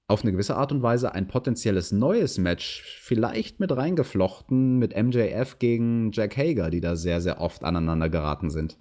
auf 0.09 0.23
eine 0.23 0.33
gewisse 0.33 0.57
Art 0.57 0.71
und 0.71 0.83
Weise 0.83 1.15
ein 1.15 1.27
potenzielles 1.27 1.91
neues 1.91 2.39
Match 2.39 2.83
vielleicht 3.01 3.59
mit 3.59 3.77
reingeflochten 3.77 4.79
mit 4.79 4.97
MJF 4.97 5.59
gegen 5.59 6.13
Jack 6.13 6.37
Hager, 6.37 6.71
die 6.71 6.81
da 6.81 6.95
sehr, 6.95 7.21
sehr 7.21 7.41
oft 7.41 7.65
aneinander 7.65 8.09
geraten 8.09 8.51
sind. 8.51 8.79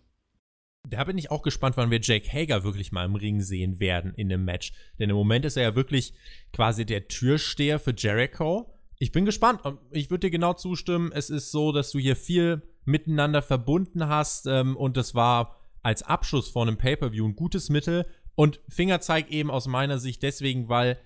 Da 0.88 1.04
bin 1.04 1.18
ich 1.18 1.32
auch 1.32 1.42
gespannt, 1.42 1.78
wann 1.78 1.90
wir 1.90 2.00
Jake 2.00 2.32
Hager 2.32 2.64
wirklich 2.64 2.92
mal 2.92 3.06
im 3.06 3.16
Ring 3.16 3.42
sehen 3.42 3.80
werden 3.80 4.14
in 4.14 4.32
einem 4.32 4.46
Match. 4.46 4.72
Denn 5.00 5.10
im 5.10 5.16
Moment 5.16 5.46
ist 5.46 5.58
er 5.58 5.64
ja 5.64 5.76
wirklich 5.76 6.14
quasi 6.54 6.86
der 6.86 7.08
Türsteher 7.08 7.80
für 7.80 7.96
Jericho. 7.98 8.72
Ich 9.00 9.12
bin 9.12 9.26
gespannt. 9.26 9.62
Ich 9.92 10.12
würde 10.12 10.28
dir 10.28 10.32
genau 10.32 10.54
zustimmen. 10.54 11.12
Es 11.12 11.32
ist 11.32 11.52
so, 11.52 11.72
dass 11.72 11.92
du 11.92 11.98
hier 11.98 12.16
viel 12.16 12.62
miteinander 12.86 13.42
verbunden 13.42 14.08
hast. 14.08 14.46
Ähm, 14.46 14.78
und 14.78 14.96
das 14.96 15.16
war 15.16 15.60
als 15.82 16.04
Abschluss 16.04 16.50
vor 16.50 16.62
einem 16.62 16.78
Pay-Per-View 16.78 17.26
ein 17.28 17.36
gutes 17.36 17.70
Mittel. 17.70 18.06
Und 18.36 18.60
Fingerzeig 18.70 19.32
eben 19.32 19.50
aus 19.50 19.68
meiner 19.68 19.98
Sicht 19.98 20.22
deswegen, 20.22 20.70
weil 20.70 21.00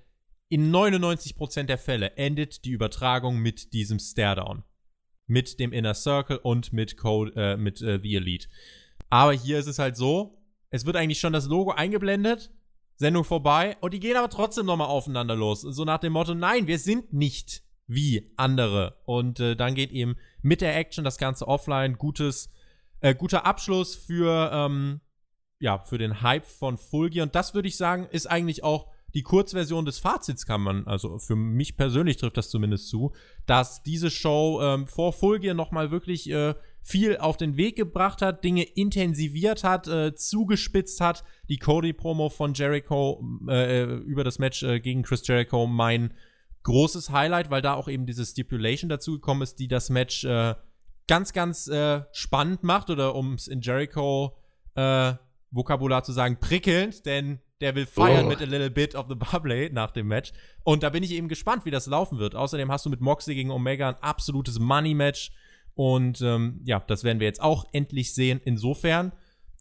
in 0.50 0.72
99% 0.72 1.64
der 1.64 1.78
Fälle 1.78 2.18
endet 2.18 2.66
die 2.66 2.72
Übertragung 2.72 3.38
mit 3.38 3.74
diesem 3.74 4.00
Staredown. 4.00 4.64
Mit 5.28 5.60
dem 5.60 5.72
Inner 5.72 5.94
Circle 5.94 6.38
und 6.38 6.74
mit, 6.74 6.98
Code, 6.98 7.32
äh, 7.36 7.56
mit 7.56 7.82
äh, 7.82 8.00
The 8.02 8.16
Elite. 8.16 8.48
Aber 9.12 9.32
hier 9.34 9.60
ist 9.60 9.68
es 9.68 9.78
halt 9.78 9.96
so, 9.96 10.42
es 10.72 10.86
wird 10.86 10.96
eigentlich 10.96 11.20
schon 11.20 11.34
das 11.34 11.46
Logo 11.46 11.72
eingeblendet, 11.72 12.52
Sendung 12.96 13.24
vorbei 13.24 13.78
und 13.80 13.94
die 13.94 14.00
gehen 14.00 14.18
aber 14.18 14.30
trotzdem 14.30 14.66
nochmal 14.66 14.88
aufeinander 14.88 15.36
los. 15.36 15.62
So 15.62 15.86
nach 15.86 16.00
dem 16.00 16.14
Motto, 16.14 16.34
nein, 16.34 16.68
wir 16.68 16.80
sind 16.80 17.14
nicht 17.14 17.64
wie 17.88 18.32
andere. 18.36 19.02
Und 19.06 19.40
äh, 19.40 19.56
dann 19.56 19.76
geht 19.76 19.92
eben 19.92 20.18
mit 20.42 20.62
der 20.62 20.76
Action 20.76 21.04
das 21.04 21.18
Ganze 21.18 21.48
offline. 21.48 21.98
Gutes, 21.98 22.52
äh, 23.02 23.16
guter 23.16 23.46
Abschluss 23.46 23.96
für, 23.96 24.52
ähm, 24.52 25.02
ja, 25.60 25.80
für 25.80 25.98
den 25.98 26.22
Hype 26.22 26.46
von 26.46 26.78
Full 26.78 27.12
Gear. 27.12 27.26
Und 27.26 27.36
das 27.36 27.54
würde 27.54 27.68
ich 27.68 27.78
sagen, 27.78 28.08
ist 28.12 28.28
eigentlich 28.28 28.64
auch 28.64 28.92
die 29.14 29.24
Kurzversion 29.24 29.86
des 29.86 30.00
Fazits 30.00 30.46
kann 30.46 30.62
man, 30.62 30.86
also 30.86 31.18
für 31.18 31.36
mich 31.36 31.78
persönlich 31.78 32.18
trifft 32.18 32.38
das 32.38 32.50
zumindest 32.50 32.90
zu, 32.90 33.14
dass 33.46 33.82
diese 33.84 34.12
Show 34.12 34.60
ähm, 34.62 34.88
vor 34.88 35.14
Full 35.14 35.40
nochmal 35.54 35.92
wirklich 35.92 36.30
äh, 36.30 36.54
viel 36.82 37.18
auf 37.18 37.38
den 37.38 37.58
Weg 37.58 37.76
gebracht 37.76 38.22
hat, 38.22 38.44
Dinge 38.44 38.64
intensiviert 38.64 39.64
hat, 39.64 39.88
äh, 39.88 40.16
zugespitzt 40.16 41.02
hat. 41.02 41.24
Die 41.50 41.58
Cody-Promo 41.58 42.30
von 42.30 42.54
Jericho 42.54 43.24
äh, 43.48 43.84
über 43.84 44.24
das 44.24 44.40
Match 44.40 44.64
äh, 44.64 44.80
gegen 44.80 45.04
Chris 45.04 45.26
Jericho 45.28 45.66
mein 45.66 46.14
großes 46.64 47.10
Highlight, 47.10 47.50
weil 47.50 47.62
da 47.62 47.74
auch 47.74 47.88
eben 47.88 48.06
diese 48.06 48.26
Stipulation 48.26 48.90
dazu 48.90 49.14
gekommen 49.14 49.42
ist, 49.42 49.60
die 49.60 49.68
das 49.68 49.90
Match 49.90 50.24
äh, 50.24 50.56
ganz, 51.08 51.34
ganz 51.34 51.68
äh, 51.68 52.04
spannend 52.12 52.64
macht 52.64 52.90
oder 52.90 53.16
um 53.16 53.34
es 53.34 53.48
in 53.48 53.62
Jericho 53.62 54.38
äh, 54.76 55.14
Vokabular 55.52 56.04
zu 56.04 56.12
sagen, 56.12 56.38
prickelnd, 56.40 57.06
denn 57.06 57.40
der 57.62 57.76
will 57.76 57.86
feiern 57.86 58.26
oh. 58.26 58.30
mit 58.30 58.42
a 58.42 58.46
little 58.46 58.70
bit 58.70 58.96
of 58.96 59.08
the 59.10 59.16
bubbly 59.16 59.70
nach 59.72 59.92
dem 59.92 60.08
Match. 60.08 60.32
Und 60.64 60.84
da 60.84 60.90
bin 60.90 61.04
ich 61.04 61.12
eben 61.12 61.28
gespannt, 61.28 61.66
wie 61.66 61.72
das 61.72 61.88
laufen 61.88 62.20
wird. 62.20 62.36
Außerdem 62.36 62.72
hast 62.72 62.86
du 62.86 62.90
mit 62.90 63.02
Moxley 63.02 63.36
gegen 63.36 63.52
Omega 63.52 63.90
ein 63.90 64.02
absolutes 64.02 64.60
Money-Match. 64.60 65.32
Und 65.76 66.22
ähm, 66.22 66.62
ja, 66.66 66.80
das 66.80 67.04
werden 67.04 67.20
wir 67.20 67.28
jetzt 67.28 67.42
auch 67.42 67.66
endlich 67.72 68.14
sehen. 68.14 68.42
Insofern, 68.44 69.12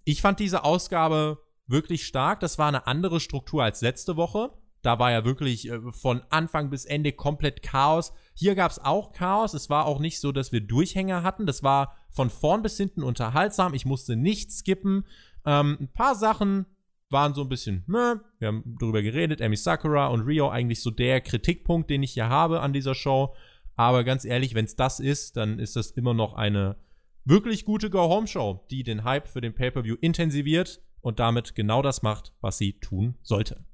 ich 0.04 0.20
fand 0.20 0.40
diese 0.40 0.64
Ausgabe 0.64 1.38
wirklich 1.66 2.06
stark. 2.06 2.40
Das 2.40 2.58
war 2.58 2.68
eine 2.68 2.86
andere 2.86 3.20
Struktur 3.20 3.62
als 3.62 3.80
letzte 3.80 4.16
Woche. 4.16 4.50
Da 4.82 4.98
war 4.98 5.10
ja 5.10 5.24
wirklich 5.24 5.68
äh, 5.68 5.80
von 5.92 6.22
Anfang 6.30 6.70
bis 6.70 6.84
Ende 6.84 7.12
komplett 7.12 7.62
Chaos. 7.62 8.12
Hier 8.34 8.54
gab 8.54 8.70
es 8.70 8.78
auch 8.78 9.12
Chaos. 9.12 9.54
Es 9.54 9.68
war 9.70 9.86
auch 9.86 9.98
nicht 9.98 10.20
so, 10.20 10.32
dass 10.32 10.52
wir 10.52 10.60
Durchhänger 10.60 11.22
hatten. 11.22 11.46
Das 11.46 11.62
war 11.62 11.96
von 12.10 12.30
vorn 12.30 12.62
bis 12.62 12.76
hinten 12.76 13.02
unterhaltsam. 13.02 13.74
Ich 13.74 13.84
musste 13.84 14.16
nicht 14.16 14.52
skippen. 14.52 15.04
Ähm, 15.44 15.76
ein 15.80 15.92
paar 15.92 16.14
Sachen 16.14 16.66
waren 17.10 17.34
so 17.34 17.42
ein 17.42 17.48
bisschen, 17.48 17.84
meh. 17.86 18.16
wir 18.38 18.48
haben 18.48 18.76
drüber 18.78 19.02
geredet, 19.02 19.40
Amy 19.40 19.56
Sakura 19.56 20.08
und 20.08 20.22
Rio 20.22 20.48
eigentlich 20.48 20.82
so 20.82 20.90
der 20.90 21.20
Kritikpunkt, 21.20 21.90
den 21.90 22.02
ich 22.02 22.12
hier 22.12 22.28
habe 22.28 22.60
an 22.60 22.72
dieser 22.72 22.94
Show. 22.94 23.34
Aber 23.76 24.04
ganz 24.04 24.24
ehrlich, 24.24 24.54
wenn 24.54 24.64
es 24.64 24.76
das 24.76 25.00
ist, 25.00 25.36
dann 25.36 25.58
ist 25.58 25.76
das 25.76 25.92
immer 25.92 26.14
noch 26.14 26.34
eine 26.34 26.76
wirklich 27.24 27.64
gute 27.64 27.90
Go-Home-Show, 27.90 28.66
die 28.70 28.82
den 28.82 29.04
Hype 29.04 29.28
für 29.28 29.40
den 29.40 29.54
Pay-Per-View 29.54 29.96
intensiviert 30.00 30.80
und 31.00 31.20
damit 31.20 31.54
genau 31.54 31.82
das 31.82 32.02
macht, 32.02 32.32
was 32.40 32.58
sie 32.58 32.80
tun 32.80 33.16
sollte. 33.22 33.64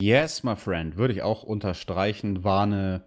Yes, 0.00 0.42
my 0.42 0.56
friend, 0.56 0.96
würde 0.96 1.12
ich 1.12 1.22
auch 1.22 1.42
unterstreichen, 1.42 2.42
war 2.42 2.62
eine 2.62 3.04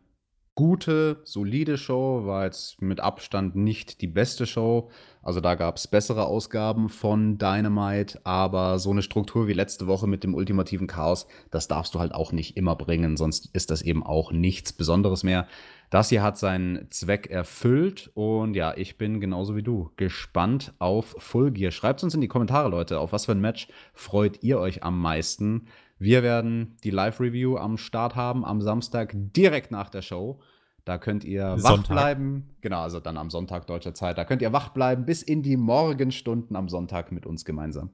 gute, 0.56 1.22
solide 1.24 1.78
Show, 1.78 2.26
war 2.26 2.46
jetzt 2.46 2.82
mit 2.82 3.00
Abstand 3.00 3.56
nicht 3.56 4.02
die 4.02 4.08
beste 4.08 4.46
Show. 4.46 4.90
Also 5.24 5.40
da 5.40 5.56
gab 5.56 5.78
es 5.78 5.88
bessere 5.88 6.26
Ausgaben 6.26 6.90
von 6.90 7.38
Dynamite, 7.38 8.20
aber 8.24 8.78
so 8.78 8.92
eine 8.92 9.02
Struktur 9.02 9.48
wie 9.48 9.54
letzte 9.54 9.88
Woche 9.88 10.06
mit 10.06 10.24
dem 10.24 10.36
ultimativen 10.36 10.86
Chaos, 10.86 11.28
das 11.50 11.68
darfst 11.68 11.96
du 11.96 12.00
halt 12.00 12.14
auch 12.14 12.32
nicht 12.32 12.58
immer 12.58 12.76
bringen, 12.76 13.18
sonst 13.18 13.50
ist 13.54 13.72
das 13.72 13.82
eben 13.82 14.04
auch 14.04 14.32
nichts 14.32 14.74
Besonderes 14.74 15.24
mehr. 15.24 15.48
Das 15.90 16.10
hier 16.10 16.24
hat 16.24 16.38
seinen 16.38 16.90
Zweck 16.92 17.28
erfüllt 17.28 18.12
und 18.16 18.56
ja, 18.56 18.76
ich 18.76 18.98
bin 18.98 19.22
genauso 19.22 19.56
wie 19.56 19.64
du 19.64 19.92
gespannt 19.96 20.74
auf 20.80 21.16
Full 21.20 21.52
Gear. 21.52 21.72
Schreibt 21.72 22.04
uns 22.04 22.16
in 22.16 22.22
die 22.22 22.28
Kommentare, 22.28 22.70
Leute, 22.70 23.00
auf 23.00 23.12
was 23.14 23.26
für 23.26 23.32
ein 23.32 23.42
Match 23.42 23.68
freut 23.94 24.44
ihr 24.44 24.60
euch 24.60 24.84
am 24.84 25.00
meisten? 25.00 25.68
Wir 26.04 26.22
werden 26.22 26.76
die 26.84 26.90
Live-Review 26.90 27.56
am 27.56 27.78
Start 27.78 28.18
haben, 28.18 28.44
am 28.44 28.62
Samstag, 28.62 29.14
direkt 29.16 29.72
nach 29.72 29.90
der 29.90 30.02
Show. 30.02 30.42
Da 30.84 30.98
könnt 30.98 31.24
ihr 31.24 31.58
Sonntag. 31.58 31.90
wach 31.90 31.96
bleiben. 31.96 32.50
Genau, 32.60 32.82
also 32.82 33.00
dann 33.00 33.16
am 33.16 33.30
Sonntag 33.30 33.68
deutscher 33.68 33.94
Zeit. 33.94 34.18
Da 34.18 34.26
könnt 34.26 34.42
ihr 34.42 34.52
wach 34.52 34.70
bleiben 34.70 35.06
bis 35.06 35.24
in 35.24 35.44
die 35.44 35.56
Morgenstunden 35.56 36.58
am 36.58 36.68
Sonntag 36.68 37.14
mit 37.14 37.26
uns 37.26 37.46
gemeinsam. 37.46 37.92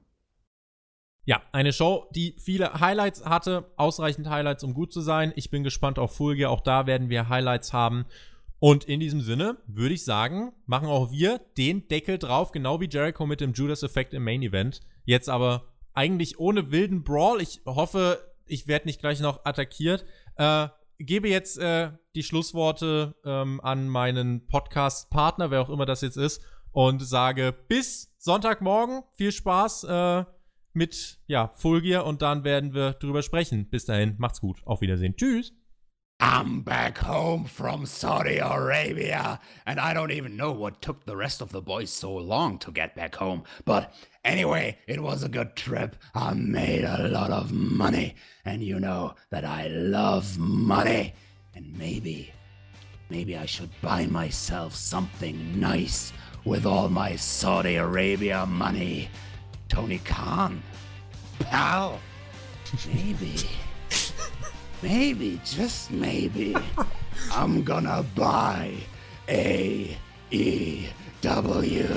Ja, 1.24 1.40
eine 1.52 1.72
Show, 1.72 2.08
die 2.10 2.34
viele 2.36 2.80
Highlights 2.80 3.24
hatte, 3.24 3.70
ausreichend 3.76 4.28
Highlights, 4.28 4.64
um 4.64 4.74
gut 4.74 4.92
zu 4.92 5.02
sein. 5.02 5.32
Ich 5.36 5.50
bin 5.50 5.62
gespannt 5.62 6.00
auf 6.00 6.16
Folge. 6.16 6.50
Auch 6.50 6.62
da 6.62 6.88
werden 6.88 7.10
wir 7.10 7.28
Highlights 7.28 7.72
haben. 7.72 8.06
Und 8.58 8.82
in 8.82 8.98
diesem 8.98 9.20
Sinne 9.20 9.58
würde 9.68 9.94
ich 9.94 10.04
sagen, 10.04 10.50
machen 10.66 10.88
auch 10.88 11.12
wir 11.12 11.40
den 11.56 11.86
Deckel 11.86 12.18
drauf, 12.18 12.50
genau 12.50 12.80
wie 12.80 12.88
Jericho 12.90 13.24
mit 13.24 13.40
dem 13.40 13.52
Judas 13.52 13.84
Effect 13.84 14.14
im 14.14 14.24
Main 14.24 14.42
Event. 14.42 14.80
Jetzt 15.04 15.28
aber 15.28 15.69
eigentlich 15.94 16.38
ohne 16.38 16.70
wilden 16.70 17.02
Brawl. 17.02 17.40
Ich 17.40 17.62
hoffe, 17.66 18.32
ich 18.46 18.66
werde 18.66 18.86
nicht 18.86 19.00
gleich 19.00 19.20
noch 19.20 19.44
attackiert. 19.44 20.04
Äh, 20.36 20.68
gebe 20.98 21.28
jetzt 21.28 21.58
äh, 21.58 21.92
die 22.14 22.22
Schlussworte 22.22 23.14
ähm, 23.24 23.60
an 23.62 23.88
meinen 23.88 24.46
Podcast-Partner, 24.46 25.50
wer 25.50 25.62
auch 25.62 25.70
immer 25.70 25.86
das 25.86 26.02
jetzt 26.02 26.16
ist, 26.16 26.42
und 26.72 27.00
sage 27.00 27.54
bis 27.68 28.14
Sonntagmorgen. 28.18 29.02
Viel 29.14 29.32
Spaß 29.32 29.84
äh, 29.84 30.24
mit 30.72 31.20
ja, 31.26 31.52
Gear 31.62 32.06
und 32.06 32.22
dann 32.22 32.44
werden 32.44 32.74
wir 32.74 32.92
drüber 32.92 33.22
sprechen. 33.22 33.68
Bis 33.68 33.86
dahin, 33.86 34.14
macht's 34.18 34.40
gut. 34.40 34.60
Auf 34.64 34.80
Wiedersehen. 34.80 35.16
Tschüss. 35.16 35.52
I'm 36.22 36.60
back 36.60 36.98
home 36.98 37.44
from 37.44 37.86
Saudi 37.86 38.36
Arabia, 38.36 39.40
and 39.64 39.80
I 39.80 39.94
don't 39.94 40.10
even 40.10 40.36
know 40.36 40.52
what 40.52 40.82
took 40.82 41.06
the 41.06 41.16
rest 41.16 41.40
of 41.40 41.50
the 41.50 41.62
boys 41.62 41.90
so 41.90 42.14
long 42.14 42.58
to 42.58 42.70
get 42.70 42.94
back 42.94 43.14
home. 43.14 43.44
But 43.64 43.94
anyway, 44.22 44.76
it 44.86 45.02
was 45.02 45.22
a 45.22 45.30
good 45.30 45.56
trip. 45.56 45.96
I 46.14 46.34
made 46.34 46.84
a 46.84 47.08
lot 47.08 47.30
of 47.30 47.52
money, 47.52 48.16
and 48.44 48.62
you 48.62 48.78
know 48.78 49.14
that 49.30 49.46
I 49.46 49.68
love 49.68 50.38
money. 50.38 51.14
And 51.54 51.78
maybe, 51.78 52.34
maybe 53.08 53.38
I 53.38 53.46
should 53.46 53.70
buy 53.80 54.04
myself 54.04 54.74
something 54.74 55.58
nice 55.58 56.12
with 56.44 56.66
all 56.66 56.90
my 56.90 57.16
Saudi 57.16 57.76
Arabia 57.76 58.44
money. 58.44 59.08
Tony 59.70 60.00
Khan, 60.04 60.62
pal, 61.38 61.98
maybe. 62.86 63.36
Maybe, 64.82 65.40
just 65.44 65.90
maybe, 65.90 66.56
I'm 67.32 67.62
gonna 67.62 68.04
buy 68.14 68.74
A 69.28 69.96
E 70.30 70.86
W. 71.22 71.88